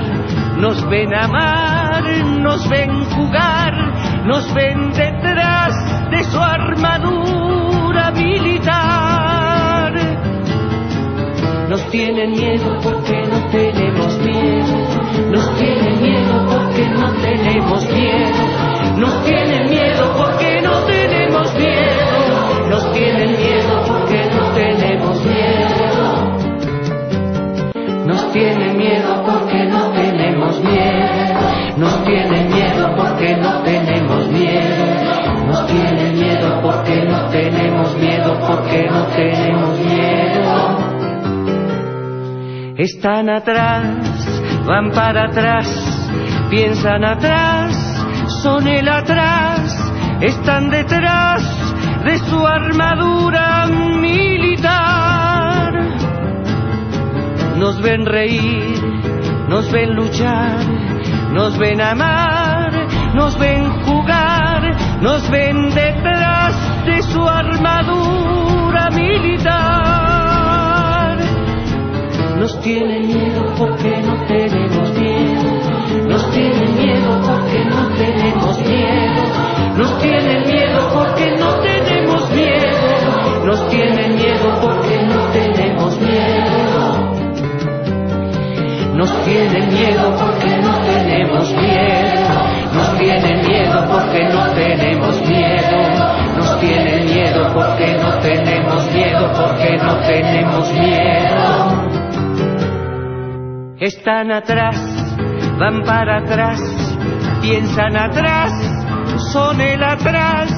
nos 0.57 0.85
ven 0.89 1.13
amar, 1.13 2.03
nos 2.41 2.67
ven 2.67 3.05
jugar, 3.05 3.73
nos 4.25 4.53
ven 4.53 4.91
detrás 4.91 6.09
de 6.11 6.23
su 6.25 6.37
armadura 6.37 7.40
Nos 11.71 11.89
tienen 11.89 12.31
miedo 12.31 12.77
porque 12.83 13.21
no 13.27 13.47
tenemos 13.49 14.17
miedo. 14.17 14.75
Nos 15.31 15.55
tienen 15.55 16.01
miedo 16.01 16.45
porque 16.49 16.85
no 16.89 17.13
tenemos 17.21 17.89
miedo. 17.89 18.97
Nos 18.97 19.23
tienen 19.23 19.69
miedo 19.69 20.13
porque 20.17 20.59
no 20.61 20.83
tenemos 20.83 21.53
miedo. 21.55 22.67
Nos 22.67 22.91
tienen 22.91 23.37
miedo 23.37 23.83
porque 23.87 24.25
no 24.35 24.51
tenemos 24.53 25.23
miedo. 25.23 26.41
Nos 28.05 28.33
tienen 28.33 28.77
miedo 28.77 29.23
porque 29.25 29.63
no 29.63 29.91
tenemos 29.93 30.59
miedo. 30.59 31.77
Nos 31.77 32.03
tienen 32.03 32.49
miedo 32.53 32.95
porque 32.97 33.37
no 33.37 33.61
tenemos 33.63 34.27
miedo. 34.27 35.11
Nos 35.47 35.67
tienen 35.67 36.19
miedo 36.19 36.61
porque 36.61 37.05
no 37.05 37.29
tenemos 37.29 37.95
miedo, 37.95 38.37
porque 38.45 38.89
no 38.91 39.05
tenemos 39.15 39.79
miedo. 39.79 40.20
Están 42.81 43.29
atrás, 43.29 43.85
van 44.65 44.89
para 44.89 45.25
atrás, 45.25 45.67
piensan 46.49 47.05
atrás, 47.05 47.75
son 48.41 48.67
el 48.67 48.89
atrás, 48.89 49.93
están 50.19 50.71
detrás 50.71 51.43
de 52.05 52.17
su 52.17 52.47
armadura 52.47 53.67
militar. 53.67 55.73
Nos 57.59 57.79
ven 57.83 58.03
reír, 58.03 58.81
nos 59.47 59.71
ven 59.71 59.93
luchar, 59.93 60.65
nos 61.33 61.59
ven 61.59 61.81
amar, 61.81 62.73
nos 63.13 63.37
ven 63.37 63.69
jugar, 63.83 64.75
nos 65.03 65.29
ven 65.29 65.69
detrás 65.69 66.85
de 66.87 67.03
su 67.03 67.29
armadura 67.29 68.40
Nos 72.41 72.59
tienen 72.61 73.05
miedo 73.05 73.53
porque 73.55 74.01
no 74.01 74.15
tenemos 74.25 74.91
miedo. 74.97 75.43
Nos 76.09 76.31
tienen 76.31 76.75
miedo 76.75 77.21
porque 77.21 77.65
no 77.65 77.87
tenemos 77.89 78.59
miedo. 78.65 79.77
Nos 79.77 79.99
tienen 79.99 80.47
miedo 80.47 80.89
porque 80.91 81.35
no 81.37 81.59
tenemos 81.59 82.31
miedo. 82.31 83.45
Nos 83.45 83.69
tienen 83.69 84.15
miedo 84.15 84.59
porque 84.59 85.03
no 85.03 85.19
tenemos 85.31 85.99
miedo. 86.01 87.11
Nos 88.95 89.23
tienen 89.23 89.69
miedo 89.71 90.15
porque 90.17 90.57
no 90.57 90.77
tenemos 90.79 91.51
miedo. 91.51 92.21
Nos 92.73 92.97
tienen 92.97 93.47
miedo 93.47 93.85
porque 93.87 94.23
no 94.29 94.51
tenemos 94.55 95.21
miedo. 95.27 95.77
Nos 96.37 96.59
tienen 96.59 97.05
miedo 97.05 97.53
porque 97.53 97.97
no 98.01 98.09
tenemos 98.17 98.91
miedo, 98.91 99.31
porque 99.31 99.77
no 99.77 99.95
tenemos 99.97 100.73
miedo. 100.73 101.90
Están 103.81 104.31
atrás, 104.31 104.77
van 105.57 105.81
para 105.81 106.19
atrás, 106.19 106.61
piensan 107.41 107.97
atrás, 107.97 108.51
son 109.33 109.59
el 109.59 109.83
atrás, 109.83 110.51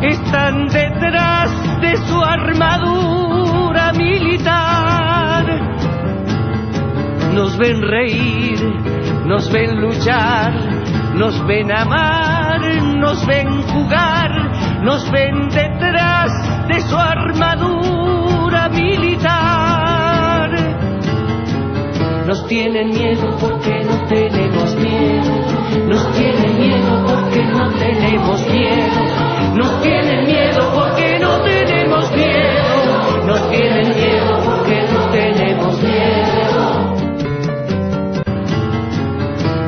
están 0.00 0.68
detrás 0.68 1.50
de 1.80 1.96
su 1.96 2.22
armadura 2.22 3.92
militar. 3.94 5.46
Nos 7.34 7.58
ven 7.58 7.82
reír, 7.82 8.62
nos 9.26 9.50
ven 9.50 9.80
luchar, 9.80 10.52
nos 11.16 11.44
ven 11.48 11.72
amar, 11.72 12.60
nos 12.98 13.26
ven 13.26 13.62
jugar, 13.62 14.30
nos 14.84 15.10
ven 15.10 15.48
detrás 15.48 16.30
de 16.68 16.80
su 16.82 16.96
armadura 16.96 18.68
militar. 18.68 19.39
Nos 22.30 22.46
tienen 22.46 22.90
miedo 22.90 23.36
porque 23.40 23.82
no 23.84 24.06
tenemos 24.06 24.76
miedo. 24.76 25.32
Nos 25.88 26.12
tienen 26.12 26.60
miedo 26.60 27.04
porque 27.04 27.42
no 27.42 27.68
tenemos 27.72 28.46
miedo. 28.46 29.00
Nos 29.56 29.82
tienen 29.82 30.26
miedo 30.26 30.72
porque 30.72 31.18
no 31.18 31.42
tenemos 31.42 32.08
miedo. 32.12 33.26
Nos 33.26 33.50
tienen 33.50 33.88
miedo 33.96 34.40
porque 34.44 34.86
no 34.92 35.10
tenemos 35.10 35.82
miedo. 35.82 36.94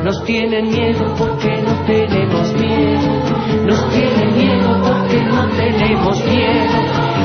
Nos 0.05 0.23
tienen 0.23 0.69
miedo 0.69 1.15
porque 1.17 1.61
no 1.63 1.73
tenemos 1.85 2.53
miedo. 2.53 3.11
Nos 3.65 3.89
tienen 3.89 4.37
miedo 4.37 4.81
porque 4.83 5.21
no 5.21 5.49
tenemos 5.49 6.23
miedo. 6.23 6.79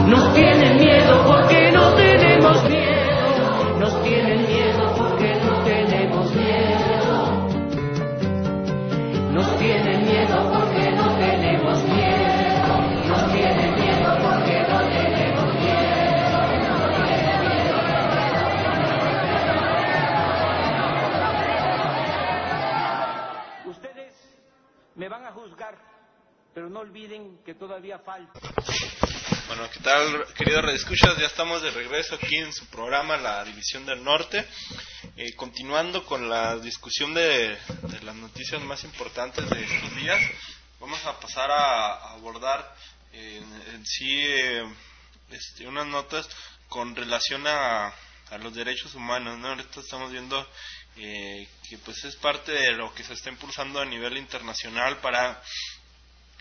Nos 0.08 0.34
tienen 0.34 0.78
miedo 0.78 1.24
porque 1.28 1.70
no 1.70 1.94
tenemos 1.94 2.64
miedo. 2.64 2.77
Todavía 27.78 27.98
falta. 28.00 28.40
Bueno, 29.46 29.70
¿qué 29.70 29.78
tal, 29.78 30.34
queridos 30.34 30.64
redescuchas? 30.64 31.16
Ya 31.16 31.26
estamos 31.26 31.62
de 31.62 31.70
regreso 31.70 32.16
aquí 32.16 32.34
en 32.34 32.52
su 32.52 32.66
programa 32.66 33.16
La 33.16 33.44
División 33.44 33.86
del 33.86 34.02
Norte. 34.02 34.44
Eh, 35.16 35.36
continuando 35.36 36.04
con 36.04 36.28
la 36.28 36.56
discusión 36.56 37.14
de, 37.14 37.56
las 38.02 38.16
noticias 38.16 38.60
más 38.62 38.82
importantes 38.82 39.48
de 39.48 39.62
estos 39.62 39.94
días, 39.94 40.20
vamos 40.80 41.04
a 41.06 41.20
pasar 41.20 41.52
a, 41.52 42.14
abordar 42.14 42.74
eh, 43.12 43.40
en 43.72 43.86
sí 43.86 44.24
eh, 44.26 44.64
este, 45.30 45.68
unas 45.68 45.86
notas 45.86 46.28
con 46.68 46.96
relación 46.96 47.46
a, 47.46 47.94
a 48.30 48.38
los 48.38 48.54
derechos 48.54 48.92
humanos. 48.96 49.38
¿no? 49.38 49.50
Ahorita 49.50 49.78
estamos 49.78 50.10
viendo 50.10 50.44
eh, 50.96 51.46
que 51.68 51.78
pues 51.78 52.04
es 52.04 52.16
parte 52.16 52.50
de 52.50 52.72
lo 52.72 52.92
que 52.92 53.04
se 53.04 53.12
está 53.12 53.30
impulsando 53.30 53.80
a 53.80 53.84
nivel 53.84 54.16
internacional 54.16 54.96
para 54.96 55.40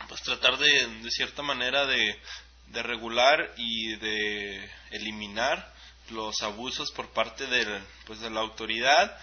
pues 0.08 0.22
tratar 0.22 0.58
de, 0.58 0.88
de 1.02 1.12
cierta 1.12 1.42
manera 1.42 1.86
de, 1.86 2.20
de 2.68 2.84
regular 2.84 3.54
y 3.58 3.96
de 3.96 4.70
eliminar 4.92 5.74
los 6.10 6.42
abusos 6.42 6.92
por 6.92 7.10
parte 7.10 7.46
de, 7.48 7.82
pues, 8.06 8.20
de 8.20 8.30
la 8.30 8.40
autoridad, 8.42 9.18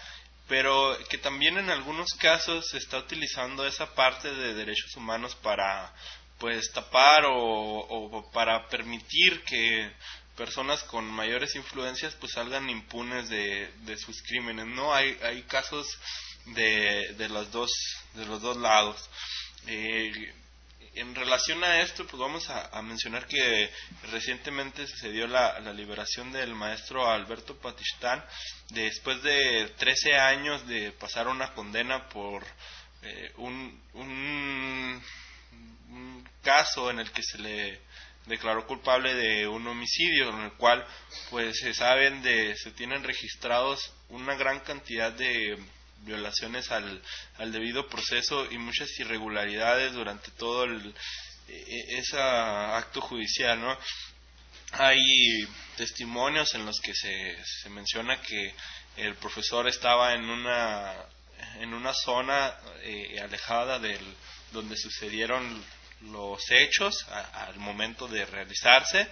pero 0.47 0.97
que 1.09 1.17
también 1.17 1.57
en 1.57 1.69
algunos 1.69 2.13
casos 2.13 2.67
se 2.69 2.77
está 2.77 2.99
utilizando 2.99 3.65
esa 3.65 3.93
parte 3.95 4.31
de 4.33 4.53
derechos 4.53 4.95
humanos 4.95 5.35
para 5.35 5.93
pues 6.37 6.71
tapar 6.73 7.25
o, 7.25 7.33
o 7.33 8.31
para 8.31 8.67
permitir 8.67 9.41
que 9.43 9.91
personas 10.35 10.83
con 10.83 11.05
mayores 11.05 11.55
influencias 11.55 12.13
pues 12.19 12.33
salgan 12.33 12.69
impunes 12.69 13.29
de, 13.29 13.71
de 13.85 13.97
sus 13.97 14.21
crímenes 14.21 14.65
no 14.67 14.93
hay 14.93 15.17
hay 15.23 15.43
casos 15.43 15.87
de, 16.47 17.13
de 17.17 17.29
los 17.29 17.51
dos 17.51 17.71
de 18.13 18.25
los 18.25 18.41
dos 18.41 18.57
lados. 18.57 19.09
Eh, 19.67 20.33
en 20.95 21.13
relación 21.13 21.63
a 21.63 21.81
esto, 21.81 22.05
pues 22.07 22.19
vamos 22.19 22.49
a, 22.49 22.81
mencionar 22.81 23.27
que 23.27 23.69
recientemente 24.11 24.87
sucedió 24.87 25.27
la, 25.27 25.59
la, 25.59 25.73
liberación 25.73 26.31
del 26.31 26.55
maestro 26.55 27.09
Alberto 27.09 27.57
Patistán. 27.57 28.23
Después 28.69 29.21
de 29.21 29.73
13 29.77 30.15
años 30.15 30.65
de 30.67 30.91
pasar 30.93 31.27
una 31.27 31.53
condena 31.53 32.07
por 32.09 32.45
eh, 33.01 33.31
un, 33.37 33.81
un, 33.93 35.03
un, 35.89 36.29
caso 36.41 36.89
en 36.89 36.99
el 36.99 37.11
que 37.11 37.23
se 37.23 37.39
le 37.39 37.81
declaró 38.25 38.65
culpable 38.65 39.13
de 39.13 39.47
un 39.47 39.67
homicidio 39.67 40.29
en 40.29 40.41
el 40.41 40.53
cual 40.53 40.85
pues 41.29 41.59
se 41.59 41.73
saben 41.73 42.21
de 42.23 42.55
se 42.55 42.71
tienen 42.71 43.03
registrados 43.03 43.93
una 44.09 44.35
gran 44.35 44.59
cantidad 44.61 45.11
de 45.11 45.57
violaciones 46.05 46.71
al, 46.71 47.01
al 47.37 47.51
debido 47.51 47.87
proceso 47.87 48.49
y 48.51 48.57
muchas 48.57 48.89
irregularidades 48.99 49.93
durante 49.93 50.31
todo 50.31 50.63
el, 50.63 50.95
ese 51.47 52.19
acto 52.19 53.01
judicial, 53.01 53.59
¿no? 53.59 53.77
Hay 54.71 55.47
testimonios 55.77 56.53
en 56.55 56.65
los 56.65 56.79
que 56.79 56.93
se, 56.93 57.37
se 57.43 57.69
menciona 57.69 58.21
que 58.21 58.53
el 58.97 59.15
profesor 59.15 59.67
estaba 59.67 60.13
en 60.13 60.29
una 60.29 60.93
en 61.59 61.73
una 61.73 61.93
zona 61.93 62.55
eh, 62.81 63.19
alejada 63.21 63.77
del 63.79 64.01
donde 64.51 64.77
sucedieron 64.77 65.63
los 66.01 66.39
hechos 66.49 67.05
al 67.09 67.57
momento 67.57 68.07
de 68.07 68.25
realizarse 68.25 69.07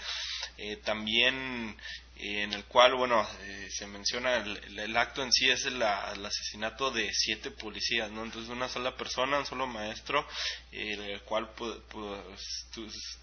eh, 0.57 0.77
también 0.77 1.77
en 2.15 2.53
el 2.53 2.65
cual, 2.65 2.95
bueno, 2.95 3.27
eh, 3.41 3.67
se 3.71 3.87
menciona 3.87 4.37
el, 4.37 4.79
el, 4.79 4.97
acto 4.97 5.23
en 5.23 5.31
sí 5.31 5.49
es 5.49 5.65
el, 5.65 5.81
asesinato 5.81 6.91
de 6.91 7.11
siete 7.11 7.51
policías, 7.51 8.11
¿no? 8.11 8.23
Entonces 8.23 8.51
una 8.51 8.69
sola 8.69 8.95
persona, 8.95 9.39
un 9.39 9.45
solo 9.45 9.65
maestro, 9.65 10.27
eh, 10.71 11.13
el 11.13 11.21
cual 11.23 11.49
pues, 11.55 11.79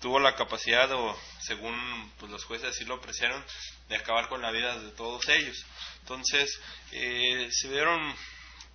tuvo 0.00 0.18
la 0.18 0.34
capacidad, 0.34 0.90
o 0.92 1.16
según 1.40 2.12
pues, 2.18 2.30
los 2.32 2.44
jueces 2.44 2.70
así 2.70 2.84
lo 2.84 2.94
apreciaron, 2.96 3.44
de 3.88 3.96
acabar 3.96 4.28
con 4.28 4.42
la 4.42 4.50
vida 4.50 4.78
de 4.78 4.90
todos 4.92 5.28
ellos. 5.28 5.64
Entonces, 6.00 6.60
se 6.90 7.68
vieron 7.68 8.14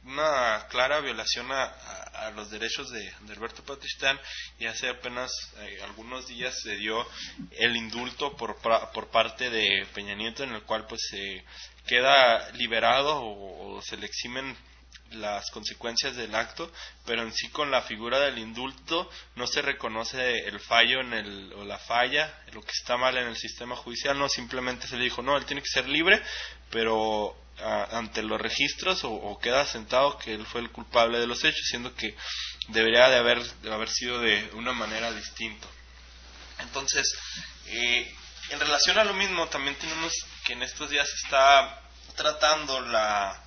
una 0.05 0.67
clara 0.69 0.99
violación 0.99 1.51
a, 1.51 2.31
los 2.35 2.49
derechos 2.49 2.89
de, 2.89 3.01
de, 3.01 3.33
Alberto 3.33 3.63
Patistán 3.63 4.19
y 4.57 4.65
hace 4.65 4.89
apenas 4.89 5.31
eh, 5.59 5.79
algunos 5.83 6.27
días 6.27 6.59
se 6.61 6.75
dio 6.75 7.05
el 7.51 7.75
indulto 7.75 8.35
por, 8.35 8.55
por 8.57 9.07
parte 9.09 9.49
de 9.49 9.85
Peña 9.93 10.15
Nieto 10.15 10.43
en 10.43 10.53
el 10.53 10.63
cual 10.63 10.87
pues 10.87 11.01
se 11.09 11.43
queda 11.85 12.49
liberado 12.51 13.17
o, 13.17 13.75
o 13.75 13.81
se 13.81 13.97
le 13.97 14.05
eximen 14.05 14.55
las 15.11 15.49
consecuencias 15.51 16.15
del 16.15 16.33
acto, 16.35 16.71
pero 17.05 17.21
en 17.21 17.33
sí 17.33 17.49
con 17.49 17.71
la 17.71 17.81
figura 17.83 18.19
del 18.19 18.37
indulto 18.37 19.09
no 19.35 19.47
se 19.47 19.61
reconoce 19.61 20.47
el 20.47 20.59
fallo 20.59 21.01
en 21.01 21.13
el, 21.13 21.53
o 21.53 21.63
la 21.63 21.77
falla, 21.77 22.41
lo 22.53 22.61
que 22.61 22.71
está 22.71 22.97
mal 22.97 23.17
en 23.17 23.27
el 23.27 23.35
sistema 23.35 23.75
judicial, 23.75 24.17
no 24.17 24.29
simplemente 24.29 24.87
se 24.87 24.97
le 24.97 25.03
dijo, 25.03 25.21
no, 25.21 25.37
él 25.37 25.45
tiene 25.45 25.61
que 25.61 25.69
ser 25.69 25.87
libre, 25.87 26.21
pero 26.69 27.35
ante 27.63 28.21
los 28.21 28.39
registros 28.39 29.03
o, 29.03 29.11
o, 29.11 29.39
queda 29.39 29.65
sentado 29.65 30.17
que 30.17 30.33
él 30.33 30.45
fue 30.45 30.61
el 30.61 30.71
culpable 30.71 31.19
de 31.19 31.27
los 31.27 31.43
hechos, 31.43 31.67
siendo 31.69 31.95
que 31.95 32.15
debería 32.67 33.09
de 33.09 33.17
haber, 33.17 33.41
de 33.61 33.73
haber 33.73 33.89
sido 33.89 34.19
de 34.19 34.49
una 34.53 34.73
manera 34.73 35.11
distinta. 35.13 35.67
Entonces, 36.59 37.07
eh, 37.67 38.13
en 38.49 38.59
relación 38.59 38.97
a 38.97 39.03
lo 39.03 39.13
mismo, 39.13 39.47
también 39.47 39.75
tenemos 39.77 40.13
que 40.43 40.53
en 40.53 40.63
estos 40.63 40.89
días 40.89 41.07
se 41.09 41.25
está 41.25 41.81
tratando 42.15 42.79
la, 42.81 43.43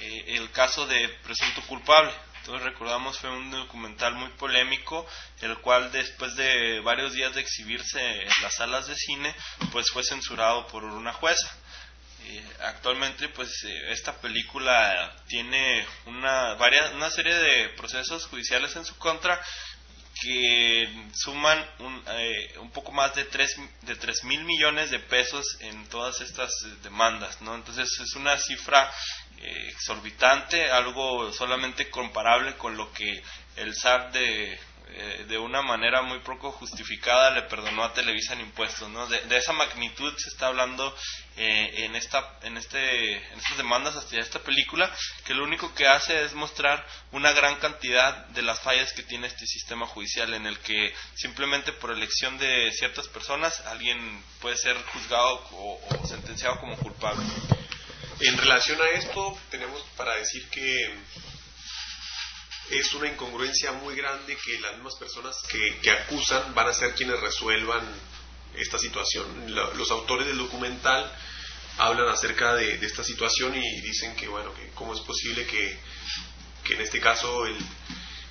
eh, 0.00 0.24
el 0.36 0.50
caso 0.50 0.86
de 0.86 1.08
presunto 1.22 1.62
culpable. 1.62 2.12
Entonces 2.40 2.64
recordamos 2.64 3.18
fue 3.18 3.30
un 3.30 3.50
documental 3.50 4.14
muy 4.14 4.30
polémico, 4.34 5.04
el 5.40 5.58
cual 5.58 5.90
después 5.90 6.36
de 6.36 6.78
varios 6.80 7.12
días 7.12 7.34
de 7.34 7.40
exhibirse 7.40 8.00
en 8.00 8.30
las 8.40 8.54
salas 8.54 8.86
de 8.86 8.94
cine, 8.94 9.34
pues 9.72 9.90
fue 9.90 10.04
censurado 10.04 10.66
por 10.68 10.84
una 10.84 11.12
jueza. 11.12 11.50
Eh, 12.28 12.42
actualmente 12.60 13.28
pues 13.28 13.48
eh, 13.64 13.92
esta 13.92 14.20
película 14.20 15.14
tiene 15.28 15.86
una 16.06 16.54
varias 16.54 16.92
una 16.94 17.08
serie 17.08 17.34
de 17.36 17.68
procesos 17.76 18.26
judiciales 18.26 18.74
en 18.74 18.84
su 18.84 18.96
contra 18.96 19.40
que 20.20 20.88
suman 21.14 21.64
un, 21.78 22.02
eh, 22.08 22.58
un 22.58 22.72
poco 22.72 22.90
más 22.90 23.14
de 23.14 23.26
tres 23.26 23.54
de 23.82 23.94
tres 23.94 24.24
mil 24.24 24.42
millones 24.44 24.90
de 24.90 24.98
pesos 24.98 25.56
en 25.60 25.86
todas 25.86 26.20
estas 26.20 26.50
demandas 26.82 27.40
no 27.42 27.54
entonces 27.54 27.88
es 28.00 28.16
una 28.16 28.36
cifra 28.38 28.92
eh, 29.38 29.68
exorbitante 29.68 30.68
algo 30.68 31.32
solamente 31.32 31.90
comparable 31.90 32.56
con 32.56 32.76
lo 32.76 32.92
que 32.92 33.22
el 33.54 33.72
SAT 33.72 34.14
de 34.14 34.58
eh, 34.88 35.24
de 35.28 35.36
una 35.36 35.62
manera 35.62 36.02
muy 36.02 36.20
poco 36.20 36.52
justificada 36.52 37.30
le 37.32 37.42
perdonó 37.42 37.82
a 37.82 37.92
Televisa 37.92 38.34
en 38.34 38.42
impuestos, 38.42 38.88
¿no? 38.88 39.06
De, 39.08 39.36
esa 39.36 39.52
magnitud 39.52 40.16
se 40.16 40.28
está 40.28 40.46
hablando 40.46 40.94
eh, 41.36 41.84
en 41.84 41.96
esta, 41.96 42.38
en 42.42 42.56
este, 42.56 43.16
en 43.16 43.38
estas 43.38 43.56
demandas 43.56 43.96
hacia 43.96 44.20
esta 44.20 44.38
película, 44.38 44.94
que 45.24 45.34
lo 45.34 45.42
único 45.42 45.74
que 45.74 45.88
hace 45.88 46.24
es 46.24 46.34
mostrar 46.34 46.86
una 47.10 47.32
gran 47.32 47.56
cantidad 47.56 48.26
de 48.28 48.42
las 48.42 48.60
fallas 48.60 48.92
que 48.92 49.02
tiene 49.02 49.26
este 49.26 49.44
sistema 49.46 49.86
judicial, 49.86 50.32
en 50.34 50.46
el 50.46 50.58
que 50.60 50.94
simplemente 51.16 51.72
por 51.72 51.90
elección 51.90 52.38
de 52.38 52.70
ciertas 52.72 53.08
personas 53.08 53.58
alguien 53.66 54.22
puede 54.40 54.56
ser 54.56 54.76
juzgado 54.92 55.48
o 55.52 56.06
sentenciado 56.06 56.60
como 56.60 56.76
culpable. 56.76 57.26
En 58.20 58.38
relación 58.38 58.80
a 58.80 58.88
esto, 58.90 59.36
tenemos 59.50 59.82
para 59.96 60.14
decir 60.14 60.48
que 60.48 60.94
es 62.70 62.92
una 62.94 63.08
incongruencia 63.08 63.72
muy 63.72 63.94
grande 63.94 64.36
que 64.36 64.58
las 64.60 64.74
mismas 64.74 64.96
personas 64.96 65.36
que, 65.48 65.78
que 65.80 65.90
acusan 65.90 66.54
van 66.54 66.68
a 66.68 66.72
ser 66.72 66.94
quienes 66.94 67.20
resuelvan 67.20 67.84
esta 68.54 68.78
situación. 68.78 69.54
Los 69.76 69.90
autores 69.90 70.26
del 70.26 70.38
documental 70.38 71.12
hablan 71.78 72.08
acerca 72.08 72.54
de, 72.54 72.78
de, 72.78 72.86
esta 72.86 73.04
situación 73.04 73.54
y 73.54 73.80
dicen 73.82 74.16
que, 74.16 74.28
bueno, 74.28 74.52
que 74.54 74.70
cómo 74.74 74.94
es 74.94 75.00
posible 75.00 75.46
que, 75.46 75.78
que 76.64 76.74
en 76.74 76.80
este 76.80 77.00
caso 77.00 77.46
el, 77.46 77.56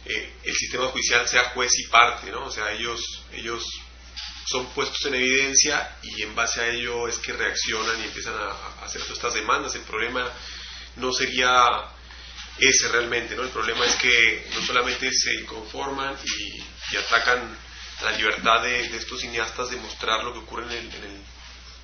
eh, 0.05 0.33
el 0.43 0.55
sistema 0.55 0.87
judicial 0.87 1.27
sea 1.27 1.51
juez 1.51 1.71
y 1.79 1.87
parte, 1.87 2.31
¿no? 2.31 2.45
O 2.45 2.51
sea, 2.51 2.71
ellos, 2.71 3.01
ellos 3.31 3.63
son 4.47 4.65
puestos 4.67 5.03
en 5.05 5.15
evidencia 5.15 5.97
y 6.03 6.23
en 6.23 6.35
base 6.35 6.61
a 6.61 6.67
ello 6.67 7.07
es 7.07 7.17
que 7.19 7.33
reaccionan 7.33 7.99
y 8.01 8.05
empiezan 8.05 8.35
a, 8.35 8.49
a 8.81 8.85
hacer 8.85 9.01
todas 9.01 9.17
estas 9.17 9.33
demandas. 9.35 9.75
El 9.75 9.81
problema 9.81 10.31
no 10.97 11.13
sería 11.13 11.94
ese 12.57 12.87
realmente, 12.87 13.35
¿no? 13.35 13.43
El 13.43 13.49
problema 13.49 13.85
es 13.85 13.95
que 13.95 14.47
no 14.53 14.65
solamente 14.65 15.11
se 15.11 15.33
inconforman 15.35 16.15
y, 16.23 16.93
y 16.93 16.97
atacan 16.97 17.57
la 18.03 18.11
libertad 18.11 18.63
de, 18.63 18.89
de, 18.89 18.97
estos 18.97 19.21
cineastas 19.21 19.69
de 19.69 19.77
mostrar 19.77 20.23
lo 20.23 20.33
que 20.33 20.39
ocurre 20.39 20.65
en 20.65 20.71
el, 20.71 20.95
en 20.95 21.03
el, 21.03 21.21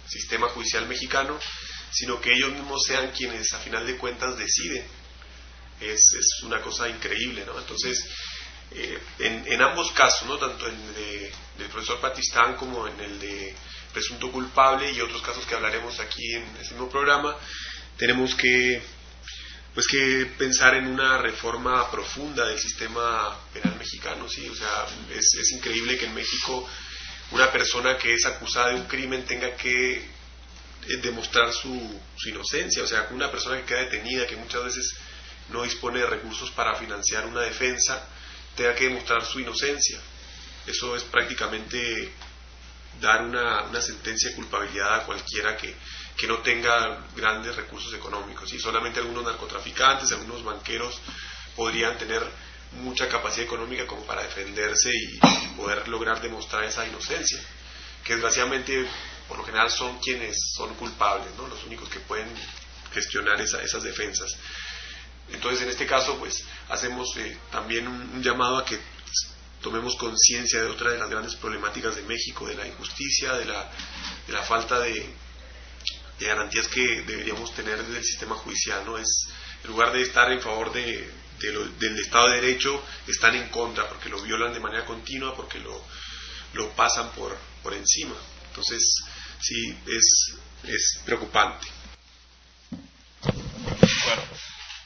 sistema 0.07 0.49
judicial 0.49 0.85
mexicano, 0.87 1.39
sino 1.89 2.19
que 2.19 2.33
ellos 2.33 2.51
mismos 2.51 2.83
sean 2.85 3.11
quienes 3.11 3.53
a 3.53 3.59
final 3.59 3.87
de 3.87 3.95
cuentas 3.95 4.37
deciden. 4.37 4.85
Es, 5.79 6.01
es 6.19 6.43
una 6.43 6.59
cosa 6.59 6.89
increíble, 6.89 7.45
¿no? 7.45 7.57
Entonces, 7.57 8.03
eh, 8.71 8.99
en, 9.19 9.45
en, 9.47 9.61
ambos 9.61 9.91
casos, 9.93 10.27
¿no? 10.27 10.37
Tanto 10.37 10.67
en 10.67 10.93
de, 10.95 11.31
del 11.57 11.67
profesor 11.69 12.01
Patistán 12.01 12.55
como 12.55 12.87
en 12.87 12.99
el 12.99 13.19
de 13.21 13.55
presunto 13.93 14.31
culpable 14.31 14.91
y 14.91 14.99
otros 14.99 15.21
casos 15.21 15.45
que 15.45 15.55
hablaremos 15.55 15.97
aquí 15.99 16.33
en 16.33 16.43
este 16.59 16.73
mismo 16.73 16.89
programa, 16.89 17.37
tenemos 17.97 18.35
que 18.35 18.81
pues 19.73 19.87
que 19.87 20.25
pensar 20.37 20.75
en 20.75 20.87
una 20.87 21.17
reforma 21.17 21.89
profunda 21.89 22.47
del 22.47 22.59
sistema 22.59 23.39
penal 23.53 23.77
mexicano, 23.77 24.27
sí, 24.27 24.47
o 24.49 24.55
sea, 24.55 24.85
es, 25.15 25.33
es 25.39 25.51
increíble 25.51 25.97
que 25.97 26.05
en 26.05 26.13
México 26.13 26.67
una 27.31 27.49
persona 27.51 27.97
que 27.97 28.13
es 28.13 28.25
acusada 28.25 28.69
de 28.69 28.75
un 28.75 28.85
crimen 28.85 29.25
tenga 29.25 29.55
que 29.55 29.93
eh, 29.93 30.97
demostrar 31.01 31.53
su, 31.53 32.01
su 32.17 32.29
inocencia, 32.29 32.83
o 32.83 32.87
sea, 32.87 33.07
una 33.11 33.31
persona 33.31 33.57
que 33.57 33.65
queda 33.65 33.79
detenida, 33.79 34.27
que 34.27 34.35
muchas 34.35 34.63
veces 34.63 34.93
no 35.49 35.63
dispone 35.63 35.99
de 35.99 36.07
recursos 36.07 36.51
para 36.51 36.75
financiar 36.75 37.25
una 37.25 37.41
defensa, 37.41 38.07
tenga 38.55 38.75
que 38.75 38.85
demostrar 38.85 39.25
su 39.25 39.39
inocencia. 39.39 39.99
Eso 40.67 40.95
es 40.95 41.03
prácticamente 41.03 42.11
dar 42.99 43.23
una, 43.23 43.63
una 43.63 43.81
sentencia 43.81 44.29
de 44.29 44.35
culpabilidad 44.35 44.95
a 44.95 45.05
cualquiera 45.05 45.55
que, 45.55 45.73
que 46.21 46.27
no 46.27 46.37
tenga 46.37 47.03
grandes 47.15 47.55
recursos 47.55 47.91
económicos. 47.95 48.53
Y 48.53 48.59
solamente 48.59 48.99
algunos 48.99 49.23
narcotraficantes, 49.23 50.11
algunos 50.11 50.43
banqueros 50.43 50.99
podrían 51.55 51.97
tener 51.97 52.21
mucha 52.73 53.09
capacidad 53.09 53.47
económica 53.47 53.87
como 53.87 54.05
para 54.05 54.21
defenderse 54.21 54.91
y, 54.93 55.19
poder 55.57 55.87
lograr 55.87 56.21
demostrar 56.21 56.63
esa 56.63 56.85
inocencia, 56.85 57.39
que 58.03 58.13
desgraciadamente 58.13 58.87
por 59.27 59.39
lo 59.39 59.43
general 59.43 59.71
son 59.71 59.97
quienes 59.97 60.37
son 60.55 60.75
culpables, 60.75 61.33
¿no? 61.37 61.47
los 61.47 61.63
únicos 61.63 61.89
que 61.89 61.99
pueden 62.01 62.27
gestionar 62.93 63.41
esas 63.41 63.81
defensas. 63.81 64.29
Entonces, 65.31 65.63
en 65.63 65.69
este 65.69 65.87
caso, 65.87 66.17
pues 66.19 66.43
hacemos 66.69 67.17
eh, 67.17 67.35
también 67.51 67.87
un, 67.87 68.21
llamado 68.21 68.59
a 68.59 68.65
que 68.65 68.77
tomemos 69.59 69.95
conciencia 69.95 70.61
de 70.61 70.69
otra 70.69 70.91
de 70.91 70.99
las 70.99 71.09
grandes 71.09 71.35
problemáticas 71.35 71.95
de 71.95 72.03
México, 72.03 72.47
de 72.47 72.55
la 72.55 72.67
injusticia, 72.67 73.33
de 73.33 73.45
la 73.45 74.43
falta 74.43 74.79
de, 74.79 75.03
de, 76.21 76.27
garantías 76.27 76.67
que 76.67 77.01
deberíamos 77.01 77.53
tener 77.55 77.77
desde 77.77 77.97
el 77.97 78.03
sistema 78.03 78.35
judicial. 78.35 78.85
¿no? 78.85 78.97
Es, 78.97 79.27
en 79.63 79.69
lugar 79.71 79.91
de 79.91 80.01
estar 80.01 80.31
en 80.31 80.41
favor 80.41 80.71
de, 80.71 81.09
lo, 81.51 81.65
del 81.65 81.99
Estado 81.99 82.29
de 82.29 82.41
Derecho, 82.41 82.83
están 83.07 83.35
en 83.35 83.49
contra, 83.49 83.87
porque 83.87 84.09
lo 84.09 84.21
violan 84.21 84.53
de 84.53 84.59
manera 84.59 84.85
continua, 84.85 85.35
porque 85.35 85.59
lo, 85.59 85.83
lo 86.53 86.69
pasan 86.75 87.11
por, 87.11 87.37
por 87.63 87.73
encima. 87.73 88.15
Entonces, 88.49 89.03
sí, 89.39 89.77
es, 89.87 90.35
es 90.63 91.01
preocupante. 91.05 91.67
Bueno, 92.81 94.23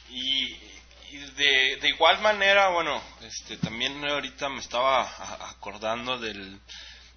y, 0.08 0.54
y 1.10 1.18
de, 1.36 1.78
de, 1.80 1.88
igual 1.88 2.20
manera, 2.20 2.68
bueno, 2.68 3.02
este, 3.22 3.56
también 3.58 4.04
ahorita 4.04 4.48
me 4.48 4.60
estaba 4.60 5.02
acordando 5.50 6.18
del, 6.18 6.60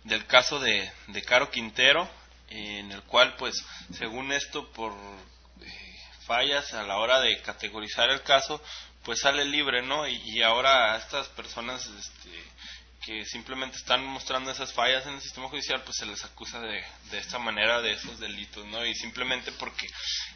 del 0.03 0.25
caso 0.25 0.59
de, 0.59 0.91
de 1.07 1.21
Caro 1.23 1.49
Quintero, 1.51 2.09
en 2.49 2.91
el 2.91 3.03
cual, 3.03 3.35
pues, 3.37 3.55
según 3.97 4.31
esto, 4.31 4.71
por 4.71 4.93
eh, 5.61 5.99
fallas 6.25 6.73
a 6.73 6.83
la 6.83 6.97
hora 6.97 7.19
de 7.21 7.41
categorizar 7.41 8.09
el 8.09 8.21
caso, 8.23 8.61
pues 9.03 9.19
sale 9.19 9.45
libre, 9.45 9.81
¿no? 9.81 10.07
Y, 10.07 10.21
y 10.25 10.41
ahora 10.41 10.93
a 10.93 10.97
estas 10.97 11.27
personas, 11.29 11.85
este, 11.85 12.43
que 13.09 13.25
simplemente 13.25 13.75
están 13.75 14.05
mostrando 14.05 14.51
esas 14.51 14.71
fallas 14.71 15.03
en 15.07 15.15
el 15.15 15.21
sistema 15.21 15.49
judicial, 15.49 15.81
pues 15.83 15.97
se 15.97 16.05
les 16.05 16.23
acusa 16.23 16.59
de, 16.59 16.83
de 17.09 17.17
esta 17.17 17.39
manera 17.39 17.81
de 17.81 17.93
esos 17.93 18.19
delitos, 18.19 18.63
¿no? 18.67 18.85
Y 18.85 18.93
simplemente 18.93 19.51
porque 19.53 19.87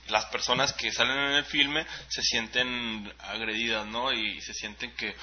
las 0.08 0.26
personas 0.26 0.74
que 0.74 0.92
salen 0.92 1.20
en 1.20 1.32
el 1.34 1.46
filme 1.46 1.86
se 2.10 2.24
sienten 2.24 3.14
agredidas, 3.20 3.86
¿no? 3.86 4.12
Y 4.12 4.42
se 4.42 4.56
sienten 4.56 4.92
que 4.96 5.16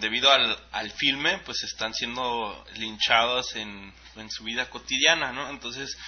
debido 0.00 0.32
al, 0.32 0.58
al 0.72 0.90
filme, 0.92 1.36
pues 1.44 1.62
están 1.64 1.92
siendo 1.92 2.64
linchados 2.76 3.54
en, 3.54 3.92
en 4.16 4.30
su 4.30 4.42
vida 4.42 4.70
cotidiana, 4.70 5.32
¿no? 5.32 5.50
Entonces, 5.50 5.98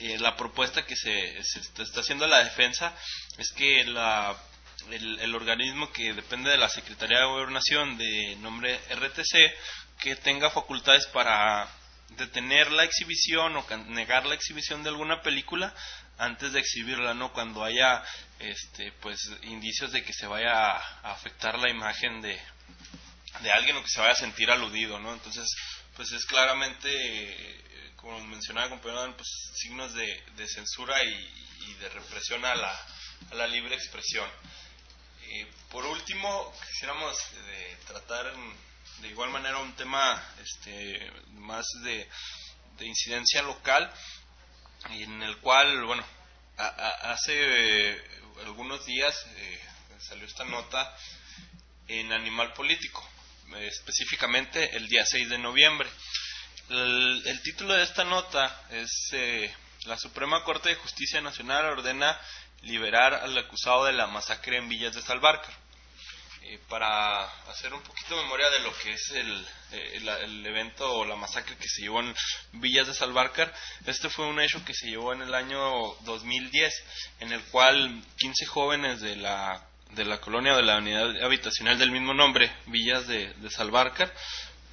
eh, 0.00 0.18
la 0.18 0.34
propuesta 0.34 0.84
que 0.84 0.96
se, 0.96 1.40
se 1.44 1.60
está 1.80 2.00
haciendo 2.00 2.26
la 2.26 2.42
defensa 2.42 2.96
es 3.36 3.52
que 3.52 3.84
la 3.84 4.36
el, 4.90 5.18
el, 5.20 5.34
organismo 5.34 5.92
que 5.92 6.12
depende 6.12 6.50
de 6.50 6.58
la 6.58 6.68
Secretaría 6.68 7.20
de 7.20 7.26
Gobernación 7.26 7.96
de 7.96 8.36
nombre 8.36 8.78
RTC 8.90 9.36
que 10.00 10.16
tenga 10.16 10.50
facultades 10.50 11.06
para 11.08 11.68
detener 12.10 12.70
la 12.72 12.84
exhibición 12.84 13.56
o 13.56 13.66
negar 13.88 14.26
la 14.26 14.34
exhibición 14.34 14.82
de 14.82 14.88
alguna 14.88 15.22
película 15.22 15.74
antes 16.16 16.52
de 16.52 16.60
exhibirla, 16.60 17.14
¿no? 17.14 17.32
Cuando 17.32 17.64
haya 17.64 18.02
este 18.38 18.92
pues 19.00 19.20
indicios 19.42 19.92
de 19.92 20.02
que 20.02 20.12
se 20.12 20.26
vaya 20.26 20.52
a 20.52 21.12
afectar 21.12 21.58
la 21.58 21.70
imagen 21.70 22.20
de, 22.20 22.40
de 23.40 23.50
alguien 23.52 23.76
o 23.76 23.82
que 23.82 23.90
se 23.90 24.00
vaya 24.00 24.12
a 24.12 24.16
sentir 24.16 24.50
aludido, 24.50 24.98
¿no? 24.98 25.12
Entonces, 25.12 25.46
pues 25.94 26.10
es 26.12 26.24
claramente 26.26 27.64
como 27.96 28.20
mencionaba 28.20 28.66
el 28.66 28.72
compañero, 28.72 29.14
pues 29.16 29.28
signos 29.54 29.92
de, 29.92 30.22
de 30.36 30.46
censura 30.46 31.02
y, 31.02 31.30
y, 31.66 31.74
de 31.74 31.88
represión 31.88 32.44
a 32.44 32.54
la, 32.54 32.86
a 33.30 33.34
la 33.34 33.46
libre 33.46 33.74
expresión. 33.74 34.28
Eh, 35.30 35.46
por 35.70 35.84
último, 35.84 36.54
quisiéramos 36.68 37.14
de, 37.46 37.76
tratar 37.86 38.32
de 39.02 39.08
igual 39.08 39.28
manera 39.28 39.58
un 39.58 39.74
tema 39.76 40.24
este, 40.42 41.12
más 41.32 41.66
de, 41.84 42.08
de 42.78 42.86
incidencia 42.86 43.42
local, 43.42 43.92
en 44.88 45.22
el 45.22 45.36
cual, 45.38 45.84
bueno, 45.84 46.02
hace 46.56 47.34
eh, 47.34 48.02
algunos 48.46 48.86
días 48.86 49.14
eh, 49.36 49.60
salió 50.00 50.24
esta 50.24 50.46
nota 50.46 50.96
en 51.88 52.10
Animal 52.10 52.54
Político, 52.54 53.06
específicamente 53.56 54.76
el 54.76 54.88
día 54.88 55.04
6 55.04 55.28
de 55.28 55.38
noviembre. 55.38 55.90
El, 56.70 57.22
el 57.26 57.42
título 57.42 57.74
de 57.74 57.82
esta 57.82 58.04
nota 58.04 58.62
es 58.70 59.10
eh, 59.12 59.54
La 59.84 59.98
Suprema 59.98 60.42
Corte 60.42 60.70
de 60.70 60.74
Justicia 60.76 61.20
Nacional 61.20 61.66
ordena 61.66 62.18
liberar 62.62 63.14
al 63.14 63.36
acusado 63.36 63.84
de 63.84 63.92
la 63.92 64.06
masacre 64.06 64.56
en 64.56 64.68
Villas 64.68 64.94
de 64.94 65.02
Salvarcar. 65.02 65.54
Eh, 66.42 66.58
para 66.68 67.24
hacer 67.50 67.74
un 67.74 67.82
poquito 67.82 68.16
de 68.16 68.22
memoria 68.22 68.48
de 68.48 68.60
lo 68.60 68.72
que 68.78 68.92
es 68.92 69.10
el, 69.10 69.46
el, 69.72 70.08
el, 70.08 70.46
evento 70.46 70.90
o 70.90 71.04
la 71.04 71.14
masacre 71.16 71.56
que 71.56 71.68
se 71.68 71.82
llevó 71.82 72.00
en 72.00 72.14
Villas 72.52 72.86
de 72.86 72.94
Salvarcar, 72.94 73.52
este 73.86 74.08
fue 74.08 74.26
un 74.26 74.40
hecho 74.40 74.64
que 74.64 74.72
se 74.72 74.86
llevó 74.86 75.12
en 75.12 75.20
el 75.20 75.34
año 75.34 75.60
2010, 76.04 76.72
en 77.20 77.32
el 77.32 77.42
cual 77.50 78.02
15 78.16 78.46
jóvenes 78.46 79.00
de 79.00 79.16
la, 79.16 79.62
de 79.90 80.06
la 80.06 80.22
colonia 80.22 80.54
de 80.56 80.62
la 80.62 80.78
unidad 80.78 81.22
habitacional 81.22 81.78
del 81.78 81.90
mismo 81.90 82.14
nombre, 82.14 82.50
Villas 82.66 83.06
de, 83.06 83.34
de 83.34 83.50
Salvarcar, 83.50 84.10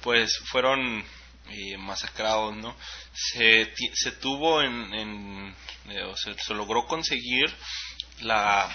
pues 0.00 0.34
fueron 0.50 1.04
eh, 1.48 1.76
masacrados, 1.78 2.56
¿no? 2.56 2.76
Se, 3.12 3.72
se 3.94 4.12
tuvo 4.12 4.62
en, 4.62 4.94
en 4.94 5.56
eh, 5.88 6.02
o 6.02 6.16
se, 6.16 6.54
logró 6.54 6.86
conseguir 6.86 7.52
la 8.20 8.68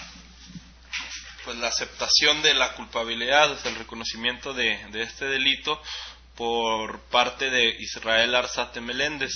pues 1.44 1.56
la 1.56 1.68
aceptación 1.68 2.40
de 2.42 2.54
la 2.54 2.74
culpabilidad, 2.74 3.58
el 3.66 3.74
reconocimiento 3.74 4.54
de, 4.54 4.78
de 4.90 5.02
este 5.02 5.26
delito 5.26 5.82
por 6.36 7.00
parte 7.08 7.50
de 7.50 7.68
Israel 7.80 8.34
Arzate 8.34 8.80
Meléndez. 8.80 9.32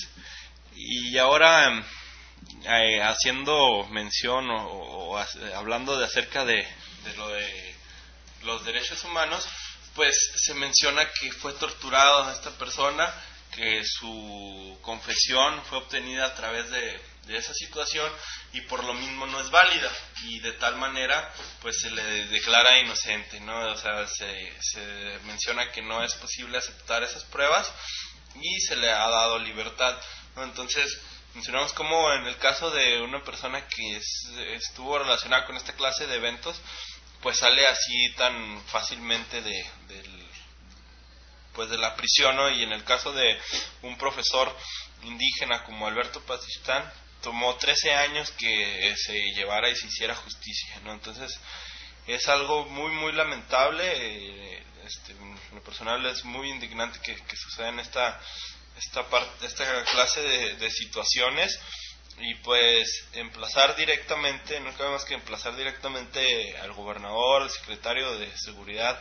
Y 0.77 1.19
ahora, 1.19 1.85
eh, 2.65 3.03
haciendo 3.03 3.87
mención 3.91 4.49
o, 4.51 4.67
o, 4.67 5.17
o, 5.17 5.25
hablando 5.57 5.99
de 5.99 6.05
acerca 6.05 6.45
de, 6.45 6.67
de 7.05 7.17
lo 7.17 7.29
de 7.29 7.75
los 8.45 8.65
derechos 8.65 9.03
humanos, 9.05 9.47
pues 9.97 10.15
se 10.37 10.55
menciona 10.55 11.11
que 11.11 11.33
fue 11.33 11.55
torturado 11.55 12.31
esta 12.31 12.51
persona, 12.51 13.13
que 13.55 13.83
su 13.85 14.79
confesión 14.83 15.65
fue 15.65 15.79
obtenida 15.79 16.27
a 16.27 16.35
través 16.35 16.71
de, 16.71 17.17
esa 17.29 17.53
situación 17.55 18.09
y 18.53 18.61
por 18.63 18.85
lo 18.85 18.95
mismo 18.95 19.27
no 19.27 19.41
es 19.41 19.51
válida 19.51 19.91
y 20.23 20.39
de 20.39 20.53
tal 20.53 20.77
manera 20.77 21.35
pues 21.61 21.81
se 21.81 21.91
le 21.91 22.29
declara 22.29 22.79
inocente, 22.79 23.41
¿no? 23.41 23.73
O 23.73 23.77
sea, 23.77 24.07
se, 24.07 24.53
se 24.61 25.19
menciona 25.25 25.73
que 25.73 25.83
no 25.83 26.05
es 26.05 26.15
posible 26.15 26.59
aceptar 26.59 27.03
esas 27.03 27.25
pruebas 27.25 27.69
y 28.41 28.61
se 28.61 28.77
le 28.77 28.93
ha 28.93 29.09
dado 29.09 29.41
libertad, 29.41 30.01
¿no? 30.37 30.45
Entonces, 30.45 31.01
mencionamos 31.35 31.73
como 31.73 32.13
en 32.13 32.27
el 32.27 32.37
caso 32.39 32.71
de 32.71 33.03
una 33.03 33.23
persona 33.25 33.67
que 33.67 33.97
es, 33.97 34.29
estuvo 34.55 34.97
relacionada 34.97 35.47
con 35.47 35.57
esta 35.57 35.73
clase 35.73 36.07
de 36.07 36.15
eventos, 36.15 36.61
pues 37.23 37.39
sale 37.39 37.67
así 37.67 38.13
tan 38.17 38.63
fácilmente 38.67 39.41
de, 39.43 39.67
pues 41.53 41.71
de 41.71 41.79
la 41.79 41.97
prisión, 41.97 42.37
¿no? 42.37 42.51
Y 42.51 42.63
en 42.63 42.73
el 42.73 42.85
caso 42.85 43.13
de 43.13 43.39
un 43.83 43.97
profesor 43.97 44.55
indígena 45.03 45.65
como 45.65 45.87
Alberto 45.87 46.21
Pazistán, 46.23 46.91
tomó 47.23 47.57
13 47.57 47.95
años 47.95 48.31
que 48.33 48.95
se 48.97 49.15
llevara 49.35 49.69
y 49.71 49.77
se 49.77 49.87
hiciera 49.87 50.15
justicia, 50.15 50.81
¿no? 50.85 50.93
Entonces, 50.93 51.39
es 52.07 52.29
algo 52.29 52.67
muy, 52.67 52.93
muy 52.93 53.13
lamentable, 53.13 53.85
eh, 53.95 54.63
este, 54.85 55.13
en 55.13 55.37
lo 55.53 55.63
personal 55.63 56.05
es 56.07 56.25
muy 56.25 56.51
indignante 56.51 57.01
que, 57.01 57.17
que 57.17 57.37
suceda 57.37 57.71
en 57.71 57.81
esta, 57.81 58.21
esta, 58.79 59.05
esta 59.43 59.85
clase 59.85 60.21
de 60.21 60.71
situaciones 60.71 61.59
y 62.19 62.35
pues 62.37 62.89
emplazar 63.13 63.77
directamente, 63.77 64.59
no 64.61 64.75
cabe 64.77 64.91
más 64.91 65.05
que 65.05 65.15
emplazar 65.15 65.55
directamente 65.57 66.57
al 66.59 66.73
gobernador, 66.73 67.43
al 67.43 67.51
secretario 67.51 68.19
de 68.19 68.37
seguridad 68.39 68.99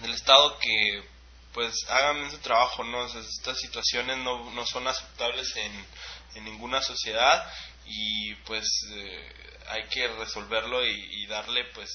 del 0.00 0.14
estado 0.14 0.58
que 0.58 1.04
pues 1.52 1.74
hagan 1.88 2.30
su 2.30 2.38
trabajo, 2.38 2.84
¿no? 2.84 3.06
Estas 3.06 3.58
situaciones 3.58 4.18
no, 4.18 4.50
no 4.50 4.66
son 4.66 4.86
aceptables 4.86 5.56
en, 5.56 5.86
en 6.34 6.44
ninguna 6.44 6.82
sociedad 6.82 7.50
y 7.86 8.34
pues 8.44 8.66
eh, 8.92 9.32
hay 9.68 9.84
que 9.88 10.06
resolverlo 10.06 10.86
y, 10.86 11.26
darle 11.26 11.64
pues 11.74 11.90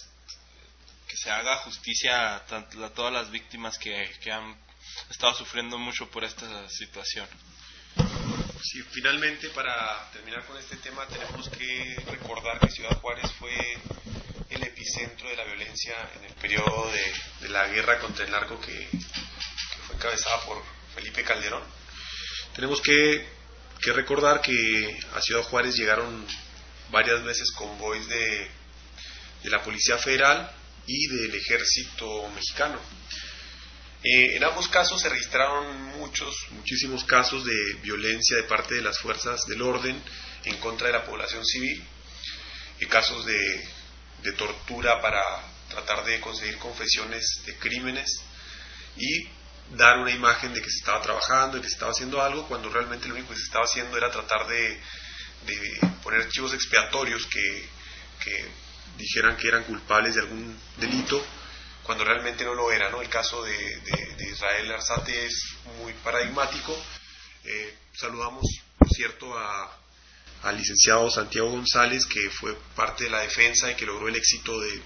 que 1.07 1.15
se 1.15 1.29
haga 1.29 1.57
justicia 1.57 2.35
a, 2.35 2.45
a 2.47 2.89
todas 2.89 3.13
las 3.13 3.29
víctimas 3.29 3.77
que, 3.77 4.11
que 4.21 4.31
han 4.31 4.57
estado 5.09 5.33
sufriendo 5.35 5.77
mucho 5.77 6.09
por 6.09 6.23
esta 6.23 6.67
situación. 6.69 7.27
Sí, 8.63 8.81
finalmente, 8.91 9.49
para 9.49 10.09
terminar 10.11 10.45
con 10.45 10.55
este 10.57 10.77
tema, 10.77 11.07
tenemos 11.07 11.49
que 11.49 11.95
recordar 12.11 12.59
que 12.59 12.69
Ciudad 12.69 12.95
Juárez 13.01 13.31
fue 13.39 13.53
el 14.49 14.63
epicentro 14.63 15.27
de 15.29 15.35
la 15.35 15.45
violencia 15.45 15.95
en 16.15 16.25
el 16.25 16.33
periodo 16.35 16.91
de, 17.41 17.49
la 17.49 17.67
guerra 17.67 17.99
contra 17.99 18.23
el 18.23 18.31
narco 18.31 18.59
que, 18.61 18.87
fue 19.87 19.95
encabezada 19.95 20.41
por 20.45 20.63
Felipe 20.93 21.23
Calderón. 21.23 21.63
Tenemos 22.53 22.81
que, 22.81 23.25
recordar 23.93 24.41
que 24.41 24.99
a 25.15 25.21
Ciudad 25.21 25.41
Juárez 25.43 25.75
llegaron 25.75 26.25
varias 26.91 27.23
veces 27.23 27.51
convoys 27.51 28.07
de 28.07 28.51
la 29.45 29.63
Policía 29.63 29.97
Federal 29.97 30.51
y 30.85 31.07
del 31.07 31.33
Ejército 31.33 32.29
Mexicano. 32.35 32.79
Eh, 34.03 34.35
en 34.35 34.43
ambos 34.43 34.67
casos 34.67 34.99
se 34.99 35.09
registraron 35.09 35.83
muchos, 35.99 36.35
muchísimos 36.51 37.03
casos 37.03 37.45
de 37.45 37.73
violencia 37.83 38.35
de 38.35 38.43
parte 38.43 38.73
de 38.75 38.81
las 38.81 38.97
fuerzas 38.97 39.45
del 39.45 39.61
orden 39.61 40.01
en 40.45 40.57
contra 40.57 40.87
de 40.87 40.93
la 40.93 41.05
población 41.05 41.45
civil, 41.45 41.83
y 42.79 42.87
casos 42.87 43.25
de, 43.27 43.67
de 44.23 44.31
tortura 44.33 44.99
para 45.01 45.21
tratar 45.69 46.03
de 46.03 46.19
conseguir 46.19 46.57
confesiones 46.57 47.43
de 47.45 47.55
crímenes 47.57 48.09
y 48.97 49.27
dar 49.75 49.99
una 49.99 50.11
imagen 50.11 50.51
de 50.51 50.61
que 50.61 50.69
se 50.69 50.79
estaba 50.79 51.01
trabajando 51.01 51.57
y 51.57 51.61
que 51.61 51.67
se 51.67 51.75
estaba 51.75 51.91
haciendo 51.91 52.21
algo, 52.21 52.47
cuando 52.47 52.69
realmente 52.69 53.07
lo 53.07 53.13
único 53.13 53.29
que 53.29 53.37
se 53.37 53.45
estaba 53.45 53.65
haciendo 53.65 53.95
era 53.97 54.09
tratar 54.09 54.47
de, 54.47 54.79
de 55.45 55.79
poner 56.01 56.21
archivos 56.21 56.53
expiatorios 56.55 57.27
que 57.27 57.69
dijeran 58.97 59.37
que 59.37 59.47
eran 59.47 59.63
culpables 59.63 60.15
de 60.15 60.21
algún 60.21 60.57
delito 60.77 61.23
cuando 61.83 62.03
realmente 62.03 62.43
no 62.43 62.53
lo 62.53 62.71
era. 62.71 62.89
¿no? 62.89 63.01
El 63.01 63.09
caso 63.09 63.43
de, 63.43 63.81
Israel 64.31 64.71
Arzate 64.71 65.25
es 65.25 65.55
muy 65.81 65.93
paradigmático. 65.93 66.75
Eh, 67.43 67.75
saludamos, 67.93 68.45
por 68.77 68.89
cierto, 68.89 69.37
a- 69.37 69.77
al 70.43 70.57
licenciado 70.57 71.09
Santiago 71.11 71.49
González, 71.51 72.05
que 72.05 72.29
fue 72.29 72.55
parte 72.75 73.03
de 73.05 73.09
la 73.11 73.21
defensa 73.21 73.69
y 73.71 73.75
que 73.75 73.85
logró 73.85 74.07
el 74.07 74.15
éxito 74.15 74.59
de, 74.59 74.81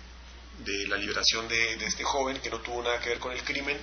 la 0.88 0.98
liberación 0.98 1.48
de, 1.48 1.76
de 1.78 1.86
este 1.86 2.04
joven, 2.04 2.40
que 2.40 2.50
no 2.50 2.60
tuvo 2.62 2.82
nada 2.82 3.00
que 3.00 3.10
ver 3.10 3.20
con 3.20 3.32
el 3.34 3.44
crimen, 3.44 3.78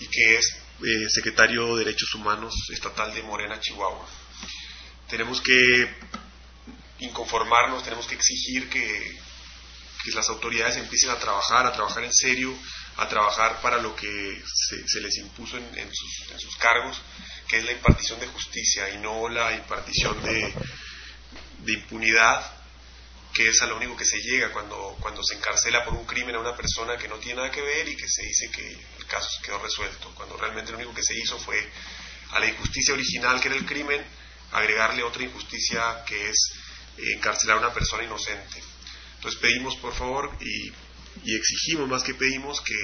y 0.00 0.06
que 0.08 0.36
es 0.36 0.56
eh, 0.84 1.08
secretario 1.08 1.76
de 1.76 1.84
Derechos 1.84 2.14
Humanos 2.14 2.52
estatal 2.72 3.14
de 3.14 3.22
Morena, 3.22 3.60
Chihuahua. 3.60 4.06
Tenemos 5.08 5.40
que 5.40 5.88
inconformarnos, 7.00 7.82
tenemos 7.84 8.06
que 8.06 8.14
exigir 8.16 8.68
que, 8.68 9.20
que 10.02 10.10
las 10.10 10.28
autoridades 10.28 10.76
empiecen 10.76 11.10
a 11.10 11.18
trabajar, 11.18 11.66
a 11.66 11.72
trabajar 11.72 12.04
en 12.04 12.12
serio, 12.12 12.56
a 12.96 13.08
trabajar 13.08 13.60
para 13.62 13.78
lo 13.78 13.94
que 13.94 14.42
se, 14.54 15.00
les 15.00 15.16
impuso 15.18 15.56
en, 15.56 15.90
sus, 15.92 16.56
cargos, 16.56 17.00
que 17.48 17.58
es 17.58 17.64
la 17.64 17.72
impartición 17.72 18.20
de 18.20 18.26
justicia 18.26 18.90
y 18.90 18.98
no 18.98 19.28
la 19.28 19.52
impartición 19.52 20.20
de, 20.22 20.54
impunidad, 21.66 22.52
que 23.32 23.48
es 23.48 23.62
a 23.62 23.66
lo 23.66 23.76
único 23.76 23.96
que 23.96 24.04
se 24.04 24.18
llega 24.18 24.52
cuando, 24.52 24.96
cuando 25.00 25.22
se 25.22 25.34
encarcela 25.34 25.84
por 25.84 25.94
un 25.94 26.04
crimen 26.04 26.34
a 26.34 26.40
una 26.40 26.54
persona 26.54 26.98
que 26.98 27.08
no 27.08 27.16
tiene 27.16 27.36
nada 27.36 27.50
que 27.50 27.62
ver 27.62 27.88
y 27.88 27.96
que 27.96 28.08
se 28.08 28.22
dice 28.22 28.50
que 28.50 28.72
el 28.98 29.06
caso 29.06 29.28
quedó 29.42 29.58
resuelto, 29.58 30.12
cuando 30.14 30.36
realmente 30.36 30.72
lo 30.72 30.78
único 30.78 30.94
que 30.94 31.02
se 31.02 31.16
hizo 31.16 31.38
fue 31.38 31.66
a 32.32 32.40
la 32.40 32.46
injusticia 32.46 32.92
original 32.92 33.40
que 33.40 33.48
era 33.48 33.56
el 33.56 33.64
crimen, 33.64 34.04
agregarle 34.50 35.02
otra 35.02 35.22
injusticia 35.22 36.04
que 36.04 36.28
es 36.28 36.52
encarcelar 36.98 37.56
a 37.56 37.60
una 37.60 37.72
persona 37.72 38.04
inocente. 38.04 38.71
Entonces 39.22 39.40
pedimos 39.40 39.76
por 39.76 39.94
favor 39.94 40.36
y, 40.40 40.72
y 41.22 41.36
exigimos 41.36 41.88
más 41.88 42.02
que 42.02 42.14
pedimos 42.14 42.60
que 42.60 42.74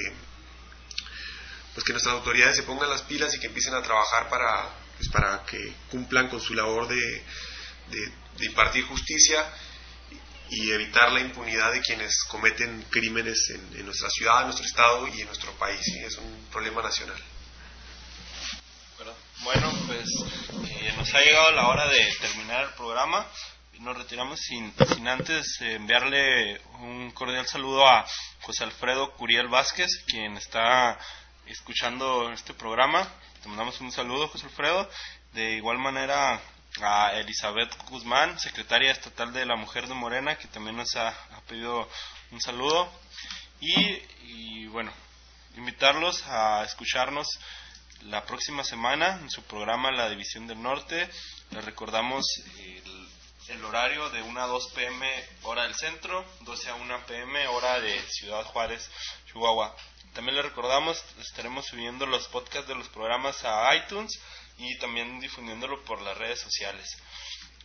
pues 1.75 1.85
que 1.85 1.93
nuestras 1.93 2.15
autoridades 2.15 2.57
se 2.57 2.63
pongan 2.63 2.89
las 2.91 3.03
pilas 3.03 3.35
y 3.35 3.41
que 3.41 3.49
empiecen 3.49 3.75
a 3.75 3.83
trabajar 3.83 4.29
para, 4.29 4.69
pues, 4.97 5.09
para 5.11 5.45
que 5.45 5.73
cumplan 5.91 6.29
con 6.29 6.41
su 6.41 6.55
labor 6.55 6.87
de, 6.87 6.97
de- 6.97 8.13
impartir 8.47 8.85
justicia 8.85 9.45
y 10.51 10.71
evitar 10.71 11.11
la 11.11 11.19
impunidad 11.21 11.73
de 11.73 11.81
quienes 11.81 12.23
cometen 12.29 12.83
crímenes 12.89 13.51
en, 13.51 13.85
nuestra 13.85 14.09
ciudad, 14.11 14.39
en 14.43 14.45
nuestro 14.47 14.65
estado 14.65 15.09
y 15.09 15.21
en 15.21 15.27
nuestro 15.27 15.51
país. 15.59 15.81
Es 16.07 16.17
un 16.19 16.47
problema 16.53 16.83
nacional. 16.83 17.21
Bueno, 19.43 19.73
pues 19.89 20.05
eh, 20.71 20.93
nos 20.97 21.13
ha 21.15 21.21
llegado 21.21 21.51
la 21.53 21.67
hora 21.69 21.89
de 21.89 22.09
terminar 22.21 22.65
el 22.65 22.71
programa. 22.75 23.27
Nos 23.79 23.97
retiramos 23.97 24.41
sin, 24.41 24.75
sin 24.93 25.07
antes 25.07 25.61
eh, 25.61 25.75
enviarle 25.75 26.61
un 26.81 27.13
cordial 27.13 27.47
saludo 27.47 27.87
a 27.87 28.05
José 28.41 28.65
Alfredo 28.65 29.13
Curiel 29.13 29.47
Vázquez, 29.47 30.03
quien 30.09 30.37
está 30.37 30.99
escuchando 31.47 32.33
este 32.33 32.55
programa. 32.55 33.09
Te 33.41 33.49
mandamos 33.49 33.81
un 33.81 33.93
saludo, 33.93 34.27
José 34.27 34.47
Alfredo. 34.47 34.91
De 35.33 35.53
igual 35.53 35.79
manera 35.79 36.41
a 36.83 37.13
Elizabeth 37.15 37.71
Guzmán, 37.89 38.37
secretaria 38.41 38.91
estatal 38.91 39.33
de 39.33 39.47
la 39.47 39.55
Mujer 39.55 39.87
de 39.87 39.95
Morena, 39.95 40.37
que 40.37 40.49
también 40.49 40.77
nos 40.77 40.97
ha, 40.97 41.15
pedido 41.47 41.89
un 42.33 42.41
saludo. 42.41 42.93
Y, 43.61 44.03
y 44.25 44.67
bueno, 44.67 44.93
invitarlos 45.57 46.27
a 46.27 46.65
escucharnos 46.65 47.29
la 48.03 48.25
próxima 48.25 48.65
semana 48.65 49.21
en 49.21 49.31
su 49.31 49.45
programa 49.45 49.93
La 49.93 50.11
División 50.11 50.49
del 50.49 50.61
Norte. 50.61 51.09
Les 51.53 51.65
recordamos 51.65 52.25
el, 52.59 53.09
el 53.49 53.65
horario 53.65 54.11
de 54.11 54.23
1 54.23 54.43
a 54.43 54.47
2 54.47 54.73
pm 54.75 55.25
hora 55.45 55.63
del 55.63 55.75
centro, 55.75 56.25
12 56.41 56.71
a 56.71 56.75
1 56.75 57.07
pm 57.07 57.47
hora 57.49 57.81
de 57.81 57.99
Ciudad 58.09 58.45
Juárez, 58.45 58.91
Chihuahua. 59.27 59.75
También 60.13 60.37
les 60.37 60.45
recordamos, 60.45 61.03
estaremos 61.21 61.67
subiendo 61.67 62.07
los 62.07 62.29
podcasts 62.29 62.69
de 62.69 62.75
los 62.75 62.89
programas 62.89 63.45
a 63.45 63.75
iTunes 63.77 64.19
y 64.59 64.77
también 64.79 65.21
difundiéndolo 65.21 65.83
por 65.85 66.03
las 66.03 66.17
redes 66.19 66.41
sociales. 66.41 66.97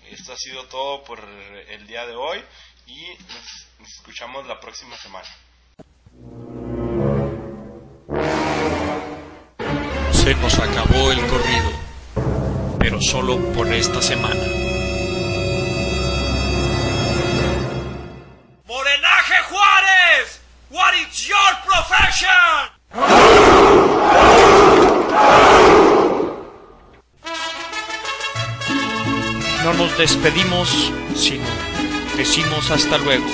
Esto 0.09 0.34
ha 0.34 0.38
sido 0.38 0.65
todo 0.67 1.03
por 1.03 1.19
el 1.19 1.88
día 1.88 2.05
de 2.05 2.15
hoy 2.15 2.43
y 2.86 3.07
nos 3.79 3.89
escuchamos 3.89 4.45
la 4.47 4.59
próxima 4.59 4.97
semana. 4.97 5.29
Se 10.11 10.36
nos 10.36 10.59
acabó 10.59 11.11
el 11.11 11.19
corrido, 11.27 12.77
pero 12.79 13.01
solo 13.01 13.38
por 13.53 13.73
esta 13.73 14.01
semana. 14.01 14.62
What 20.74 20.93
is 20.95 21.28
your 21.30 21.49
profession? 21.63 22.30
No 29.63 29.74
nos 29.74 29.97
despedimos, 29.97 30.91
sino 31.15 31.45
decimos 32.17 32.71
hasta 32.71 32.97
luego. 32.97 33.26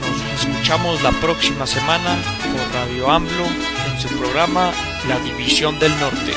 Nos 0.00 0.40
escuchamos 0.40 1.00
la 1.02 1.12
próxima 1.12 1.66
semana 1.66 2.16
por 2.52 2.74
Radio 2.74 3.08
AMLO 3.10 3.46
en 3.86 4.00
su 4.00 4.08
programa 4.18 4.72
La 5.08 5.18
División 5.20 5.78
del 5.78 5.98
Norte, 6.00 6.32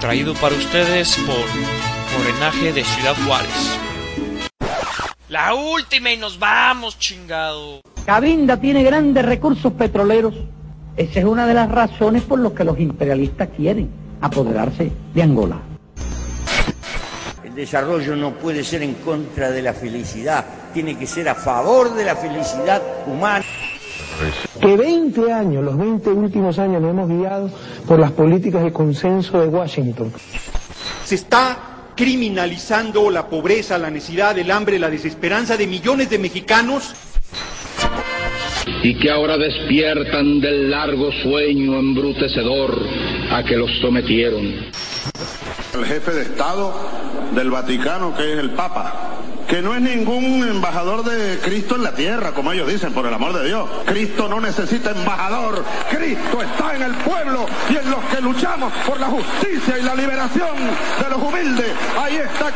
traído 0.00 0.34
para 0.34 0.54
ustedes 0.54 1.16
por 1.26 1.46
Morenaje 2.18 2.72
de 2.74 2.84
Ciudad 2.84 3.16
Juárez. 3.24 3.85
La 5.36 5.52
última 5.52 6.10
y 6.10 6.16
nos 6.16 6.38
vamos, 6.38 6.98
chingado. 6.98 7.82
Cabinda 8.06 8.58
tiene 8.58 8.82
grandes 8.82 9.22
recursos 9.22 9.70
petroleros. 9.74 10.32
Esa 10.96 11.18
es 11.18 11.26
una 11.26 11.46
de 11.46 11.52
las 11.52 11.70
razones 11.70 12.22
por 12.22 12.38
las 12.38 12.52
que 12.52 12.64
los 12.64 12.80
imperialistas 12.80 13.50
quieren 13.54 13.90
apoderarse 14.22 14.90
de 15.12 15.22
Angola. 15.22 15.58
El 17.44 17.54
desarrollo 17.54 18.16
no 18.16 18.32
puede 18.32 18.64
ser 18.64 18.82
en 18.82 18.94
contra 18.94 19.50
de 19.50 19.60
la 19.60 19.74
felicidad, 19.74 20.42
tiene 20.72 20.96
que 20.96 21.06
ser 21.06 21.28
a 21.28 21.34
favor 21.34 21.92
de 21.92 22.06
la 22.06 22.16
felicidad 22.16 22.80
humana. 23.06 23.44
Que 24.58 24.74
20 24.74 25.32
años, 25.34 25.62
los 25.62 25.76
20 25.76 26.08
últimos 26.12 26.58
años 26.58 26.80
nos 26.80 26.92
hemos 26.92 27.10
guiado 27.10 27.50
por 27.86 27.98
las 27.98 28.12
políticas 28.12 28.64
de 28.64 28.72
consenso 28.72 29.38
de 29.38 29.48
Washington. 29.48 30.10
Se 31.04 31.16
está 31.16 31.75
criminalizando 31.96 33.10
la 33.10 33.28
pobreza, 33.28 33.78
la 33.78 33.90
necesidad, 33.90 34.38
el 34.38 34.50
hambre, 34.50 34.78
la 34.78 34.90
desesperanza 34.90 35.56
de 35.56 35.66
millones 35.66 36.10
de 36.10 36.18
mexicanos. 36.18 36.94
y 38.82 38.94
que 38.98 39.10
ahora 39.10 39.36
despiertan 39.36 40.40
del 40.40 40.70
largo 40.70 41.10
sueño 41.10 41.78
embrutecedor 41.78 42.86
a 43.30 43.42
que 43.42 43.56
los 43.56 43.70
sometieron. 43.80 44.44
El 45.74 45.84
jefe 45.84 46.12
de 46.12 46.22
Estado 46.22 46.74
del 47.34 47.50
Vaticano, 47.50 48.14
que 48.16 48.32
es 48.32 48.38
el 48.38 48.50
Papa, 48.50 49.16
que 49.46 49.62
no 49.62 49.74
es 49.74 49.80
ningún 49.80 50.46
embajador 50.48 51.04
de 51.04 51.38
Cristo 51.38 51.76
en 51.76 51.84
la 51.84 51.94
tierra, 51.94 52.32
como 52.32 52.52
ellos 52.52 52.68
dicen, 52.68 52.92
por 52.92 53.06
el 53.06 53.14
amor 53.14 53.32
de 53.32 53.46
Dios. 53.46 53.68
Cristo 53.86 54.28
no 54.28 54.40
necesita 54.40 54.90
embajador. 54.90 55.64
Cristo 55.90 56.42
está 56.42 56.74
en 56.74 56.82
el 56.82 56.94
pueblo 56.96 57.46
y 57.70 57.76
en 57.76 57.90
los 57.90 58.04
que 58.06 58.20
luchamos 58.20 58.72
por 58.86 58.98
la 58.98 59.06
justicia 59.06 59.78
y 59.78 59.82
la 59.82 59.94
liberación 59.94 60.56
de 61.02 61.10
los 61.10 61.22
humildes. 61.22 61.72
Ahí 61.98 62.16
está. 62.16 62.52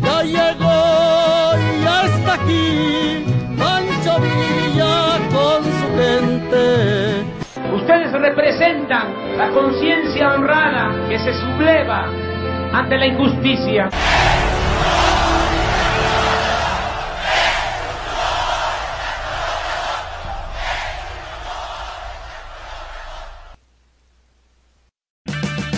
Ya 0.00 0.22
llegó 0.22 1.52
y 1.80 1.86
hasta 1.86 2.34
aquí 2.34 3.24
Pancho 3.56 4.20
Villa 4.20 5.18
con 5.30 5.64
su 5.64 5.86
gente. 5.96 7.24
Ustedes 7.74 8.12
representan 8.12 9.38
la 9.38 9.50
conciencia 9.50 10.34
honrada 10.34 11.08
que 11.08 11.18
se 11.18 11.32
subleva 11.34 12.08
ante 12.72 12.98
la 12.98 13.06
injusticia. 13.06 13.88